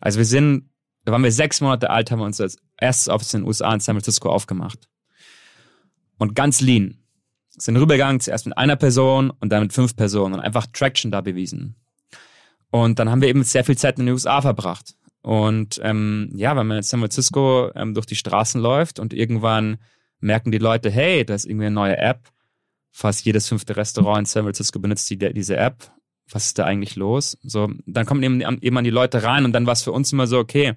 Also 0.00 0.18
wir 0.18 0.24
sind, 0.24 0.70
da 1.04 1.12
waren 1.12 1.22
wir 1.22 1.32
sechs 1.32 1.60
Monate 1.60 1.90
alt, 1.90 2.10
haben 2.10 2.20
wir 2.20 2.26
uns 2.26 2.40
als 2.40 2.56
erstes 2.78 3.08
Office 3.08 3.34
in 3.34 3.42
den 3.42 3.46
USA 3.46 3.72
in 3.72 3.80
San 3.80 3.94
Francisco 3.96 4.30
aufgemacht. 4.30 4.88
Und 6.18 6.34
ganz 6.34 6.60
lean 6.60 6.99
sind 7.60 7.76
rübergegangen, 7.76 8.20
zuerst 8.20 8.46
mit 8.46 8.56
einer 8.56 8.76
Person 8.76 9.30
und 9.30 9.50
dann 9.50 9.62
mit 9.62 9.72
fünf 9.72 9.96
Personen 9.96 10.34
und 10.34 10.40
einfach 10.40 10.66
Traction 10.72 11.10
da 11.10 11.20
bewiesen. 11.20 11.76
Und 12.70 12.98
dann 12.98 13.10
haben 13.10 13.20
wir 13.20 13.28
eben 13.28 13.42
sehr 13.42 13.64
viel 13.64 13.76
Zeit 13.76 13.98
in 13.98 14.06
den 14.06 14.12
USA 14.12 14.40
verbracht. 14.40 14.94
Und 15.22 15.80
ähm, 15.82 16.30
ja, 16.34 16.56
wenn 16.56 16.66
man 16.66 16.78
in 16.78 16.82
San 16.82 17.00
Francisco 17.00 17.70
ähm, 17.74 17.94
durch 17.94 18.06
die 18.06 18.16
Straßen 18.16 18.60
läuft 18.60 18.98
und 18.98 19.12
irgendwann 19.12 19.78
merken 20.20 20.50
die 20.50 20.58
Leute, 20.58 20.90
hey, 20.90 21.24
da 21.24 21.34
ist 21.34 21.46
irgendwie 21.46 21.66
eine 21.66 21.74
neue 21.74 21.98
App. 21.98 22.28
Fast 22.90 23.24
jedes 23.24 23.48
fünfte 23.48 23.76
Restaurant 23.76 24.20
in 24.20 24.24
San 24.26 24.44
Francisco 24.44 24.78
benutzt 24.78 25.08
die, 25.10 25.18
diese 25.18 25.56
App. 25.56 25.90
Was 26.30 26.46
ist 26.46 26.58
da 26.58 26.64
eigentlich 26.64 26.96
los? 26.96 27.36
So, 27.42 27.70
dann 27.86 28.06
kommen 28.06 28.22
eben, 28.22 28.40
eben 28.40 28.78
an 28.78 28.84
die 28.84 28.90
Leute 28.90 29.22
rein 29.22 29.44
und 29.44 29.52
dann 29.52 29.66
war 29.66 29.72
es 29.72 29.82
für 29.82 29.92
uns 29.92 30.12
immer 30.12 30.26
so, 30.26 30.38
okay, 30.38 30.74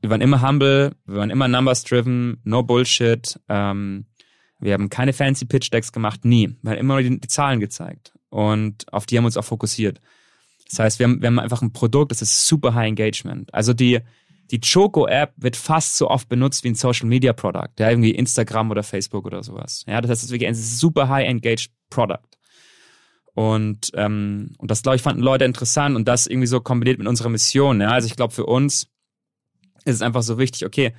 wir 0.00 0.10
waren 0.10 0.20
immer 0.20 0.46
humble, 0.46 0.92
wir 1.06 1.16
waren 1.16 1.30
immer 1.30 1.48
numbers 1.48 1.84
driven, 1.84 2.40
no 2.44 2.62
bullshit. 2.62 3.38
Ähm, 3.48 4.06
wir 4.60 4.74
haben 4.74 4.90
keine 4.90 5.12
fancy 5.12 5.44
Pitch 5.44 5.72
Decks 5.72 5.92
gemacht, 5.92 6.24
nie. 6.24 6.56
Wir 6.62 6.72
haben 6.72 6.78
immer 6.78 6.94
nur 6.94 7.02
die, 7.02 7.20
die, 7.20 7.28
Zahlen 7.28 7.60
gezeigt. 7.60 8.12
Und 8.28 8.92
auf 8.92 9.06
die 9.06 9.16
haben 9.16 9.24
wir 9.24 9.28
uns 9.28 9.36
auch 9.36 9.44
fokussiert. 9.44 10.00
Das 10.68 10.80
heißt, 10.80 10.98
wir 10.98 11.04
haben, 11.04 11.22
wir 11.22 11.28
haben 11.28 11.38
einfach 11.38 11.62
ein 11.62 11.72
Produkt, 11.72 12.10
das 12.10 12.22
ist 12.22 12.46
super 12.46 12.74
high 12.74 12.88
engagement. 12.88 13.52
Also 13.54 13.72
die, 13.72 14.00
die 14.50 14.60
Choco-App 14.60 15.32
wird 15.36 15.56
fast 15.56 15.96
so 15.96 16.08
oft 16.08 16.28
benutzt 16.28 16.64
wie 16.64 16.68
ein 16.68 16.74
Social 16.74 17.06
Media 17.06 17.32
Product, 17.32 17.70
ja, 17.78 17.90
irgendwie 17.90 18.10
Instagram 18.10 18.70
oder 18.70 18.82
Facebook 18.82 19.24
oder 19.24 19.42
sowas. 19.42 19.84
Ja, 19.86 20.00
das 20.00 20.10
heißt, 20.10 20.22
es 20.22 20.24
ist 20.26 20.32
wirklich 20.32 20.48
ein 20.48 20.54
super 20.54 21.08
high 21.08 21.26
engaged 21.26 21.70
Product. 21.90 22.38
Und, 23.34 23.92
ähm, 23.94 24.54
und 24.58 24.70
das, 24.70 24.82
glaube 24.82 24.96
ich, 24.96 25.02
fanden 25.02 25.22
Leute 25.22 25.44
interessant 25.44 25.94
und 25.94 26.08
das 26.08 26.26
irgendwie 26.26 26.48
so 26.48 26.60
kombiniert 26.60 26.98
mit 26.98 27.06
unserer 27.06 27.28
Mission. 27.28 27.80
Ja? 27.80 27.90
Also 27.90 28.06
ich 28.06 28.16
glaube, 28.16 28.34
für 28.34 28.46
uns 28.46 28.88
ist 29.84 29.94
es 29.94 30.02
einfach 30.02 30.22
so 30.22 30.38
wichtig, 30.38 30.66
okay, 30.66 30.92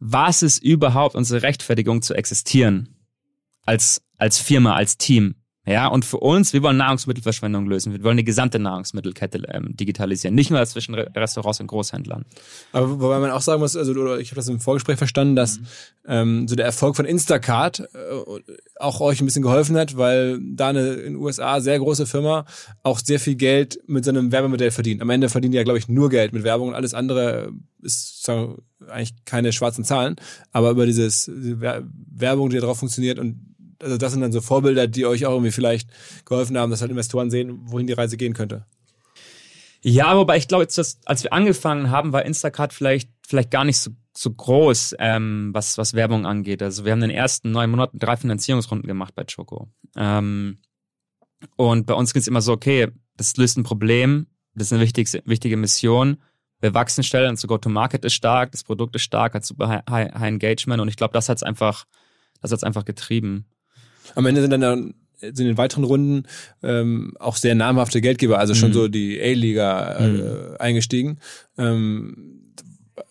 was 0.00 0.42
ist 0.42 0.62
überhaupt 0.62 1.14
unsere 1.14 1.42
Rechtfertigung 1.42 2.02
zu 2.02 2.14
existieren 2.14 2.94
als, 3.62 4.02
als 4.16 4.38
Firma, 4.38 4.74
als 4.74 4.98
Team? 4.98 5.34
Ja, 5.68 5.88
und 5.88 6.06
für 6.06 6.16
uns, 6.16 6.54
wir 6.54 6.62
wollen 6.62 6.78
Nahrungsmittelverschwendung 6.78 7.66
lösen. 7.66 7.92
Wir 7.92 8.02
wollen 8.02 8.16
die 8.16 8.24
gesamte 8.24 8.58
Nahrungsmittelkette 8.58 9.42
ähm, 9.48 9.76
digitalisieren, 9.76 10.34
nicht 10.34 10.50
nur 10.50 10.64
zwischen 10.64 10.94
Restaurants 10.94 11.60
und 11.60 11.66
Großhändlern. 11.66 12.24
Aber 12.72 13.00
wobei 13.02 13.18
man 13.18 13.30
auch 13.30 13.42
sagen 13.42 13.60
muss, 13.60 13.76
also 13.76 14.16
ich 14.16 14.30
habe 14.30 14.36
das 14.36 14.48
im 14.48 14.60
Vorgespräch 14.60 14.96
verstanden, 14.96 15.36
dass 15.36 15.58
mhm. 15.58 15.66
ähm, 16.06 16.48
so 16.48 16.56
der 16.56 16.64
Erfolg 16.64 16.96
von 16.96 17.04
Instacart 17.04 17.80
äh, 17.80 17.86
auch 18.80 19.02
euch 19.02 19.20
ein 19.20 19.26
bisschen 19.26 19.42
geholfen 19.42 19.76
hat, 19.76 19.98
weil 19.98 20.38
da 20.42 20.68
eine 20.68 20.94
in 20.94 21.12
den 21.12 21.16
USA 21.16 21.60
sehr 21.60 21.78
große 21.78 22.06
Firma 22.06 22.46
auch 22.82 22.98
sehr 22.98 23.20
viel 23.20 23.34
Geld 23.34 23.78
mit 23.86 24.06
so 24.06 24.10
einem 24.10 24.32
Werbemodell 24.32 24.70
verdient. 24.70 25.02
Am 25.02 25.10
Ende 25.10 25.28
verdienen 25.28 25.52
die 25.52 25.58
ja, 25.58 25.64
glaube 25.64 25.78
ich, 25.78 25.86
nur 25.86 26.08
Geld 26.08 26.32
mit 26.32 26.44
Werbung 26.44 26.68
und 26.68 26.74
alles 26.74 26.94
andere 26.94 27.52
ist 27.82 28.24
sagen, 28.24 28.62
eigentlich 28.88 29.14
keine 29.26 29.52
schwarzen 29.52 29.84
Zahlen. 29.84 30.16
Aber 30.50 30.70
über 30.70 30.86
dieses 30.86 31.26
diese 31.26 31.60
Werbung, 31.60 32.48
die 32.48 32.58
darauf 32.58 32.78
funktioniert 32.78 33.18
und 33.18 33.47
also 33.80 33.96
das 33.96 34.12
sind 34.12 34.20
dann 34.20 34.32
so 34.32 34.40
Vorbilder, 34.40 34.86
die 34.86 35.06
euch 35.06 35.26
auch 35.26 35.32
irgendwie 35.32 35.52
vielleicht 35.52 35.88
geholfen 36.24 36.58
haben, 36.58 36.70
dass 36.70 36.80
halt 36.80 36.90
Investoren 36.90 37.30
sehen, 37.30 37.60
wohin 37.64 37.86
die 37.86 37.92
Reise 37.92 38.16
gehen 38.16 38.34
könnte. 38.34 38.66
Ja, 39.82 40.16
wobei 40.16 40.36
ich 40.36 40.48
glaube, 40.48 40.64
als 40.64 41.22
wir 41.22 41.32
angefangen 41.32 41.90
haben, 41.90 42.12
war 42.12 42.24
Instacart 42.24 42.72
vielleicht, 42.72 43.10
vielleicht 43.26 43.50
gar 43.50 43.64
nicht 43.64 43.78
so, 43.78 43.92
so 44.16 44.32
groß, 44.32 44.96
ähm, 44.98 45.50
was, 45.52 45.78
was 45.78 45.94
Werbung 45.94 46.26
angeht. 46.26 46.62
Also 46.62 46.84
wir 46.84 46.92
haben 46.92 47.02
in 47.02 47.10
den 47.10 47.16
ersten 47.16 47.52
neun 47.52 47.70
Monaten 47.70 48.00
drei 48.00 48.16
Finanzierungsrunden 48.16 48.88
gemacht 48.88 49.14
bei 49.14 49.24
Choco. 49.24 49.68
Ähm, 49.96 50.58
und 51.54 51.86
bei 51.86 51.94
uns 51.94 52.12
ging 52.12 52.20
es 52.20 52.26
immer 52.26 52.40
so, 52.40 52.52
okay, 52.52 52.88
das 53.16 53.36
löst 53.36 53.56
ein 53.56 53.62
Problem, 53.62 54.26
das 54.54 54.68
ist 54.68 54.72
eine 54.72 54.82
wichtige, 54.82 55.22
wichtige 55.24 55.56
Mission. 55.56 56.18
Wir 56.60 56.74
wachsen 56.74 57.04
schnell, 57.04 57.28
unser 57.28 57.46
Go-to-Market 57.46 58.04
ist 58.04 58.14
stark, 58.14 58.50
das 58.50 58.64
Produkt 58.64 58.96
ist 58.96 59.02
stark, 59.02 59.34
hat 59.34 59.44
super 59.44 59.68
high, 59.68 59.84
high 59.88 60.28
Engagement 60.28 60.80
und 60.80 60.88
ich 60.88 60.96
glaube, 60.96 61.12
das 61.12 61.28
hat's 61.28 61.44
einfach, 61.44 61.84
einfach 62.42 62.84
getrieben. 62.84 63.46
Am 64.14 64.26
Ende 64.26 64.40
sind 64.40 64.50
dann 64.50 64.94
sind 65.20 65.40
in 65.40 65.46
den 65.46 65.58
weiteren 65.58 65.84
Runden 65.84 66.24
ähm, 66.62 67.14
auch 67.18 67.36
sehr 67.36 67.54
namhafte 67.54 68.00
Geldgeber, 68.00 68.38
also 68.38 68.54
schon 68.54 68.70
mhm. 68.70 68.74
so 68.74 68.88
die 68.88 69.20
A-Liga 69.20 69.96
äh, 69.96 70.08
mhm. 70.08 70.56
eingestiegen. 70.58 71.18
Ähm, 71.56 72.54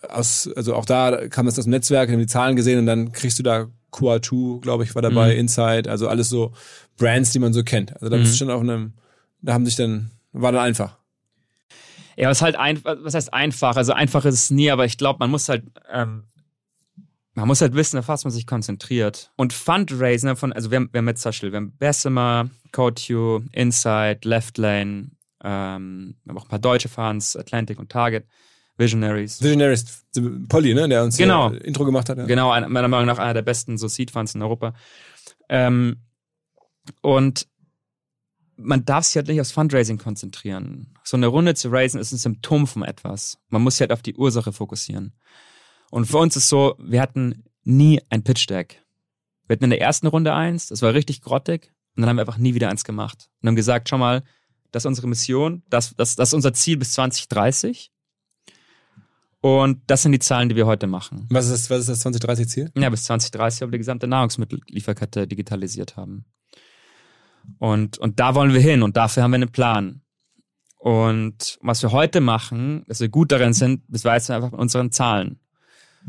aus, 0.07 0.49
also 0.55 0.75
auch 0.75 0.85
da 0.85 1.27
kam 1.27 1.47
es 1.47 1.55
das 1.55 1.65
Netzwerk, 1.65 2.09
haben 2.09 2.19
die 2.19 2.27
Zahlen 2.27 2.55
gesehen 2.55 2.79
und 2.79 2.85
dann 2.85 3.11
kriegst 3.11 3.39
du 3.39 3.43
da 3.43 3.67
QA2, 3.91 4.61
glaube 4.61 4.83
ich, 4.83 4.95
war 4.95 5.01
dabei, 5.01 5.33
mhm. 5.33 5.39
Inside, 5.39 5.89
also 5.89 6.07
alles 6.07 6.29
so 6.29 6.53
Brands, 6.97 7.31
die 7.31 7.39
man 7.39 7.53
so 7.53 7.63
kennt. 7.63 7.93
Also 7.93 8.09
da 8.09 8.17
bist 8.17 8.31
du 8.31 8.45
mhm. 8.45 8.49
schon 8.49 8.55
auf 8.55 8.61
einem, 8.61 8.93
da 9.41 9.53
haben 9.53 9.65
sich 9.65 9.75
dann, 9.75 10.11
war 10.31 10.51
dann 10.51 10.61
einfach. 10.61 10.97
Ja, 12.15 12.29
was 12.29 12.41
halt 12.41 12.55
einfach, 12.55 12.97
was 13.01 13.13
heißt 13.13 13.33
einfach? 13.33 13.75
Also 13.75 13.93
einfach 13.93 14.25
ist 14.25 14.33
es 14.33 14.49
nie, 14.49 14.71
aber 14.71 14.85
ich 14.85 14.97
glaube, 14.97 15.19
man 15.19 15.29
muss 15.29 15.49
halt 15.49 15.63
ähm, 15.91 16.23
man 17.37 17.47
muss 17.47 17.61
halt 17.61 17.75
wissen, 17.75 17.99
auf 17.99 18.07
was 18.07 18.23
man 18.23 18.31
sich 18.31 18.47
konzentriert. 18.47 19.31
Und 19.35 19.53
Fundraising 19.53 20.35
von, 20.35 20.51
also 20.53 20.71
wir 20.71 20.77
haben, 20.77 20.89
wir 20.91 20.97
haben 20.97 21.07
jetzt 21.07 21.21
zum 21.21 21.29
Beispiel, 21.29 21.51
wir 21.51 21.57
haben 21.57 21.77
Bessemer, 21.77 22.49
CodeU, 22.71 23.41
Insight, 23.51 24.25
Left 24.25 24.57
Lane, 24.57 25.11
ähm, 25.43 26.15
wir 26.23 26.31
haben 26.31 26.37
auch 26.39 26.45
ein 26.45 26.49
paar 26.49 26.57
deutsche 26.57 26.89
Funds, 26.89 27.35
Atlantic 27.35 27.77
und 27.77 27.91
Target, 27.91 28.25
Visionaries. 28.75 29.39
Visionaries, 29.39 30.03
Polly, 30.49 30.73
ne, 30.73 30.89
der 30.89 31.03
uns 31.03 31.17
genau. 31.17 31.51
Intro 31.51 31.85
gemacht 31.85 32.09
hat. 32.09 32.17
Ja. 32.17 32.25
Genau, 32.25 32.49
meiner 32.67 32.87
Meinung 32.87 33.05
nach 33.05 33.19
einer 33.19 33.35
der 33.35 33.43
besten 33.43 33.77
so 33.77 33.87
Seed 33.87 34.09
Funds 34.09 34.33
in 34.33 34.41
Europa. 34.41 34.73
Ähm, 35.47 35.97
und 37.03 37.47
man 38.55 38.83
darf 38.83 39.05
sich 39.05 39.15
halt 39.15 39.27
nicht 39.27 39.39
aufs 39.39 39.51
Fundraising 39.51 39.99
konzentrieren. 39.99 40.87
So 41.03 41.17
eine 41.17 41.27
Runde 41.27 41.53
zu 41.53 41.69
raisen 41.69 42.01
ist 42.01 42.11
ein 42.11 42.17
Symptom 42.17 42.65
von 42.65 42.81
etwas. 42.81 43.37
Man 43.49 43.61
muss 43.61 43.75
sich 43.75 43.81
halt 43.81 43.91
auf 43.91 44.01
die 44.01 44.15
Ursache 44.15 44.51
fokussieren. 44.51 45.13
Und 45.91 46.05
für 46.05 46.17
uns 46.17 46.35
ist 46.35 46.49
so, 46.49 46.75
wir 46.79 47.01
hatten 47.01 47.43
nie 47.63 48.01
ein 48.09 48.23
Pitch 48.23 48.49
Deck. 48.49 48.83
Wir 49.47 49.55
hatten 49.55 49.65
in 49.65 49.69
der 49.69 49.81
ersten 49.81 50.07
Runde 50.07 50.33
eins, 50.33 50.67
das 50.67 50.81
war 50.81 50.93
richtig 50.93 51.21
grottig, 51.21 51.71
und 51.95 52.01
dann 52.01 52.09
haben 52.09 52.17
wir 52.17 52.21
einfach 52.21 52.37
nie 52.37 52.53
wieder 52.53 52.69
eins 52.69 52.83
gemacht. 52.83 53.29
Und 53.41 53.47
haben 53.47 53.55
gesagt, 53.55 53.89
schau 53.89 53.97
mal, 53.97 54.23
das 54.71 54.83
ist 54.83 54.87
unsere 54.87 55.07
Mission, 55.07 55.63
das, 55.69 55.95
das, 55.95 56.15
das 56.15 56.29
ist 56.29 56.33
unser 56.33 56.53
Ziel 56.53 56.77
bis 56.77 56.93
2030. 56.93 57.91
Und 59.39 59.81
das 59.87 60.01
sind 60.01 60.11
die 60.11 60.19
Zahlen, 60.19 60.49
die 60.49 60.55
wir 60.55 60.65
heute 60.65 60.87
machen. 60.87 61.27
Was 61.29 61.45
ist 61.45 61.53
das, 61.53 61.69
was 61.69 61.87
ist 61.87 62.05
das 62.05 62.13
2030-Ziel? 62.13 62.71
Ja, 62.75 62.89
bis 62.89 63.03
2030 63.05 63.61
haben 63.61 63.69
wir 63.69 63.77
die 63.77 63.79
gesamte 63.79 64.07
Nahrungsmittellieferkette 64.07 65.27
digitalisiert 65.27 65.95
haben. 65.95 66.25
Und, 67.59 67.97
und 67.97 68.19
da 68.19 68.35
wollen 68.35 68.53
wir 68.53 68.59
hin 68.59 68.83
und 68.83 68.97
dafür 68.97 69.23
haben 69.23 69.31
wir 69.31 69.35
einen 69.35 69.51
Plan. 69.51 70.01
Und 70.77 71.57
was 71.61 71.81
wir 71.81 71.91
heute 71.91 72.19
machen, 72.19 72.83
dass 72.87 72.99
wir 72.99 73.09
gut 73.09 73.31
darin 73.31 73.53
sind, 73.53 73.87
beweisen 73.87 74.29
wir 74.29 74.35
einfach 74.35 74.51
mit 74.51 74.59
unseren 74.59 74.91
Zahlen. 74.91 75.39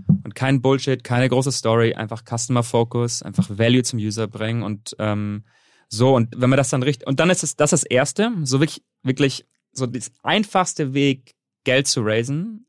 Und 0.07 0.35
kein 0.35 0.61
Bullshit, 0.61 1.03
keine 1.03 1.29
große 1.29 1.53
Story, 1.53 1.95
einfach 1.95 2.23
Customer 2.25 2.63
Focus, 2.63 3.23
einfach 3.23 3.49
Value 3.51 3.83
zum 3.83 3.99
User 3.99 4.27
bringen 4.27 4.63
und 4.63 4.95
ähm, 4.99 5.45
so. 5.89 6.15
Und 6.15 6.35
wenn 6.37 6.51
man 6.51 6.57
das 6.57 6.71
dann 6.71 6.83
richtig, 6.83 7.07
und 7.07 7.21
dann 7.21 7.31
ist 7.31 7.43
es 7.43 7.57
das 7.57 7.71
das 7.71 7.85
Erste, 7.85 8.33
so 8.43 8.61
wirklich, 8.61 8.85
wirklich, 9.03 9.47
so 9.73 9.87
das 9.87 10.11
einfachste 10.23 10.95
Weg, 10.95 11.35
Geld 11.65 11.87
zu 11.87 12.03
raisen, 12.03 12.67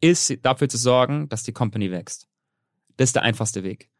ist 0.00 0.38
dafür 0.42 0.68
zu 0.68 0.78
sorgen, 0.78 1.28
dass 1.28 1.42
die 1.42 1.52
Company 1.52 1.90
wächst. 1.90 2.28
Das 2.96 3.10
ist 3.10 3.16
der 3.16 3.22
einfachste 3.22 3.62
Weg. 3.62 3.90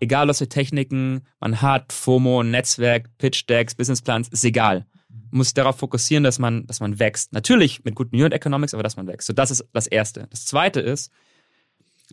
Egal, 0.00 0.28
was 0.28 0.38
für 0.38 0.48
Techniken 0.48 1.26
man 1.40 1.60
hat, 1.60 1.92
FOMO, 1.92 2.44
Netzwerk, 2.44 3.10
Pitch 3.18 3.48
Decks, 3.48 3.74
Businessplans, 3.74 4.28
ist 4.28 4.44
egal. 4.44 4.86
Man 5.08 5.38
muss 5.38 5.54
darauf 5.54 5.76
fokussieren, 5.78 6.22
dass 6.22 6.38
man, 6.38 6.66
dass 6.66 6.80
man 6.80 7.00
wächst. 7.00 7.32
Natürlich 7.32 7.84
mit 7.84 7.96
guten 7.96 8.14
Unit 8.14 8.32
Economics, 8.32 8.74
aber 8.74 8.84
dass 8.84 8.96
man 8.96 9.08
wächst. 9.08 9.26
So, 9.26 9.32
das 9.32 9.50
ist 9.50 9.64
das 9.72 9.88
Erste. 9.88 10.28
Das 10.30 10.44
Zweite 10.44 10.80
ist, 10.80 11.10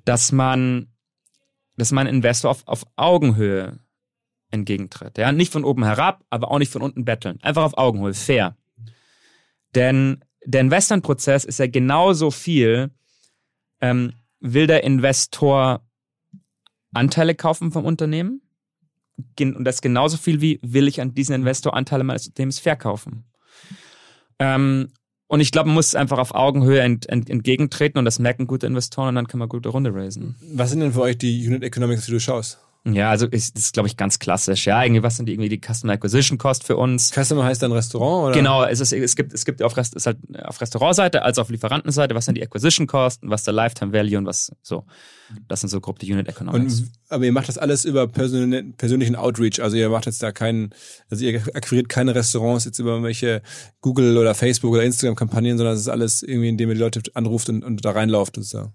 dass 0.03 0.31
man, 0.31 0.87
dass 1.77 1.91
man 1.91 2.07
Investor 2.07 2.51
auf, 2.51 2.67
auf 2.67 2.85
Augenhöhe 2.95 3.79
entgegentritt. 4.51 5.17
Ja, 5.17 5.31
nicht 5.31 5.51
von 5.51 5.63
oben 5.63 5.83
herab, 5.83 6.23
aber 6.29 6.51
auch 6.51 6.59
nicht 6.59 6.71
von 6.71 6.81
unten 6.81 7.05
betteln. 7.05 7.39
Einfach 7.41 7.63
auf 7.63 7.77
Augenhöhe, 7.77 8.13
fair. 8.13 8.57
Denn 9.73 10.23
der 10.45 10.61
Investmentprozess 10.61 11.43
ist 11.45 11.59
ja 11.59 11.67
genauso 11.67 12.31
viel, 12.31 12.91
ähm, 13.81 14.13
will 14.39 14.67
der 14.67 14.83
Investor 14.83 15.85
Anteile 16.93 17.35
kaufen 17.35 17.71
vom 17.71 17.85
Unternehmen? 17.85 18.41
Und 19.39 19.63
das 19.63 19.75
ist 19.75 19.81
genauso 19.81 20.17
viel 20.17 20.41
wie, 20.41 20.59
will 20.61 20.87
ich 20.87 21.01
an 21.01 21.13
diesen 21.13 21.35
Investor 21.35 21.75
Anteile 21.75 22.03
meines 22.03 22.27
Unternehmens 22.27 22.59
verkaufen? 22.59 23.25
Ähm, 24.39 24.91
und 25.27 25.39
ich 25.39 25.51
glaube, 25.51 25.67
man 25.67 25.75
muss 25.75 25.95
einfach 25.95 26.19
auf 26.19 26.35
Augenhöhe 26.35 26.81
ent, 26.81 27.09
ent, 27.09 27.29
entgegentreten 27.29 27.97
und 27.97 28.05
das 28.05 28.19
merken 28.19 28.47
gute 28.47 28.67
Investoren 28.67 29.09
und 29.09 29.15
dann 29.15 29.27
kann 29.27 29.39
man 29.39 29.49
gute 29.49 29.69
Runde 29.69 29.93
raisen. 29.93 30.35
Was 30.53 30.69
sind 30.69 30.81
denn 30.81 30.93
für 30.93 31.01
euch 31.01 31.17
die 31.17 31.47
Unit 31.47 31.63
Economics, 31.63 32.05
die 32.05 32.11
du 32.11 32.19
schaust? 32.19 32.59
Ja, 32.87 33.09
also 33.09 33.25
ist, 33.25 33.55
das 33.55 33.65
ist, 33.65 33.73
glaube 33.73 33.87
ich, 33.87 33.97
ganz 33.97 34.19
klassisch. 34.19 34.67
Ja, 34.67 34.83
irgendwie, 34.83 35.01
was 35.01 35.17
sind 35.17 35.25
die, 35.25 35.33
irgendwie 35.33 35.49
die 35.49 35.59
Customer 35.59 35.93
Acquisition 35.93 36.37
Cost 36.37 36.63
für 36.63 36.77
uns? 36.77 37.11
Customer 37.11 37.43
heißt 37.43 37.63
dann 37.63 37.71
Restaurant, 37.71 38.25
oder? 38.27 38.33
Genau, 38.35 38.63
es, 38.63 38.79
ist, 38.79 38.93
es 38.93 39.15
gibt, 39.15 39.33
es 39.33 39.43
gibt 39.43 39.63
auf, 39.63 39.75
Rest, 39.75 39.95
ist 39.95 40.05
halt 40.05 40.17
auf 40.43 40.61
Restaurantseite 40.61 41.23
als 41.23 41.39
auf 41.39 41.49
Lieferantenseite, 41.49 42.13
was 42.13 42.25
sind 42.25 42.35
die 42.35 42.43
Acquisition 42.43 42.85
Costs, 42.85 43.21
was 43.23 43.43
der 43.43 43.53
Lifetime 43.53 43.91
Value 43.91 44.19
und 44.19 44.27
was 44.27 44.51
so. 44.61 44.85
Das 45.47 45.61
sind 45.61 45.69
so 45.69 45.81
grob 45.81 45.97
die 45.97 46.13
Unit 46.13 46.27
Economics. 46.27 46.81
Und, 46.81 46.91
aber 47.09 47.25
ihr 47.25 47.31
macht 47.31 47.47
das 47.47 47.57
alles 47.57 47.85
über 47.85 48.07
persön 48.07 48.75
persönlichen 48.77 49.15
Outreach. 49.15 49.63
Also 49.63 49.77
ihr 49.77 49.89
macht 49.89 50.05
jetzt 50.05 50.21
da 50.21 50.31
keinen, 50.31 50.69
also 51.09 51.25
ihr 51.25 51.41
akquiriert 51.55 51.89
keine 51.89 52.13
Restaurants 52.13 52.65
jetzt 52.65 52.77
über 52.77 53.01
welche 53.01 53.41
Google 53.81 54.19
oder 54.19 54.35
Facebook 54.35 54.73
oder 54.73 54.83
Instagram 54.83 55.15
Kampagnen, 55.15 55.57
sondern 55.57 55.73
es 55.73 55.81
ist 55.81 55.89
alles 55.89 56.21
irgendwie, 56.21 56.49
indem 56.49 56.69
ihr 56.69 56.75
die 56.75 56.81
Leute 56.81 57.01
anruft 57.15 57.49
und, 57.49 57.63
und 57.63 57.83
da 57.83 57.91
reinlauft 57.91 58.37
und 58.37 58.43
so. 58.43 58.69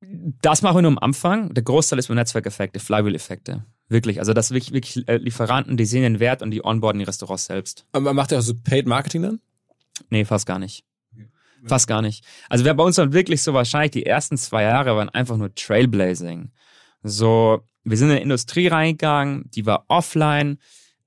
Das 0.00 0.62
machen 0.62 0.78
wir 0.78 0.82
nur 0.82 0.92
am 0.92 0.98
Anfang. 0.98 1.52
Der 1.52 1.62
Großteil 1.62 1.98
ist 1.98 2.06
über 2.06 2.14
Netzwerkeffekte, 2.14 2.80
Flywheel-Effekte. 2.80 3.64
Wirklich. 3.88 4.18
Also 4.18 4.32
das 4.32 4.50
wirklich, 4.50 4.72
wirklich 4.72 5.06
äh, 5.08 5.16
Lieferanten, 5.18 5.76
die 5.76 5.84
sehen 5.84 6.02
den 6.02 6.20
Wert 6.20 6.42
und 6.42 6.50
die 6.50 6.64
onboarden 6.64 6.98
die 7.00 7.04
Restaurants 7.04 7.44
selbst. 7.46 7.86
Aber 7.92 8.14
macht 8.14 8.32
ihr 8.32 8.38
auch 8.38 8.42
so 8.42 8.54
Paid 8.54 8.86
Marketing 8.86 9.22
dann? 9.22 9.40
Nee, 10.08 10.24
fast 10.24 10.46
gar 10.46 10.58
nicht. 10.58 10.84
Fast 11.66 11.86
gar 11.86 12.00
nicht. 12.00 12.24
Also 12.48 12.64
wer 12.64 12.74
bei 12.74 12.84
uns 12.84 12.96
dann 12.96 13.12
wirklich 13.12 13.42
so 13.42 13.52
wahrscheinlich 13.52 13.90
die 13.90 14.06
ersten 14.06 14.38
zwei 14.38 14.62
Jahre 14.62 14.96
waren 14.96 15.10
einfach 15.10 15.36
nur 15.36 15.54
Trailblazing. 15.54 16.50
So, 17.02 17.60
wir 17.84 17.96
sind 17.96 18.10
in 18.10 18.16
die 18.16 18.22
Industrie 18.22 18.68
reingegangen, 18.68 19.50
die 19.54 19.66
war 19.66 19.84
offline. 19.88 20.58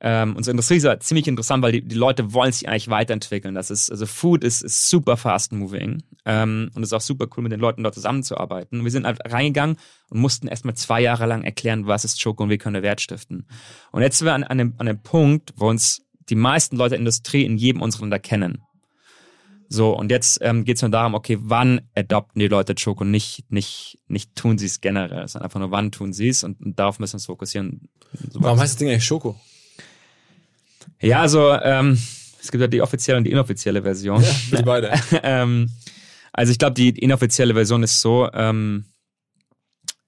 Ähm, 0.06 0.36
unsere 0.36 0.52
Industrie 0.52 0.76
ist 0.76 0.84
ja 0.84 1.00
ziemlich 1.00 1.30
interessant, 1.30 1.64
weil 1.64 1.72
die, 1.72 1.82
die 1.82 1.96
Leute 1.96 2.34
wollen 2.34 2.52
sich 2.52 2.68
eigentlich 2.68 2.90
weiterentwickeln. 2.90 3.56
Das 3.56 3.72
ist, 3.72 3.90
also 3.90 4.06
Food 4.06 4.44
ist, 4.44 4.62
ist 4.62 4.90
super 4.90 5.16
fast 5.16 5.54
moving. 5.54 6.04
Ähm, 6.26 6.70
und 6.76 6.84
es 6.84 6.90
ist 6.90 6.94
auch 6.94 7.00
super 7.02 7.28
cool, 7.36 7.44
mit 7.44 7.54
den 7.54 7.62
Leuten 7.62 7.84
dort 7.84 7.96
zusammenzuarbeiten. 7.96 8.80
Und 8.80 8.84
wir 8.84 8.92
sind 8.92 9.06
halt 9.06 9.22
reingegangen 9.32 9.78
und 10.10 10.20
mussten 10.20 10.50
erstmal 10.50 10.76
zwei 10.76 11.02
Jahre 11.02 11.26
lang 11.26 11.46
erklären, 11.46 11.88
was 11.88 12.04
ist 12.04 12.22
Choco 12.22 12.44
und 12.44 12.50
wie 12.50 12.58
können 12.58 12.76
wir 12.76 12.84
Wert 12.84 13.00
stiften. 13.00 13.48
Und 13.94 14.02
jetzt 14.02 14.18
sind 14.18 14.26
wir 14.26 14.34
an, 14.34 14.44
an, 14.44 14.58
dem, 14.58 14.74
an 14.78 14.88
dem 14.88 15.02
Punkt, 15.02 15.54
wo 15.56 15.70
uns 15.70 16.06
die 16.28 16.36
meisten 16.36 16.76
Leute 16.76 16.92
der 16.92 17.00
Industrie 17.00 17.46
in 17.46 17.58
jedem 17.58 17.82
unserer 17.82 18.02
Länder 18.02 18.20
kennen. 18.20 18.62
So, 19.70 19.98
und 19.98 20.12
jetzt 20.12 20.40
ähm, 20.42 20.66
geht 20.66 20.76
es 20.76 20.82
nur 20.82 20.92
darum, 20.92 21.14
okay, 21.14 21.38
wann 21.40 21.80
adopten 21.96 22.42
die 22.42 22.50
Leute 22.50 22.76
Choco? 22.76 23.06
Nicht, 23.06 23.50
nicht, 23.50 24.00
nicht 24.08 24.36
tun 24.36 24.58
sie 24.58 24.66
es 24.66 24.82
generell, 24.82 25.28
sondern 25.30 25.46
einfach 25.46 25.62
nur, 25.62 25.72
wann 25.72 25.92
tun 25.92 26.12
sie 26.12 26.28
es 26.28 26.44
und, 26.44 26.60
und, 26.60 26.78
darauf 26.78 27.00
müssen 27.00 27.14
wir 27.14 27.16
uns 27.16 27.26
fokussieren. 27.26 27.90
So 28.30 28.44
Warum 28.44 28.60
heißt 28.60 28.74
das 28.74 28.78
Ding 28.78 28.90
eigentlich 28.90 29.06
Schoko? 29.06 29.40
Ja, 31.04 31.22
also 31.22 31.52
ähm, 31.52 31.98
es 32.42 32.50
gibt 32.50 32.62
ja 32.62 32.68
die 32.68 32.82
offizielle 32.82 33.18
und 33.18 33.26
die 33.26 33.32
inoffizielle 33.32 33.84
Version. 33.84 34.22
Ja, 34.22 34.32
bitte 34.50 34.64
beide. 34.64 34.94
ähm, 35.24 35.70
also 36.32 36.52
ich 36.52 36.58
glaube, 36.58 36.76
die 36.76 36.90
inoffizielle 36.90 37.54
Version 37.54 37.84
ist 37.84 38.00
so, 38.00 38.30
ähm, 38.34 38.86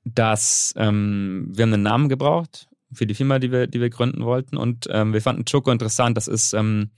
dass 0.05 0.73
ähm, 0.77 1.47
wir 1.51 1.63
haben 1.63 1.73
einen 1.73 1.83
Namen 1.83 2.09
gebraucht 2.09 2.67
für 2.93 3.05
die 3.05 3.13
Firma, 3.13 3.39
die 3.39 3.51
wir, 3.51 3.67
die 3.67 3.81
wir 3.81 3.89
gründen 3.89 4.23
wollten. 4.23 4.55
Und 4.55 4.87
ähm, 4.89 5.11
wir 5.11 5.21
fanden 5.21 5.43
Choco 5.43 5.69
interessant. 5.69 6.15
Das 6.15 6.29
ist, 6.29 6.53
ähm, 6.53 6.91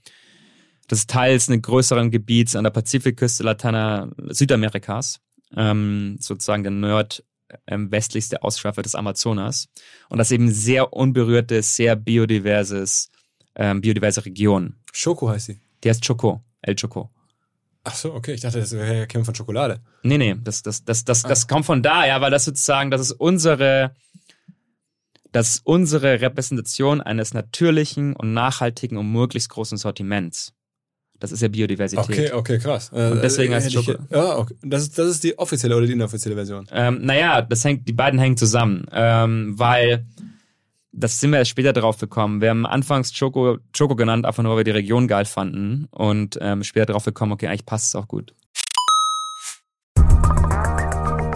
das 0.86 1.00
ist 1.00 1.10
teils 1.10 1.48
eines 1.48 1.62
größeren 1.62 2.12
Gebiets 2.12 2.54
an 2.54 2.64
der 2.64 2.70
Pazifikküste 2.70 3.42
Lateiner 3.42 4.12
Südamerikas, 4.28 5.18
ähm, 5.56 6.18
sozusagen 6.20 6.62
der 6.62 6.72
nordwestlichste 6.72 8.36
ähm, 8.36 8.42
Ausschaffer 8.42 8.82
des 8.82 8.94
Amazonas. 8.94 9.68
Und 10.08 10.18
das 10.18 10.30
eben 10.30 10.50
sehr 10.52 10.92
unberührtes, 10.92 11.74
sehr 11.74 11.96
biodiverses 11.96 13.10
ähm, 13.58 13.80
biodiverse 13.80 14.24
Region. 14.24 14.76
Schoko 14.92 15.28
heißt 15.28 15.46
sie. 15.46 15.60
Die 15.84 15.90
heißt 15.90 16.06
Choco, 16.06 16.42
El 16.62 16.76
Choco. 16.76 17.10
Ach 17.84 17.94
so, 17.94 18.12
okay. 18.12 18.34
Ich 18.34 18.40
dachte, 18.40 18.60
das 18.60 18.70
käme 19.08 19.24
von 19.24 19.34
Schokolade. 19.34 19.80
Nee, 20.02 20.18
nee, 20.18 20.36
das, 20.42 20.62
das, 20.62 20.84
das, 20.84 21.04
das, 21.04 21.24
ah. 21.24 21.28
das 21.28 21.46
kommt 21.48 21.66
von 21.66 21.82
da, 21.82 22.06
ja, 22.06 22.20
weil 22.20 22.30
das 22.30 22.44
sozusagen, 22.44 22.90
das 22.90 23.00
ist 23.00 23.12
unsere, 23.12 23.94
das 25.32 25.56
ist 25.56 25.66
unsere 25.66 26.20
Repräsentation 26.20 27.00
eines 27.00 27.34
natürlichen 27.34 28.14
und 28.14 28.34
nachhaltigen 28.34 28.98
und 28.98 29.10
möglichst 29.10 29.48
großen 29.50 29.78
Sortiments. 29.78 30.52
Das 31.18 31.32
ist 31.32 31.42
ja 31.42 31.48
Biodiversität. 31.48 32.04
Okay, 32.04 32.32
okay, 32.32 32.58
krass. 32.58 32.90
Und 32.90 33.22
deswegen 33.22 33.52
heißt 33.52 33.74
es. 33.74 33.86
Ja, 34.10 34.38
okay. 34.38 34.54
Das 34.62 34.82
ist, 34.82 34.98
das 34.98 35.08
ist 35.08 35.24
die 35.24 35.36
offizielle 35.36 35.76
oder 35.76 35.86
die 35.86 35.94
inoffizielle 35.94 36.36
Version? 36.36 36.68
Ähm, 36.70 37.00
naja, 37.02 37.42
das 37.42 37.64
hängt, 37.64 37.88
die 37.88 37.92
beiden 37.92 38.20
hängen 38.20 38.36
zusammen. 38.36 38.86
Ähm, 38.92 39.58
weil 39.58 40.06
das 40.92 41.20
sind 41.20 41.30
wir 41.30 41.38
erst 41.38 41.50
später 41.50 41.72
drauf 41.72 41.98
gekommen. 41.98 42.40
Wir 42.40 42.50
haben 42.50 42.66
anfangs 42.66 43.12
Choco, 43.16 43.58
Choco 43.76 43.94
genannt, 43.94 44.26
einfach 44.26 44.42
nur, 44.42 44.52
weil 44.52 44.58
wir 44.58 44.64
die 44.64 44.70
Region 44.72 45.06
geil 45.06 45.24
fanden 45.24 45.86
und 45.90 46.38
ähm, 46.40 46.64
später 46.64 46.92
drauf 46.92 47.04
gekommen, 47.04 47.32
okay, 47.32 47.48
eigentlich 47.48 47.66
passt 47.66 47.88
es 47.88 47.94
auch 47.94 48.08
gut. 48.08 48.34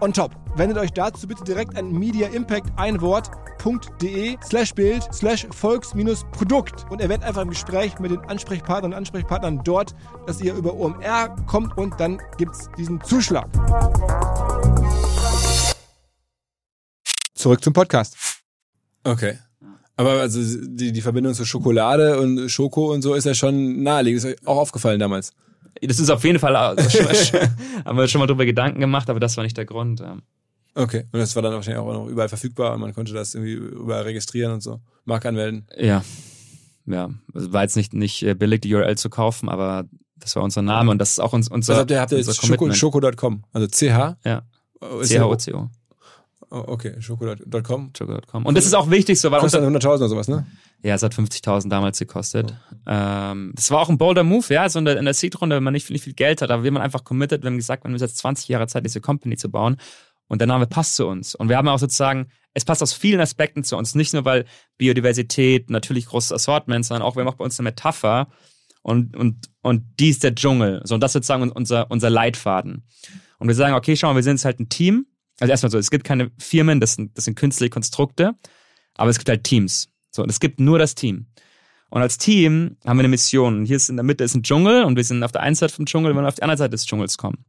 on 0.00 0.12
top. 0.12 0.32
Wendet 0.56 0.78
euch 0.78 0.92
dazu 0.92 1.26
bitte 1.26 1.44
direkt 1.44 1.76
an 1.76 1.92
Media 1.92 2.28
Impact 2.28 2.70
ein 2.76 3.00
Wort 3.00 3.30
www.de 3.68 4.36
slash 4.44 4.74
Bild 4.74 5.02
slash 5.12 5.46
Volks-Produkt 5.50 6.86
und 6.90 7.00
erwähnt 7.00 7.24
einfach 7.24 7.42
im 7.42 7.50
Gespräch 7.50 7.98
mit 7.98 8.10
den 8.10 8.20
Ansprechpartnern 8.20 8.92
und 8.92 8.98
Ansprechpartnern 8.98 9.60
dort, 9.64 9.94
dass 10.26 10.40
ihr 10.40 10.54
über 10.54 10.74
OMR 10.74 11.34
kommt 11.46 11.76
und 11.76 11.98
dann 11.98 12.18
gibt 12.36 12.54
es 12.54 12.68
diesen 12.76 13.02
Zuschlag. 13.02 13.48
Zurück 17.34 17.62
zum 17.62 17.72
Podcast. 17.72 18.16
Okay. 19.04 19.38
Aber 19.96 20.20
also 20.20 20.40
die, 20.40 20.92
die 20.92 21.00
Verbindung 21.00 21.34
zu 21.34 21.44
Schokolade 21.44 22.20
und 22.20 22.48
Schoko 22.48 22.92
und 22.92 23.02
so 23.02 23.14
ist 23.14 23.24
ja 23.24 23.34
schon 23.34 23.82
naheliegend. 23.82 24.18
Ist 24.18 24.30
euch 24.30 24.46
auch 24.46 24.58
aufgefallen 24.58 25.00
damals. 25.00 25.32
Das 25.82 25.98
ist 25.98 26.10
auf 26.10 26.24
jeden 26.24 26.38
Fall, 26.38 26.56
haben 27.84 27.96
wir 27.96 28.08
schon 28.08 28.18
mal 28.20 28.26
drüber 28.26 28.44
Gedanken 28.44 28.80
gemacht, 28.80 29.10
aber 29.10 29.20
das 29.20 29.36
war 29.36 29.44
nicht 29.44 29.56
der 29.56 29.64
Grund. 29.64 30.02
Okay. 30.74 31.04
Und 31.12 31.18
das 31.18 31.34
war 31.34 31.42
dann 31.42 31.52
wahrscheinlich 31.54 31.80
auch 31.80 31.92
noch 31.92 32.06
überall 32.06 32.28
verfügbar 32.28 32.74
und 32.74 32.80
man 32.80 32.94
konnte 32.94 33.12
das 33.12 33.34
irgendwie 33.34 33.54
überall 33.54 34.02
registrieren 34.02 34.52
und 34.52 34.62
so. 34.62 34.80
Marke 35.04 35.28
anmelden. 35.28 35.66
Ja. 35.76 36.04
Ja. 36.86 37.10
Es 37.34 37.52
war 37.52 37.62
jetzt 37.62 37.76
nicht, 37.76 37.92
nicht 37.92 38.22
äh, 38.22 38.34
billig, 38.34 38.60
die 38.60 38.74
URL 38.74 38.96
zu 38.96 39.10
kaufen, 39.10 39.48
aber 39.48 39.84
das 40.16 40.36
war 40.36 40.42
unser 40.42 40.62
Name 40.62 40.90
und 40.90 40.98
das 40.98 41.10
ist 41.12 41.20
auch 41.20 41.32
uns, 41.32 41.48
unser. 41.48 41.72
Also 41.72 41.80
habt 41.80 41.90
ihr, 41.90 42.00
habt 42.00 42.12
ihr 42.12 42.18
jetzt 42.18 42.76
Schoko.com? 42.76 43.44
Also 43.52 43.66
CH? 43.68 44.16
Ja. 44.24 44.42
C-H-O-C-O. 45.02 45.68
Oh, 46.50 46.64
okay, 46.66 46.94
Schoko.com. 47.00 47.92
Schoko.com. 47.96 48.46
Und 48.46 48.56
das 48.56 48.64
ist 48.64 48.74
auch 48.74 48.90
wichtig 48.90 49.20
so, 49.20 49.30
weil. 49.30 49.40
Kostet 49.40 49.62
dann 49.62 49.76
100.000 49.76 49.96
oder 49.96 50.08
sowas, 50.08 50.28
ne? 50.28 50.46
Ja, 50.82 50.94
es 50.94 51.02
hat 51.02 51.14
50.000 51.14 51.68
damals 51.68 51.98
gekostet. 51.98 52.54
Oh. 52.70 52.76
Ähm, 52.86 53.52
das 53.54 53.70
war 53.70 53.80
auch 53.80 53.88
ein 53.88 53.98
bolder 53.98 54.24
Move, 54.24 54.54
ja, 54.54 54.68
so 54.68 54.78
in 54.78 54.84
der, 54.84 54.96
in 54.96 55.04
der 55.04 55.14
Seed-Runde, 55.14 55.56
wenn 55.56 55.64
man 55.64 55.72
nicht, 55.72 55.90
nicht 55.90 56.04
viel 56.04 56.14
Geld 56.14 56.40
hat, 56.40 56.50
aber 56.50 56.62
wir 56.62 56.70
haben 56.70 56.78
einfach 56.78 57.04
committed, 57.04 57.42
wir 57.42 57.50
haben 57.50 57.56
gesagt, 57.56 57.84
wir 57.84 57.90
haben 57.90 57.96
jetzt 57.96 58.16
20 58.16 58.48
Jahre 58.48 58.66
Zeit, 58.68 58.84
diese 58.84 59.00
Company 59.00 59.36
zu 59.36 59.50
bauen 59.50 59.76
und 60.28 60.40
der 60.40 60.46
Name 60.46 60.66
passt 60.66 60.94
zu 60.94 61.06
uns. 61.06 61.34
Und 61.34 61.48
wir 61.48 61.56
haben 61.56 61.68
auch 61.68 61.78
sozusagen, 61.78 62.28
es 62.54 62.64
passt 62.64 62.82
aus 62.82 62.92
vielen 62.92 63.20
Aspekten 63.20 63.64
zu 63.64 63.76
uns. 63.76 63.94
Nicht 63.94 64.12
nur, 64.12 64.24
weil 64.24 64.44
Biodiversität, 64.76 65.70
natürlich 65.70 66.06
großes 66.06 66.32
Assortment, 66.32 66.84
sondern 66.84 67.02
auch, 67.02 67.16
wir 67.16 67.22
haben 67.22 67.28
auch 67.28 67.38
bei 67.38 67.44
uns 67.44 67.58
eine 67.58 67.68
Metapher. 67.68 68.28
Und, 68.82 69.16
und, 69.16 69.48
und 69.62 69.82
die 69.98 70.10
ist 70.10 70.22
der 70.22 70.34
Dschungel. 70.34 70.82
So, 70.84 70.94
und 70.94 71.00
das 71.00 71.10
ist 71.10 71.14
sozusagen 71.14 71.50
unser, 71.50 71.90
unser 71.90 72.10
Leitfaden. 72.10 72.84
Und 73.38 73.48
wir 73.48 73.54
sagen, 73.54 73.74
okay, 73.74 73.96
schau 73.96 74.08
mal, 74.08 74.16
wir 74.16 74.22
sind 74.22 74.36
jetzt 74.36 74.44
halt 74.44 74.60
ein 74.60 74.68
Team. 74.68 75.06
Also 75.40 75.50
erstmal 75.50 75.70
so, 75.70 75.78
es 75.78 75.90
gibt 75.90 76.04
keine 76.04 76.30
Firmen, 76.38 76.80
das 76.80 76.94
sind, 76.94 77.16
das 77.16 77.24
sind 77.24 77.36
künstliche 77.36 77.70
Konstrukte, 77.70 78.34
aber 78.94 79.10
es 79.10 79.18
gibt 79.18 79.28
halt 79.28 79.44
Teams. 79.44 79.88
So, 80.10 80.22
und 80.22 80.30
es 80.30 80.40
gibt 80.40 80.60
nur 80.60 80.78
das 80.78 80.94
Team. 80.94 81.26
Und 81.90 82.02
als 82.02 82.18
Team 82.18 82.76
haben 82.84 82.98
wir 82.98 83.02
eine 83.02 83.08
Mission. 83.08 83.64
Hier 83.64 83.76
ist 83.76 83.88
in 83.88 83.96
der 83.96 84.04
Mitte 84.04 84.24
ist 84.24 84.34
ein 84.34 84.42
Dschungel 84.42 84.84
und 84.84 84.96
wir 84.96 85.04
sind 85.04 85.22
auf 85.22 85.32
der 85.32 85.42
einen 85.42 85.54
Seite 85.54 85.72
vom 85.72 85.86
Dschungel, 85.86 86.14
wir 86.14 86.26
auf 86.26 86.34
die 86.34 86.42
andere 86.42 86.58
Seite 86.58 86.70
des 86.70 86.84
Dschungels 86.84 87.16
kommen. 87.16 87.44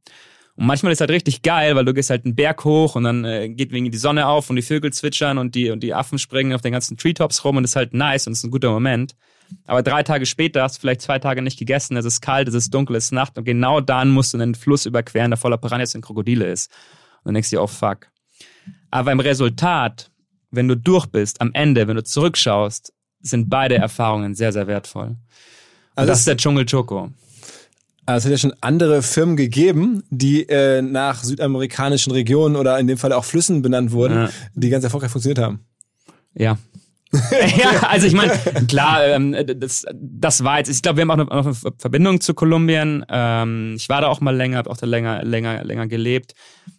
Und 0.55 0.65
manchmal 0.65 0.91
ist 0.91 1.01
halt 1.01 1.11
richtig 1.11 1.41
geil, 1.41 1.75
weil 1.75 1.85
du 1.85 1.93
gehst 1.93 2.09
halt 2.09 2.25
einen 2.25 2.35
Berg 2.35 2.63
hoch 2.65 2.95
und 2.95 3.03
dann 3.03 3.23
äh, 3.23 3.49
geht 3.49 3.71
wegen 3.71 3.89
die 3.89 3.97
Sonne 3.97 4.27
auf 4.27 4.49
und 4.49 4.55
die 4.55 4.61
Vögel 4.61 4.91
zwitschern 4.91 5.37
und 5.37 5.55
die, 5.55 5.71
und 5.71 5.81
die 5.81 5.93
Affen 5.93 6.19
springen 6.19 6.53
auf 6.53 6.61
den 6.61 6.73
ganzen 6.73 6.97
Treetops 6.97 7.43
rum 7.45 7.57
und 7.57 7.63
ist 7.63 7.75
halt 7.75 7.93
nice 7.93 8.27
und 8.27 8.33
es 8.33 8.39
ist 8.39 8.45
ein 8.45 8.51
guter 8.51 8.71
Moment. 8.71 9.15
Aber 9.65 9.83
drei 9.83 10.03
Tage 10.03 10.25
später 10.25 10.61
hast 10.63 10.77
du 10.77 10.81
vielleicht 10.81 11.01
zwei 11.01 11.17
Tage 11.17 11.41
nicht 11.41 11.57
gegessen, 11.57 11.97
es 11.97 12.05
ist 12.05 12.21
kalt, 12.21 12.47
es 12.49 12.53
ist 12.53 12.73
dunkel, 12.73 12.97
es 12.97 13.05
ist 13.05 13.11
Nacht 13.13 13.37
und 13.37 13.45
genau 13.45 13.81
dann 13.81 14.09
musst 14.09 14.33
du 14.33 14.37
einen 14.37 14.53
Fluss 14.53 14.85
überqueren, 14.85 15.31
der 15.31 15.37
voller 15.37 15.57
Piranhas 15.57 15.95
und 15.95 16.01
Krokodile 16.01 16.51
ist. 16.51 16.69
Und 17.29 17.35
denkst 17.35 17.49
dir, 17.49 17.61
oh 17.61 17.67
fuck. 17.67 18.07
Aber 18.91 19.11
im 19.11 19.19
Resultat, 19.19 20.11
wenn 20.51 20.67
du 20.67 20.75
durch 20.75 21.05
bist, 21.05 21.39
am 21.41 21.51
Ende, 21.53 21.87
wenn 21.87 21.95
du 21.95 22.03
zurückschaust, 22.03 22.91
sind 23.21 23.49
beide 23.49 23.75
Erfahrungen 23.75 24.33
sehr, 24.35 24.51
sehr 24.51 24.67
wertvoll. 24.67 25.15
Also 25.95 26.07
das 26.07 26.17
es- 26.17 26.21
ist 26.21 26.27
der 26.27 26.37
Dschungel 26.37 26.65
Choco. 26.65 27.09
Also 28.05 28.17
es 28.17 28.25
hat 28.25 28.31
ja 28.31 28.37
schon 28.49 28.53
andere 28.61 29.03
Firmen 29.03 29.37
gegeben, 29.37 30.01
die 30.09 30.49
äh, 30.49 30.81
nach 30.81 31.23
südamerikanischen 31.23 32.11
Regionen 32.11 32.55
oder 32.55 32.79
in 32.79 32.87
dem 32.87 32.97
Fall 32.97 33.13
auch 33.13 33.23
Flüssen 33.25 33.61
benannt 33.61 33.91
wurden, 33.91 34.15
Ja. 34.15 34.29
die 34.55 34.69
ganz 34.69 34.83
erfolgreich 34.83 35.11
funktioniert 35.11 35.37
haben. 35.39 35.59
Ja. 36.33 36.57
ja, 37.57 37.87
also 37.89 38.05
ich 38.05 38.13
meine, 38.13 38.31
klar, 38.67 39.03
ähm, 39.05 39.35
das, 39.57 39.85
das 39.93 40.43
war 40.43 40.59
jetzt, 40.59 40.69
ich 40.69 40.81
glaube, 40.81 40.97
wir 40.97 41.01
haben 41.07 41.11
auch 41.11 41.17
noch, 41.31 41.45
eine 41.45 41.73
Verbindung 41.77 42.21
zu 42.21 42.33
Kolumbien. 42.35 43.03
Ähm, 43.09 43.73
ich 43.77 43.89
war 43.89 44.01
da 44.01 44.07
auch 44.07 44.21
mal 44.21 44.35
länger, 44.35 44.57
habe 44.57 44.69
auch 44.69 44.77
da 44.77 44.85
länger, 44.85 45.23
länger, 45.23 45.63
länger 45.63 45.87
gelebt. 45.87 46.33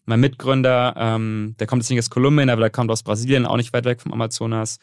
Mein 0.05 0.21
Mitgründer, 0.21 0.95
ähm, 0.97 1.57
der 1.59 1.67
kommt 1.67 1.83
jetzt 1.83 1.91
nicht 1.91 1.99
aus 1.99 2.11
Kolumbien, 2.11 2.49
aber 2.49 2.61
der 2.61 2.71
kommt 2.71 2.91
aus 2.91 3.03
Brasilien, 3.03 3.45
auch 3.45 3.57
nicht 3.57 3.73
weit 3.73 3.85
weg 3.85 4.01
vom 4.01 4.13
Amazonas. 4.13 4.79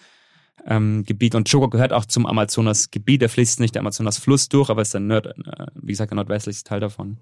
Ähm, 0.65 1.03
Gebiet 1.05 1.33
und 1.33 1.49
Choco 1.49 1.69
gehört 1.69 1.93
auch 1.93 2.05
zum 2.05 2.25
Amazonas-Gebiet. 2.25 3.21
Der 3.21 3.29
fließt 3.29 3.61
nicht 3.61 3.75
der 3.75 3.81
Amazonas-Fluss 3.81 4.49
durch, 4.49 4.69
aber 4.69 4.81
ist 4.81 4.93
der 4.93 5.01
Nord, 5.01 5.27
äh, 5.27 5.31
wie 5.75 5.93
gesagt, 5.93 6.11
der 6.11 6.17
nordwestlichste 6.17 6.67
Teil 6.67 6.81
davon. 6.81 7.17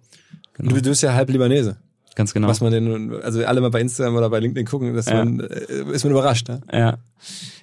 Und 0.58 0.72
du, 0.72 0.82
du 0.82 0.90
bist 0.90 1.04
ja 1.04 1.14
halb 1.14 1.30
Libanese. 1.30 1.78
Ganz 2.16 2.34
genau. 2.34 2.48
Was 2.48 2.62
man 2.62 2.72
denn, 2.72 3.14
also 3.22 3.46
alle 3.46 3.60
mal 3.60 3.70
bei 3.72 3.82
Instagram 3.82 4.16
oder 4.16 4.30
bei 4.30 4.40
LinkedIn 4.40 4.66
gucken, 4.66 4.94
dass 4.96 5.08
Ja. 5.08 5.24
man, 5.26 5.42
äh, 5.42 5.84
ist 5.92 6.06
man 6.06 6.12
überrascht. 6.12 6.48
Ne? 6.48 6.62
Ja. 6.72 6.98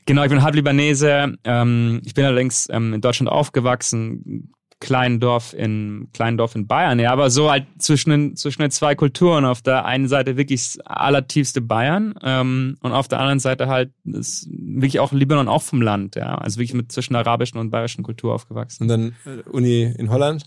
Genau, 0.06 0.22
ich 0.24 0.30
bin 0.30 0.42
halb 0.42 0.54
Libanese. 0.54 1.34
Ähm, 1.44 2.00
ich 2.04 2.14
bin 2.14 2.24
allerdings 2.24 2.68
ähm, 2.70 2.94
in 2.94 3.00
Deutschland 3.00 3.30
aufgewachsen, 3.30 4.52
kleinen 4.82 5.20
Dorf 5.20 5.54
in 5.54 6.08
kleinen 6.12 6.36
Dorf 6.36 6.56
in 6.56 6.66
Bayern, 6.66 6.98
ja, 6.98 7.12
aber 7.12 7.30
so 7.30 7.50
halt 7.50 7.66
zwischen 7.78 8.10
den, 8.10 8.36
zwischen 8.36 8.62
den 8.62 8.72
zwei 8.72 8.96
Kulturen. 8.96 9.44
Auf 9.44 9.62
der 9.62 9.84
einen 9.84 10.08
Seite 10.08 10.36
wirklich 10.36 10.60
das 10.60 10.80
allertiefste 10.84 11.60
Bayern 11.60 12.14
ähm, 12.22 12.76
und 12.80 12.90
auf 12.90 13.06
der 13.06 13.20
anderen 13.20 13.38
Seite 13.38 13.68
halt 13.68 13.92
ist 14.04 14.48
wirklich 14.50 14.98
auch 14.98 15.12
Libanon 15.12 15.48
auch 15.48 15.62
vom 15.62 15.80
Land, 15.80 16.16
ja. 16.16 16.34
Also 16.34 16.58
wirklich 16.58 16.74
mit 16.74 16.90
zwischen 16.90 17.12
der 17.12 17.20
arabischen 17.20 17.60
und 17.60 17.70
bayerischen 17.70 18.02
Kultur 18.02 18.34
aufgewachsen. 18.34 18.82
Und 18.82 18.88
dann 18.88 19.14
äh, 19.24 19.48
Uni 19.50 19.82
in 19.96 20.10
Holland, 20.10 20.46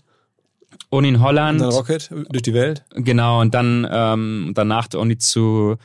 Uni 0.90 1.08
in 1.08 1.16
und 1.16 1.22
Holland. 1.22 1.60
dann 1.62 1.70
Rocket 1.70 2.10
durch 2.28 2.42
die 2.42 2.52
Welt. 2.52 2.84
Genau, 2.94 3.40
und 3.40 3.54
dann 3.54 3.88
ähm, 3.90 4.52
danach 4.54 4.86
der 4.88 5.00
Uni 5.00 5.16
zu, 5.16 5.76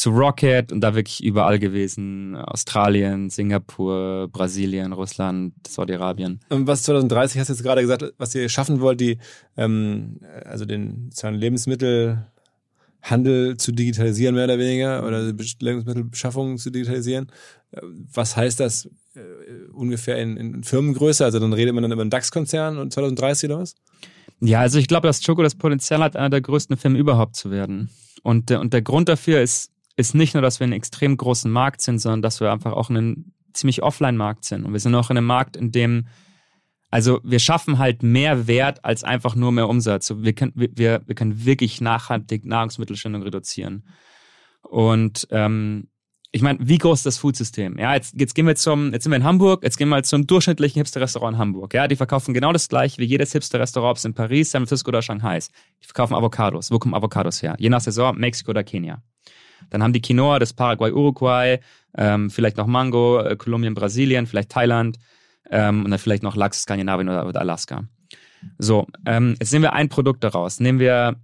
zu 0.00 0.08
Rocket 0.08 0.72
und 0.72 0.80
da 0.80 0.94
wirklich 0.94 1.22
überall 1.22 1.58
gewesen. 1.58 2.34
Australien, 2.34 3.28
Singapur, 3.28 4.28
Brasilien, 4.32 4.94
Russland, 4.94 5.52
Saudi-Arabien. 5.68 6.40
Und 6.48 6.66
was 6.66 6.84
2030 6.84 7.38
hast 7.38 7.48
du 7.48 7.52
jetzt 7.52 7.62
gerade 7.62 7.82
gesagt, 7.82 8.14
was 8.16 8.34
ihr 8.34 8.48
schaffen 8.48 8.80
wollt, 8.80 8.98
die, 8.98 9.18
ähm, 9.58 10.20
also 10.46 10.64
den 10.64 11.10
sozusagen 11.10 11.36
Lebensmittelhandel 11.36 13.58
zu 13.58 13.72
digitalisieren, 13.72 14.36
mehr 14.36 14.44
oder 14.44 14.58
weniger, 14.58 15.06
oder 15.06 15.20
Lebensmittelbeschaffung 15.22 16.56
zu 16.56 16.70
digitalisieren. 16.70 17.30
Äh, 17.72 17.82
Was 18.14 18.38
heißt 18.38 18.58
das 18.58 18.86
äh, 19.14 19.20
ungefähr 19.70 20.16
in, 20.16 20.38
in 20.38 20.64
Firmengröße? 20.64 21.26
Also 21.26 21.40
dann 21.40 21.52
redet 21.52 21.74
man 21.74 21.82
dann 21.82 21.92
über 21.92 22.00
einen 22.00 22.10
DAX-Konzern 22.10 22.78
und 22.78 22.90
2030 22.90 23.50
oder 23.50 23.60
was? 23.60 23.74
Ja, 24.40 24.60
also 24.60 24.78
ich 24.78 24.88
glaube, 24.88 25.06
dass 25.06 25.22
Choco 25.22 25.42
das 25.42 25.56
Potenzial 25.56 26.02
hat, 26.02 26.16
einer 26.16 26.30
der 26.30 26.40
größten 26.40 26.78
Firmen 26.78 26.98
überhaupt 26.98 27.36
zu 27.36 27.50
werden. 27.50 27.90
Und, 28.22 28.48
der- 28.48 28.60
und 28.60 28.72
der 28.72 28.80
Grund 28.80 29.10
dafür 29.10 29.42
ist, 29.42 29.70
ist 29.96 30.14
nicht 30.14 30.34
nur, 30.34 30.42
dass 30.42 30.60
wir 30.60 30.64
einen 30.64 30.72
extrem 30.72 31.16
großen 31.16 31.50
Markt 31.50 31.80
sind, 31.80 31.98
sondern 31.98 32.22
dass 32.22 32.40
wir 32.40 32.52
einfach 32.52 32.72
auch 32.72 32.90
einen 32.90 33.34
ziemlich 33.52 33.82
Offline-Markt 33.82 34.44
sind. 34.44 34.64
Und 34.64 34.72
wir 34.72 34.80
sind 34.80 34.94
auch 34.94 35.10
in 35.10 35.18
einem 35.18 35.26
Markt, 35.26 35.56
in 35.56 35.72
dem, 35.72 36.06
also 36.90 37.20
wir 37.22 37.38
schaffen 37.38 37.78
halt 37.78 38.02
mehr 38.02 38.46
Wert 38.46 38.84
als 38.84 39.04
einfach 39.04 39.34
nur 39.34 39.52
mehr 39.52 39.68
Umsatz. 39.68 40.12
Wir 40.16 40.32
können, 40.32 40.52
wir, 40.54 41.02
wir 41.04 41.14
können 41.14 41.44
wirklich 41.44 41.80
nachhaltig 41.80 42.44
Nahrungsmittelschindung 42.44 43.22
reduzieren. 43.22 43.84
Und 44.62 45.26
ähm, 45.30 45.88
ich 46.32 46.42
meine, 46.42 46.60
wie 46.62 46.78
groß 46.78 47.00
ist 47.00 47.06
das 47.06 47.18
Foodsystem? 47.18 47.76
Ja, 47.78 47.94
jetzt, 47.94 48.14
jetzt 48.16 48.34
gehen 48.34 48.46
wir 48.46 48.54
zum, 48.54 48.92
jetzt 48.92 49.02
sind 49.02 49.10
wir 49.10 49.16
in 49.16 49.24
Hamburg, 49.24 49.64
jetzt 49.64 49.76
gehen 49.76 49.88
wir 49.88 49.96
mal 49.96 50.04
zum 50.04 50.28
durchschnittlichen 50.28 50.78
Hipster-Restaurant 50.78 51.34
in 51.34 51.38
Hamburg. 51.38 51.74
Ja, 51.74 51.88
die 51.88 51.96
verkaufen 51.96 52.34
genau 52.34 52.52
das 52.52 52.68
gleiche 52.68 52.98
wie 52.98 53.04
jedes 53.04 53.32
Hipster-Restaurant, 53.32 53.90
ob 53.90 53.96
es 53.96 54.04
in 54.04 54.14
Paris, 54.14 54.52
San 54.52 54.62
Francisco 54.62 54.90
oder 54.90 55.02
Shanghai 55.02 55.38
ist. 55.38 55.50
Die 55.82 55.86
verkaufen 55.86 56.14
Avocados. 56.14 56.70
Wo 56.70 56.78
kommen 56.78 56.94
Avocados 56.94 57.42
her? 57.42 57.56
Je 57.58 57.68
nach 57.68 57.80
Saison, 57.80 58.16
Mexiko 58.16 58.50
oder 58.50 58.62
Kenia. 58.62 59.02
Dann 59.68 59.82
haben 59.82 59.92
die 59.92 60.00
Quinoa, 60.00 60.38
das 60.38 60.52
Paraguay, 60.54 60.90
Uruguay, 60.92 61.58
ähm, 61.96 62.30
vielleicht 62.30 62.56
noch 62.56 62.66
Mango, 62.66 63.20
äh, 63.20 63.36
Kolumbien, 63.36 63.74
Brasilien, 63.74 64.26
vielleicht 64.26 64.50
Thailand 64.50 64.98
ähm, 65.50 65.84
und 65.84 65.90
dann 65.90 65.98
vielleicht 65.98 66.22
noch 66.22 66.36
Lachs, 66.36 66.62
Skandinavien 66.62 67.08
oder, 67.08 67.26
oder 67.26 67.40
Alaska. 67.40 67.84
So, 68.58 68.86
ähm, 69.06 69.36
jetzt 69.38 69.52
nehmen 69.52 69.64
wir 69.64 69.72
ein 69.74 69.88
Produkt 69.88 70.24
daraus. 70.24 70.60
Nehmen 70.60 70.78
wir, 70.78 71.16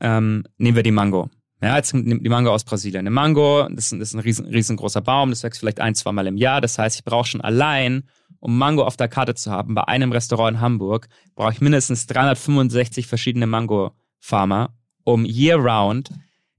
ähm, 0.00 0.44
nehmen 0.56 0.76
wir 0.76 0.82
die 0.82 0.90
Mango. 0.90 1.30
Ja, 1.60 1.76
jetzt 1.76 1.92
die 1.92 2.28
Mango 2.28 2.52
aus 2.52 2.62
Brasilien. 2.64 3.00
Eine 3.00 3.10
Mango, 3.10 3.66
das 3.70 3.86
ist, 3.86 3.92
ein- 3.92 3.98
das 3.98 4.08
ist 4.10 4.14
ein 4.14 4.20
riesen, 4.20 4.46
riesengroßer 4.46 5.00
Baum, 5.00 5.30
das 5.30 5.42
wächst 5.42 5.58
vielleicht 5.58 5.80
ein, 5.80 5.94
zwei 5.96 6.12
Mal 6.12 6.26
im 6.28 6.36
Jahr. 6.36 6.60
Das 6.60 6.78
heißt, 6.78 6.96
ich 6.98 7.04
brauche 7.04 7.26
schon 7.26 7.40
allein, 7.40 8.04
um 8.38 8.56
Mango 8.56 8.84
auf 8.84 8.96
der 8.96 9.08
Karte 9.08 9.34
zu 9.34 9.50
haben, 9.50 9.74
bei 9.74 9.82
einem 9.84 10.12
Restaurant 10.12 10.56
in 10.56 10.60
Hamburg, 10.60 11.08
brauche 11.34 11.52
ich 11.52 11.60
mindestens 11.60 12.06
365 12.06 13.08
verschiedene 13.08 13.48
Mango-Farmer, 13.48 14.72
um 15.02 15.24
year-round 15.24 16.10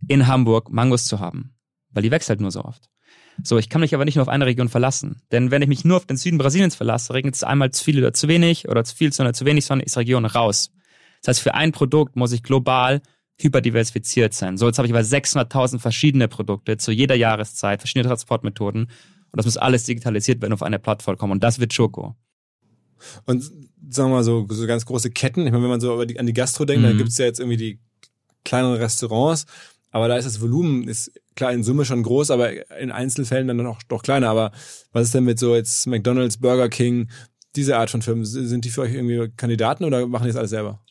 in 0.09 0.27
Hamburg 0.27 0.69
Mangos 0.69 1.05
zu 1.05 1.19
haben. 1.21 1.53
Weil 1.91 2.03
die 2.03 2.11
wächst 2.11 2.27
halt 2.29 2.41
nur 2.41 2.51
so 2.51 2.63
oft. 2.63 2.89
So, 3.41 3.57
ich 3.57 3.69
kann 3.69 3.79
mich 3.79 3.95
aber 3.95 4.03
nicht 4.03 4.15
nur 4.15 4.23
auf 4.23 4.27
eine 4.29 4.45
Region 4.45 4.67
verlassen. 4.67 5.21
Denn 5.31 5.49
wenn 5.49 5.61
ich 5.61 5.69
mich 5.69 5.85
nur 5.85 5.95
auf 5.97 6.05
den 6.05 6.17
Süden 6.17 6.37
Brasiliens 6.37 6.75
verlasse, 6.75 7.13
regnet 7.13 7.35
es 7.35 7.43
einmal 7.43 7.71
zu 7.71 7.83
viel 7.83 7.97
oder 7.99 8.13
zu 8.13 8.27
wenig 8.27 8.67
oder 8.67 8.83
zu 8.83 8.95
viel 8.95 9.13
Sonne, 9.13 9.31
zu 9.33 9.45
wenig 9.45 9.65
Sonne, 9.65 9.83
ist 9.83 9.95
Region 9.97 10.25
raus. 10.25 10.71
Das 11.21 11.29
heißt, 11.29 11.41
für 11.41 11.53
ein 11.53 11.71
Produkt 11.71 12.17
muss 12.17 12.33
ich 12.33 12.43
global 12.43 13.01
hyperdiversifiziert 13.41 14.33
sein. 14.33 14.57
So, 14.57 14.67
jetzt 14.67 14.77
habe 14.77 14.87
ich 14.87 14.93
aber 14.93 15.01
600.000 15.03 15.79
verschiedene 15.79 16.27
Produkte 16.27 16.75
zu 16.77 16.91
jeder 16.91 17.15
Jahreszeit, 17.15 17.79
verschiedene 17.79 18.07
Transportmethoden. 18.07 18.83
Und 18.83 19.37
das 19.37 19.45
muss 19.45 19.57
alles 19.57 19.83
digitalisiert 19.85 20.41
werden 20.41 20.53
auf 20.53 20.63
eine 20.63 20.79
Plattform 20.79 21.17
kommen. 21.17 21.33
Und 21.33 21.43
das 21.43 21.59
wird 21.59 21.73
Choco. 21.75 22.15
Und 23.25 23.43
sagen 23.43 24.09
wir 24.09 24.15
mal 24.15 24.23
so, 24.23 24.45
so 24.49 24.67
ganz 24.67 24.85
große 24.85 25.11
Ketten. 25.11 25.45
Ich 25.45 25.51
meine, 25.51 25.63
wenn 25.63 25.69
man 25.69 25.79
so 25.79 26.03
die, 26.03 26.19
an 26.19 26.25
die 26.25 26.33
Gastro 26.33 26.65
denkt, 26.65 26.83
dann 26.83 26.93
Mhm. 26.95 26.97
gibt's 26.97 27.17
ja 27.17 27.25
jetzt 27.25 27.39
irgendwie 27.39 27.57
die 27.57 27.79
kleineren 28.43 28.75
Restaurants. 28.75 29.45
Aber 29.91 30.07
da 30.07 30.17
ist 30.17 30.25
das 30.25 30.41
Volumen, 30.41 30.87
ist 30.87 31.11
klar 31.35 31.51
in 31.51 31.63
Summe 31.63 31.85
schon 31.85 32.03
groß, 32.03 32.31
aber 32.31 32.79
in 32.79 32.91
Einzelfällen 32.91 33.47
dann 33.47 33.57
noch 33.57 33.81
doch 33.83 34.03
kleiner. 34.03 34.29
Aber 34.29 34.51
was 34.91 35.05
ist 35.05 35.15
denn 35.15 35.23
mit 35.23 35.39
so 35.39 35.55
jetzt 35.55 35.87
McDonalds, 35.87 36.37
Burger 36.37 36.69
King, 36.69 37.09
diese 37.55 37.77
Art 37.77 37.89
von 37.89 38.01
Firmen? 38.01 38.25
Sind 38.25 38.65
die 38.65 38.69
für 38.69 38.81
euch 38.81 38.93
irgendwie 38.93 39.29
Kandidaten 39.35 39.83
oder 39.83 40.05
machen 40.07 40.23
die 40.23 40.29
das 40.29 40.37
alles 40.37 40.51
selber? 40.51 40.81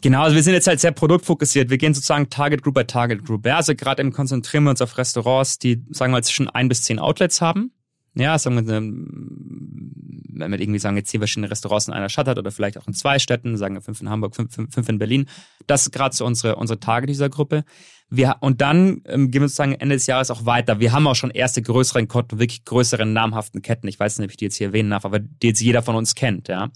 Genau, 0.00 0.22
also 0.22 0.34
wir 0.34 0.42
sind 0.42 0.54
jetzt 0.54 0.66
halt 0.66 0.80
sehr 0.80 0.92
produktfokussiert. 0.92 1.70
Wir 1.70 1.78
gehen 1.78 1.94
sozusagen 1.94 2.28
Target 2.28 2.62
Group 2.62 2.74
bei 2.74 2.84
Target 2.84 3.24
Group. 3.24 3.46
Ja, 3.46 3.56
also 3.56 3.74
gerade 3.74 4.02
eben 4.02 4.12
konzentrieren 4.12 4.64
wir 4.64 4.70
uns 4.70 4.82
auf 4.82 4.98
Restaurants, 4.98 5.58
die, 5.58 5.84
sagen 5.90 6.12
wir 6.12 6.18
mal, 6.18 6.24
zwischen 6.24 6.48
ein 6.48 6.68
bis 6.68 6.82
zehn 6.82 6.98
Outlets 6.98 7.40
haben. 7.40 7.72
Ja, 8.20 8.38
sagen 8.38 8.66
wir, 8.66 8.74
ähm, 8.74 9.92
wenn 10.32 10.50
wir 10.50 10.60
irgendwie 10.60 10.78
sagen, 10.78 10.96
jetzt 10.96 11.10
zehn 11.10 11.20
verschiedene 11.20 11.50
Restaurants 11.50 11.88
in 11.88 11.94
einer 11.94 12.08
Stadt 12.08 12.28
hat 12.28 12.38
oder 12.38 12.50
vielleicht 12.50 12.78
auch 12.78 12.86
in 12.86 12.94
zwei 12.94 13.18
Städten, 13.18 13.56
sagen 13.56 13.74
wir 13.74 13.82
fünf 13.82 14.00
in 14.00 14.10
Hamburg, 14.10 14.34
fünf, 14.36 14.54
fünf, 14.54 14.88
in 14.88 14.98
Berlin. 14.98 15.26
Das 15.66 15.82
ist 15.82 15.92
gerade 15.92 16.14
so 16.14 16.24
unsere, 16.24 16.56
unsere 16.56 16.80
Target 16.80 17.10
dieser 17.10 17.28
Gruppe. 17.28 17.64
Wir, 18.08 18.36
und 18.40 18.60
dann 18.60 19.02
ähm, 19.06 19.30
gehen 19.30 19.42
wir 19.42 19.48
sozusagen 19.48 19.74
Ende 19.74 19.94
des 19.94 20.06
Jahres 20.06 20.30
auch 20.30 20.44
weiter. 20.44 20.80
Wir 20.80 20.92
haben 20.92 21.06
auch 21.06 21.14
schon 21.14 21.30
erste 21.30 21.62
größeren 21.62 22.08
Kunden, 22.08 22.38
wirklich 22.38 22.64
größeren 22.64 23.12
namhaften 23.12 23.62
Ketten. 23.62 23.88
Ich 23.88 24.00
weiß 24.00 24.18
nicht, 24.18 24.26
ob 24.26 24.30
ich 24.32 24.36
die 24.36 24.46
jetzt 24.46 24.56
hier 24.56 24.68
erwähnen 24.68 24.90
darf, 24.90 25.04
aber 25.04 25.18
die 25.20 25.48
jetzt 25.48 25.60
jeder 25.60 25.82
von 25.82 25.94
uns 25.94 26.14
kennt, 26.14 26.48
ja. 26.48 26.70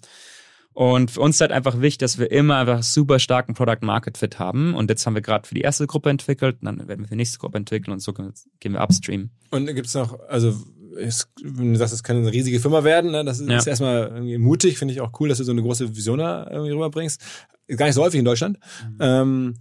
Und 0.74 1.12
für 1.12 1.20
uns 1.20 1.36
ist 1.36 1.40
halt 1.40 1.52
einfach 1.52 1.80
wichtig, 1.80 1.98
dass 1.98 2.18
wir 2.18 2.32
immer 2.32 2.56
einfach 2.56 2.82
super 2.82 3.20
starken 3.20 3.54
Product 3.54 3.78
Market 3.82 4.18
Fit 4.18 4.40
haben. 4.40 4.74
Und 4.74 4.90
jetzt 4.90 5.06
haben 5.06 5.14
wir 5.14 5.22
gerade 5.22 5.46
für 5.46 5.54
die 5.54 5.60
erste 5.60 5.86
Gruppe 5.86 6.10
entwickelt, 6.10 6.58
und 6.60 6.66
dann 6.66 6.88
werden 6.88 7.00
wir 7.00 7.06
für 7.06 7.14
die 7.14 7.18
nächste 7.18 7.38
Gruppe 7.38 7.58
entwickeln 7.58 7.92
und 7.92 8.00
so 8.00 8.12
gehen 8.12 8.72
wir 8.72 8.82
upstream. 8.82 9.30
Und 9.52 9.66
gibt's 9.66 9.94
noch, 9.94 10.18
also 10.28 10.52
es, 10.98 11.28
wenn 11.42 11.72
du 11.72 11.78
sagst, 11.78 11.94
es 11.94 12.02
kann 12.02 12.16
eine 12.16 12.32
riesige 12.32 12.60
Firma 12.60 12.84
werden, 12.84 13.10
ne? 13.10 13.24
das 13.24 13.40
ist, 13.40 13.48
Ja. 13.48 13.58
ist 13.58 13.66
erstmal 13.66 14.08
irgendwie 14.14 14.38
mutig, 14.38 14.78
finde 14.78 14.92
ich 14.94 15.00
auch 15.00 15.12
cool, 15.20 15.28
dass 15.28 15.38
du 15.38 15.44
so 15.44 15.52
eine 15.52 15.62
große 15.62 15.96
Vision 15.96 16.18
da 16.18 16.48
irgendwie 16.50 16.72
rüberbringst. 16.72 17.20
Ist 17.66 17.78
gar 17.78 17.86
nicht 17.86 17.94
so 17.94 18.02
häufig 18.02 18.18
in 18.18 18.26
Deutschland. 18.26 18.58
Ähm, 19.00 19.54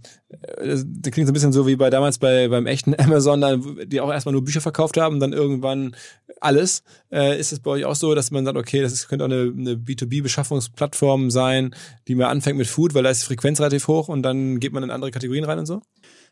das, 0.58 0.84
das 0.86 1.10
klingt 1.12 1.26
so 1.26 1.30
ein 1.30 1.32
bisschen 1.32 1.54
so 1.54 1.66
wie 1.66 1.76
bei 1.76 1.88
damals 1.88 2.18
bei 2.18 2.48
beim 2.48 2.66
echten 2.66 2.94
Amazon, 2.98 3.40
da, 3.40 3.56
die 3.56 4.00
auch 4.02 4.12
erstmal 4.12 4.34
nur 4.34 4.44
Bücher 4.44 4.60
verkauft 4.60 4.98
haben, 4.98 5.20
dann 5.20 5.32
irgendwann 5.32 5.96
alles. 6.40 6.82
Äh, 7.10 7.40
ist 7.40 7.52
es 7.52 7.60
bei 7.60 7.70
euch 7.70 7.86
auch 7.86 7.94
so, 7.94 8.14
dass 8.14 8.30
man 8.30 8.44
sagt, 8.44 8.58
okay, 8.58 8.82
das 8.82 8.92
ist, 8.92 9.08
könnte 9.08 9.24
auch 9.24 9.30
eine, 9.30 9.50
eine 9.56 9.74
B2B-Beschaffungsplattform 9.76 11.30
sein, 11.30 11.74
die 12.06 12.14
mal 12.14 12.28
anfängt 12.28 12.58
mit 12.58 12.66
Food, 12.66 12.92
weil 12.94 13.02
da 13.04 13.10
ist 13.10 13.22
die 13.22 13.26
Frequenz 13.26 13.58
relativ 13.60 13.88
hoch 13.88 14.08
und 14.08 14.22
dann 14.22 14.60
geht 14.60 14.72
man 14.74 14.82
in 14.82 14.90
andere 14.90 15.10
Kategorien 15.10 15.44
rein 15.44 15.58
und 15.58 15.66
so? 15.66 15.80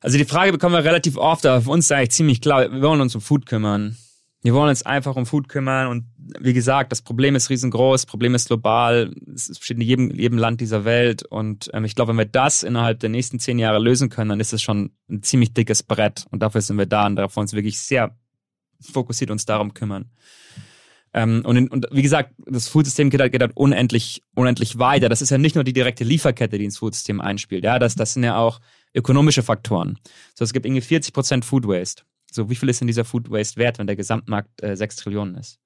Also 0.01 0.19
die 0.19 0.25
Frage 0.25 0.53
bekommen 0.53 0.75
wir 0.75 0.85
relativ 0.85 1.17
oft, 1.17 1.47
aber 1.47 1.63
für 1.63 1.71
uns 1.71 1.87
ist 1.87 1.93
eigentlich 1.93 2.11
ziemlich 2.11 2.41
klar, 2.41 2.71
wir 2.71 2.83
wollen 2.83 3.01
uns 3.01 3.15
um 3.15 3.21
Food 3.21 3.47
kümmern. 3.47 3.97
Wir 4.43 4.55
wollen 4.55 4.71
uns 4.71 4.83
einfach 4.83 5.15
um 5.17 5.25
Food 5.25 5.49
kümmern 5.49 5.87
und 5.87 6.05
wie 6.41 6.53
gesagt, 6.53 6.91
das 6.91 7.03
Problem 7.03 7.37
ist 7.37 7.49
riesengroß, 7.49 8.03
das 8.03 8.11
Problem 8.11 8.35
ist 8.35 8.49
global, 8.49 9.15
es 9.33 9.49
besteht 9.49 9.77
in 9.77 9.83
jedem, 9.83 10.11
jedem 10.11 10.39
Land 10.39 10.61
dieser 10.61 10.85
Welt 10.85 11.25
und 11.25 11.71
ähm, 11.73 11.85
ich 11.85 11.95
glaube, 11.95 12.11
wenn 12.11 12.19
wir 12.19 12.25
das 12.25 12.63
innerhalb 12.65 12.99
der 13.01 13.09
nächsten 13.09 13.39
zehn 13.39 13.59
Jahre 13.59 13.79
lösen 13.79 14.09
können, 14.09 14.31
dann 14.31 14.41
ist 14.41 14.53
es 14.53 14.61
schon 14.61 14.91
ein 15.09 15.23
ziemlich 15.23 15.55
dickes 15.55 15.85
Brett 15.85 16.27
und 16.31 16.43
dafür 16.43 16.61
sind 16.61 16.77
wir 16.77 16.87
da 16.87 17.07
und 17.07 17.17
darauf 17.17 17.37
wollen 17.37 17.43
wir 17.43 17.51
uns 17.51 17.53
wirklich 17.55 17.81
sehr 17.81 18.17
fokussiert 18.81 19.31
uns 19.31 19.45
darum 19.45 19.75
kümmern. 19.75 20.11
Ähm, 21.15 21.43
und, 21.45 21.57
in, 21.57 21.69
und 21.69 21.87
wie 21.91 22.03
gesagt, 22.03 22.33
das 22.47 22.69
Foodsystem 22.69 23.11
geht 23.11 23.21
halt, 23.21 23.33
geht 23.33 23.43
halt 23.43 23.53
unendlich, 23.55 24.23
unendlich 24.35 24.79
weiter. 24.79 25.09
Das 25.09 25.23
ist 25.23 25.31
ja 25.31 25.39
nicht 25.39 25.55
nur 25.55 25.65
die 25.65 25.75
direkte 25.75 26.05
Lieferkette, 26.05 26.59
die 26.59 26.65
ins 26.65 26.79
Foodsystem 26.79 27.21
einspielt. 27.21 27.65
Ja, 27.65 27.79
das, 27.79 27.95
das 27.95 28.15
sind 28.15 28.25
ja 28.25 28.39
auch 28.39 28.61
ökonomische 28.95 29.43
Faktoren. 29.43 29.99
So, 30.35 30.45
es 30.45 30.53
gibt 30.53 30.65
irgendwie 30.65 30.81
40 30.81 31.13
Prozent 31.13 31.45
Food 31.45 31.67
Waste. 31.67 32.05
So, 32.35 32.51
wie 32.51 32.55
viel 32.55 32.69
ist 32.69 32.81
denn 32.81 32.87
dieser 32.87 33.05
Food 33.05 33.31
Waste 33.31 33.59
wert, 33.59 33.79
wenn 33.79 33.87
der 33.87 33.97
Gesamtmarkt 33.97 34.63
äh, 34.63 34.77
6 34.77 34.97
Trillionen 34.97 35.37
ist? 35.37 35.59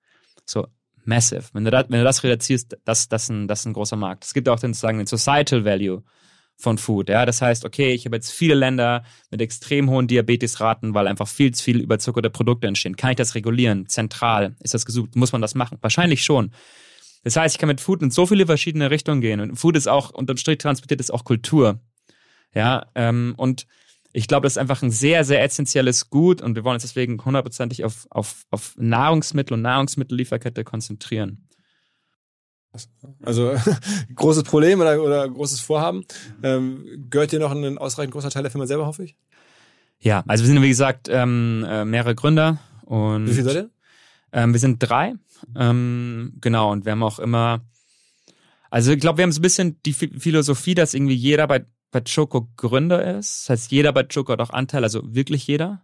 So, 0.44 0.66
massive. 1.04 1.44
Wenn 1.52 1.64
du, 1.64 1.70
da, 1.70 1.84
wenn 1.88 1.98
du 1.98 2.04
das 2.04 2.22
reduzierst, 2.22 2.76
das, 2.84 3.08
das, 3.08 3.24
ist 3.24 3.28
ein, 3.30 3.48
das 3.48 3.60
ist 3.60 3.66
ein 3.66 3.72
großer 3.72 3.96
Markt. 3.96 4.24
Es 4.24 4.34
gibt 4.34 4.48
auch 4.48 4.58
den, 4.58 4.74
sagen, 4.74 4.98
den 4.98 5.06
Societal 5.06 5.64
Value 5.64 6.02
von 6.56 6.78
Food. 6.78 7.08
Ja, 7.08 7.26
das 7.26 7.42
heißt, 7.42 7.64
okay, 7.64 7.92
ich 7.92 8.06
habe 8.06 8.16
jetzt 8.16 8.32
viele 8.32 8.54
Länder 8.54 9.04
mit 9.30 9.42
extrem 9.42 9.90
hohen 9.90 10.06
Diabetesraten, 10.06 10.94
weil 10.94 11.06
einfach 11.06 11.28
viel 11.28 11.52
zu 11.52 11.62
viel 11.62 11.80
überzuckerte 11.80 12.30
Produkte 12.30 12.66
entstehen. 12.66 12.96
Kann 12.96 13.10
ich 13.10 13.16
das 13.16 13.34
regulieren? 13.34 13.88
Zentral? 13.88 14.56
Ist 14.60 14.74
das 14.74 14.86
gesucht? 14.86 15.16
Muss 15.16 15.32
man 15.32 15.42
das 15.42 15.54
machen? 15.54 15.78
Wahrscheinlich 15.82 16.24
schon. 16.24 16.52
Das 17.24 17.36
heißt, 17.36 17.56
ich 17.56 17.58
kann 17.58 17.66
mit 17.68 17.80
Food 17.80 18.02
in 18.02 18.10
so 18.10 18.24
viele 18.26 18.46
verschiedene 18.46 18.90
Richtungen 18.90 19.20
gehen. 19.20 19.40
Und 19.40 19.56
Food 19.56 19.76
ist 19.76 19.88
auch, 19.88 20.10
unterm 20.10 20.36
Strich 20.36 20.58
transportiert, 20.58 21.00
ist 21.00 21.12
auch 21.12 21.24
Kultur. 21.24 21.80
Ja, 22.54 22.86
ähm, 22.94 23.34
und 23.36 23.66
ich 24.16 24.28
glaube, 24.28 24.44
das 24.46 24.54
ist 24.54 24.58
einfach 24.58 24.82
ein 24.82 24.90
sehr, 24.90 25.24
sehr 25.24 25.42
essentielles 25.42 26.08
Gut 26.08 26.40
und 26.40 26.54
wir 26.56 26.64
wollen 26.64 26.74
uns 26.76 26.82
deswegen 26.82 27.22
hundertprozentig 27.22 27.84
auf, 27.84 28.06
auf, 28.08 28.46
auf 28.50 28.74
Nahrungsmittel 28.78 29.52
und 29.54 29.60
Nahrungsmittellieferkette 29.62 30.64
konzentrieren. 30.64 31.46
Also 33.22 33.54
großes 34.14 34.42
Problem 34.44 34.80
oder, 34.80 35.02
oder 35.02 35.28
großes 35.28 35.60
Vorhaben. 35.60 36.04
Ähm, 36.42 37.06
gehört 37.10 37.32
dir 37.32 37.38
noch 37.38 37.50
ein 37.52 37.76
ausreichend 37.78 38.12
großer 38.12 38.30
Teil 38.30 38.42
der 38.42 38.50
Firma 38.50 38.66
selber, 38.66 38.86
hoffe 38.86 39.04
ich? 39.04 39.16
Ja, 39.98 40.24
also 40.26 40.44
wir 40.44 40.48
sind 40.48 40.62
wie 40.62 40.68
gesagt 40.68 41.08
ähm, 41.10 41.64
äh, 41.68 41.84
mehrere 41.84 42.14
Gründer 42.14 42.58
und 42.84 43.26
Wie 43.28 43.34
viel 43.34 43.44
seid 43.44 43.54
ihr? 43.56 43.70
ähm, 44.32 44.52
wir 44.52 44.60
sind 44.60 44.78
drei. 44.78 45.14
Ähm, 45.54 46.34
genau, 46.40 46.72
und 46.72 46.84
wir 46.86 46.92
haben 46.92 47.02
auch 47.02 47.18
immer, 47.18 47.60
also 48.70 48.92
ich 48.92 49.00
glaube, 49.00 49.18
wir 49.18 49.22
haben 49.24 49.32
so 49.32 49.40
ein 49.40 49.42
bisschen 49.42 49.80
die 49.84 49.94
Phi- 49.94 50.18
Philosophie, 50.18 50.74
dass 50.74 50.94
irgendwie 50.94 51.14
jeder 51.14 51.46
bei, 51.46 51.64
bei 51.96 52.02
Choco 52.02 52.46
Gründer 52.58 53.16
ist. 53.16 53.44
Das 53.44 53.50
heißt, 53.50 53.72
jeder 53.72 53.90
bei 53.90 54.02
Choco 54.02 54.30
hat 54.30 54.40
auch 54.40 54.50
Anteil, 54.50 54.84
also 54.84 55.00
wirklich 55.14 55.46
jeder. 55.46 55.80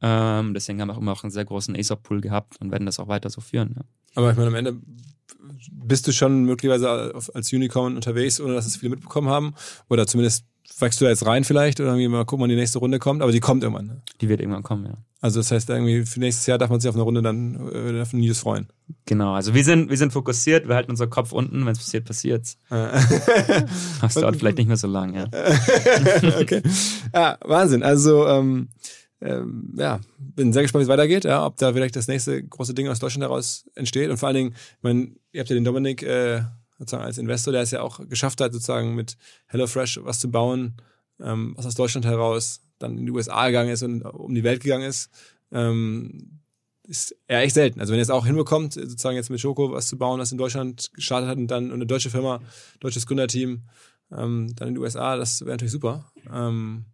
Ähm, 0.00 0.54
deswegen 0.54 0.80
haben 0.80 0.88
wir 0.88 0.94
auch 0.94 1.00
immer 1.00 1.12
auch 1.12 1.22
einen 1.22 1.30
sehr 1.30 1.44
großen 1.44 1.76
ASOP-Pool 1.76 2.20
gehabt 2.20 2.60
und 2.60 2.72
werden 2.72 2.84
das 2.84 2.98
auch 2.98 3.06
weiter 3.06 3.30
so 3.30 3.40
führen. 3.40 3.74
Ja. 3.76 3.82
Aber 4.16 4.32
ich 4.32 4.36
meine, 4.36 4.48
am 4.48 4.56
Ende 4.56 4.76
bist 5.70 6.08
du 6.08 6.12
schon 6.12 6.42
möglicherweise 6.46 7.14
als 7.32 7.52
Unicorn 7.52 7.94
unterwegs, 7.94 8.40
ohne 8.40 8.54
dass 8.54 8.66
es 8.66 8.76
viele 8.76 8.90
mitbekommen 8.90 9.28
haben. 9.28 9.54
Oder 9.88 10.08
zumindest 10.08 10.46
wächst 10.80 11.00
du 11.00 11.04
da 11.04 11.10
jetzt 11.10 11.26
rein 11.26 11.44
vielleicht 11.44 11.78
oder 11.78 11.90
irgendwie 11.90 12.08
mal 12.08 12.24
gucken, 12.24 12.42
wann 12.42 12.50
die 12.50 12.56
nächste 12.56 12.80
Runde 12.80 12.98
kommt. 12.98 13.22
Aber 13.22 13.30
die 13.30 13.38
kommt 13.38 13.62
irgendwann. 13.62 13.86
Ne? 13.86 14.02
Die 14.20 14.28
wird 14.28 14.40
irgendwann 14.40 14.64
kommen, 14.64 14.86
ja. 14.86 14.94
Also 15.22 15.38
das 15.38 15.52
heißt, 15.52 15.70
irgendwie 15.70 16.04
für 16.04 16.18
nächstes 16.18 16.46
Jahr 16.46 16.58
darf 16.58 16.68
man 16.68 16.80
sich 16.80 16.88
auf 16.88 16.96
eine 16.96 17.04
Runde 17.04 17.22
dann 17.22 17.70
äh, 17.72 18.00
auf 18.00 18.12
News 18.12 18.40
freuen. 18.40 18.66
Genau, 19.06 19.34
also 19.34 19.54
wir 19.54 19.62
sind, 19.62 19.88
wir 19.88 19.96
sind 19.96 20.12
fokussiert, 20.12 20.66
wir 20.66 20.74
halten 20.74 20.90
unseren 20.90 21.10
Kopf 21.10 21.30
unten, 21.30 21.64
wenn 21.64 21.72
es 21.72 21.78
passiert, 21.78 22.04
passiert's. 22.04 22.58
Das 24.00 24.14
dauert 24.14 24.36
vielleicht 24.36 24.58
nicht 24.58 24.66
mehr 24.66 24.76
so 24.76 24.88
lang, 24.88 25.14
ja. 25.14 25.26
okay. 26.40 26.60
Ja, 27.14 27.38
Wahnsinn. 27.44 27.84
Also, 27.84 28.26
ähm, 28.26 28.70
ähm, 29.20 29.72
ja, 29.78 30.00
bin 30.18 30.52
sehr 30.52 30.62
gespannt, 30.62 30.80
wie 30.80 30.86
es 30.86 30.88
weitergeht, 30.88 31.24
ja, 31.24 31.46
ob 31.46 31.56
da 31.56 31.72
vielleicht 31.72 31.94
das 31.94 32.08
nächste 32.08 32.42
große 32.42 32.74
Ding 32.74 32.88
aus 32.88 32.98
Deutschland 32.98 33.22
heraus 33.22 33.64
entsteht. 33.76 34.10
Und 34.10 34.16
vor 34.16 34.26
allen 34.26 34.36
Dingen, 34.36 34.54
ich 34.54 34.82
meine, 34.82 35.12
ihr 35.30 35.40
habt 35.40 35.50
ja 35.50 35.54
den 35.54 35.64
Dominik 35.64 36.02
äh, 36.02 36.42
sozusagen 36.78 37.04
als 37.04 37.18
Investor, 37.18 37.52
der 37.52 37.62
es 37.62 37.70
ja 37.70 37.80
auch 37.80 38.00
geschafft 38.08 38.40
hat, 38.40 38.52
sozusagen 38.52 38.96
mit 38.96 39.16
HelloFresh 39.46 40.00
was 40.02 40.18
zu 40.18 40.32
bauen, 40.32 40.74
ähm, 41.20 41.54
was 41.56 41.66
aus 41.66 41.76
Deutschland 41.76 42.04
heraus 42.06 42.60
dann 42.82 42.98
in 42.98 43.06
die 43.06 43.12
USA 43.12 43.46
gegangen 43.46 43.70
ist 43.70 43.82
und 43.82 44.02
um 44.02 44.34
die 44.34 44.44
Welt 44.44 44.62
gegangen 44.62 44.84
ist. 44.84 45.10
Ähm, 45.50 46.40
ist 46.84 47.14
eher 47.28 47.42
echt 47.42 47.54
selten. 47.54 47.80
Also 47.80 47.92
wenn 47.92 47.98
ihr 47.98 48.02
es 48.02 48.10
auch 48.10 48.26
hinbekommt, 48.26 48.74
sozusagen 48.74 49.16
jetzt 49.16 49.30
mit 49.30 49.40
Schoko 49.40 49.72
was 49.72 49.86
zu 49.86 49.96
bauen, 49.96 50.18
was 50.18 50.32
in 50.32 50.38
Deutschland 50.38 50.90
gestartet 50.94 51.28
hat 51.28 51.38
und 51.38 51.46
dann 51.46 51.70
eine 51.70 51.86
deutsche 51.86 52.10
Firma, 52.10 52.40
deutsches 52.80 53.06
Gründerteam, 53.06 53.62
ähm, 54.10 54.52
dann 54.56 54.68
in 54.68 54.74
die 54.74 54.80
USA, 54.80 55.16
das 55.16 55.40
wäre 55.42 55.52
natürlich 55.52 55.72
super. 55.72 56.10
Ähm, 56.32 56.84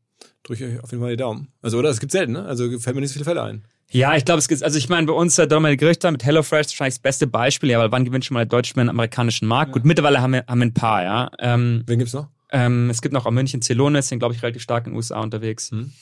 drücke 0.42 0.66
ich 0.66 0.74
euch 0.74 0.82
auf 0.82 0.90
jeden 0.90 1.02
Fall 1.02 1.10
die 1.10 1.16
Daumen. 1.16 1.48
Also, 1.62 1.78
oder? 1.78 1.90
Es 1.90 2.00
gibt 2.00 2.12
selten, 2.12 2.32
ne? 2.32 2.44
Also 2.44 2.78
fällt 2.78 2.94
mir 2.94 3.00
nicht 3.00 3.10
so 3.10 3.14
viele 3.14 3.24
Fälle 3.24 3.42
ein. 3.42 3.64
Ja, 3.90 4.14
ich 4.14 4.24
glaube, 4.26 4.38
es 4.38 4.48
gibt, 4.48 4.62
also 4.62 4.76
ich 4.76 4.90
meine, 4.90 5.06
bei 5.06 5.14
uns 5.14 5.36
der 5.36 5.46
Dominik 5.46 5.82
Richter 5.82 6.10
mit 6.10 6.22
HelloFresh 6.22 6.66
ist 6.66 6.72
wahrscheinlich 6.72 6.96
das 6.96 7.02
beste 7.02 7.26
Beispiel, 7.26 7.70
ja, 7.70 7.78
weil 7.78 7.90
wann 7.90 8.04
gewinnt 8.04 8.24
schon 8.24 8.34
mal 8.34 8.40
der 8.40 8.50
Deutsche 8.50 8.74
mit 8.76 8.84
dem 8.84 8.90
amerikanischen 8.90 9.48
Markt? 9.48 9.72
Gut, 9.72 9.86
mittlerweile 9.86 10.20
haben 10.20 10.34
wir, 10.34 10.44
haben 10.46 10.58
wir 10.58 10.66
ein 10.66 10.74
paar, 10.74 11.02
ja. 11.02 11.30
Ähm, 11.38 11.84
Wen 11.86 11.98
gibt's 11.98 12.12
noch? 12.12 12.28
Ähm, 12.50 12.90
es 12.90 13.02
gibt 13.02 13.12
noch 13.12 13.26
auch 13.26 13.30
München, 13.30 13.62
Celonis, 13.62 14.08
sind, 14.08 14.18
glaube 14.18 14.34
ich, 14.34 14.42
relativ 14.42 14.62
stark 14.62 14.86
in 14.86 14.92
den 14.92 14.96
USA 14.96 15.20
unterwegs. 15.20 15.70
Mhm. 15.70 15.92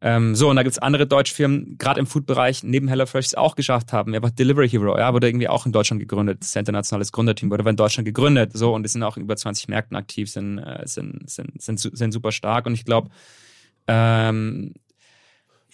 Ähm, 0.00 0.36
so, 0.36 0.48
und 0.48 0.56
da 0.56 0.62
gibt's 0.62 0.78
andere 0.78 1.06
deutsche 1.08 1.34
Firmen, 1.34 1.76
gerade 1.76 1.98
im 1.98 2.06
Food-Bereich, 2.06 2.62
neben 2.62 2.86
HelloFresh, 2.86 3.26
die 3.26 3.30
es 3.30 3.34
auch 3.34 3.56
geschafft 3.56 3.92
haben. 3.92 4.14
Einfach 4.14 4.30
Delivery 4.30 4.68
Hero, 4.68 4.96
ja, 4.96 5.12
wurde 5.12 5.28
irgendwie 5.28 5.48
auch 5.48 5.66
in 5.66 5.72
Deutschland 5.72 6.00
gegründet. 6.00 6.38
Das 6.40 6.50
ist 6.50 6.56
ein 6.56 6.60
internationales 6.60 7.10
Gründerteam, 7.10 7.50
wurde 7.50 7.62
aber 7.62 7.70
in 7.70 7.76
Deutschland 7.76 8.06
gegründet. 8.06 8.52
So, 8.54 8.74
und 8.74 8.84
die 8.84 8.88
sind 8.88 9.02
auch 9.02 9.16
in 9.16 9.24
über 9.24 9.36
20 9.36 9.66
Märkten 9.68 9.96
aktiv, 9.96 10.30
sind, 10.30 10.58
äh, 10.58 10.82
sind, 10.84 11.28
sind, 11.28 11.60
sind, 11.60 11.80
sind 11.80 12.12
super 12.12 12.30
stark. 12.30 12.66
Und 12.66 12.74
ich 12.74 12.84
glaube, 12.84 13.10
ähm, 13.88 14.74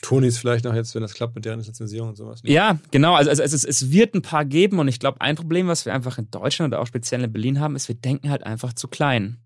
Tonis 0.01 0.39
vielleicht 0.39 0.64
noch 0.64 0.75
jetzt, 0.75 0.95
wenn 0.95 1.03
das 1.03 1.14
klappt 1.14 1.35
mit 1.35 1.45
deren 1.45 1.61
Lizenzierung 1.61 2.11
und 2.11 2.16
sowas. 2.16 2.41
Ja, 2.45 2.79
genau. 2.91 3.14
Also, 3.14 3.29
also 3.31 3.43
es, 3.43 3.53
ist, 3.53 3.64
es 3.64 3.91
wird 3.91 4.14
ein 4.14 4.22
paar 4.22 4.47
geben 4.47 4.79
und 4.79 4.89
ich 4.89 5.01
glaube, 5.01 5.20
ein 5.20 5.37
Problem, 5.37 5.66
was 5.66 5.85
wir 5.85 5.93
einfach 5.93 6.16
in 6.16 6.31
Deutschland 6.31 6.72
oder 6.72 6.81
auch 6.81 6.87
speziell 6.87 7.22
in 7.22 7.33
Berlin 7.33 7.61
haben, 7.61 7.77
ist, 7.77 7.89
wir 7.89 7.95
denken 7.95 8.31
halt 8.31 8.45
einfach 8.45 8.72
zu 8.72 8.89
klein. 8.89 9.39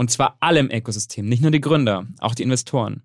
Und 0.00 0.10
zwar 0.10 0.38
alle 0.40 0.60
im 0.60 0.70
Ökosystem, 0.70 1.26
nicht 1.26 1.42
nur 1.42 1.50
die 1.50 1.60
Gründer, 1.60 2.06
auch 2.20 2.34
die 2.34 2.42
Investoren. 2.42 3.02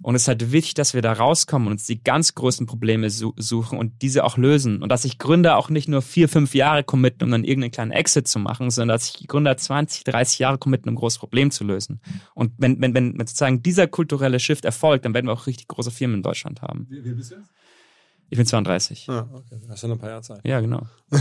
Und 0.00 0.14
es 0.14 0.22
ist 0.22 0.28
halt 0.28 0.52
wichtig, 0.52 0.72
dass 0.72 0.94
wir 0.94 1.02
da 1.02 1.12
rauskommen 1.12 1.68
und 1.68 1.72
uns 1.72 1.84
die 1.84 2.02
ganz 2.02 2.34
größten 2.34 2.66
Probleme 2.66 3.10
su 3.10 3.34
suchen 3.36 3.76
und 3.78 4.00
diese 4.00 4.24
auch 4.24 4.38
lösen. 4.38 4.82
Und 4.82 4.88
dass 4.88 5.02
sich 5.02 5.18
Gründer 5.18 5.58
auch 5.58 5.68
nicht 5.68 5.86
nur 5.86 6.00
vier, 6.00 6.30
fünf 6.30 6.54
Jahre 6.54 6.82
committen, 6.82 7.24
um 7.24 7.30
dann 7.30 7.44
irgendeinen 7.44 7.72
kleinen 7.72 7.90
Exit 7.90 8.26
zu 8.26 8.38
machen, 8.38 8.70
sondern 8.70 8.94
dass 8.94 9.12
sich 9.12 9.28
Gründer 9.28 9.54
20, 9.54 10.04
30 10.04 10.38
Jahre 10.38 10.56
committen, 10.56 10.88
um 10.88 10.94
ein 10.94 10.98
großes 10.98 11.18
Problem 11.18 11.50
zu 11.50 11.62
lösen. 11.62 12.00
Und 12.32 12.54
wenn, 12.56 12.80
wenn, 12.80 12.94
wenn 12.94 13.18
wenn 13.18 13.26
sozusagen 13.26 13.62
dieser 13.62 13.86
kulturelle 13.86 14.40
Shift 14.40 14.64
erfolgt, 14.64 15.04
dann 15.04 15.12
werden 15.12 15.26
wir 15.26 15.34
auch 15.34 15.46
richtig 15.46 15.68
große 15.68 15.90
Firmen 15.90 16.16
in 16.16 16.22
Deutschland 16.22 16.62
haben. 16.62 16.86
Wie, 16.88 17.04
wie 17.04 17.12
bist 17.12 17.32
du 17.32 17.34
jetzt? 17.34 17.50
Ich 18.32 18.36
bin 18.36 18.46
32. 18.46 19.08
Ah, 19.08 19.28
okay. 19.32 19.60
Hast 19.68 19.82
du 19.82 19.88
noch 19.88 19.96
ein 19.96 19.98
paar 19.98 20.10
Jahre 20.10 20.22
Zeit. 20.22 20.40
Ja, 20.44 20.60
genau. 20.60 20.82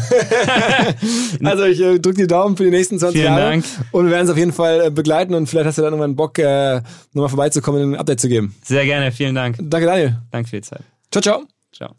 Also 1.43 1.64
ich 1.66 1.80
äh, 1.82 1.99
drücke 1.99 2.22
die 2.22 2.28
Daumen 2.28 2.55
für 2.55 2.64
die 2.64 2.70
nächsten 2.70 2.99
20 2.99 3.20
Vielen 3.20 3.34
Jahre. 3.34 3.49
Dank. 3.49 3.66
Und 3.91 4.05
wir 4.05 4.12
werden 4.12 4.26
es 4.26 4.32
auf 4.32 4.38
jeden 4.38 4.51
Fall 4.51 4.88
äh, 4.88 4.91
begleiten 4.91 5.34
und 5.34 5.47
vielleicht 5.47 5.66
hast 5.66 5.78
du 5.78 5.82
dann 5.82 5.93
irgendwann 5.93 6.16
Bock, 6.16 6.38
äh, 6.38 6.82
nochmal 7.14 7.30
vorbeizukommen 7.30 7.84
und 7.84 7.93
ein 7.93 7.99
Update 7.99 8.20
zu 8.20 8.30
geben. 8.30 8.55
Sehr 8.64 8.86
gerne, 8.86 9.12
vielen 9.12 9.36
Dank. 9.36 9.57
Danke, 9.60 9.88
Daniel. 9.88 10.18
Danke 10.32 10.49
für 10.49 10.57
die 10.57 10.62
Zeit. 10.62 10.84
Ciao, 11.12 11.22
ciao. 11.22 11.43
Ciao. 11.72 11.98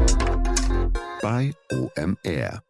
bei 1.21 1.53
OMR. 1.71 2.63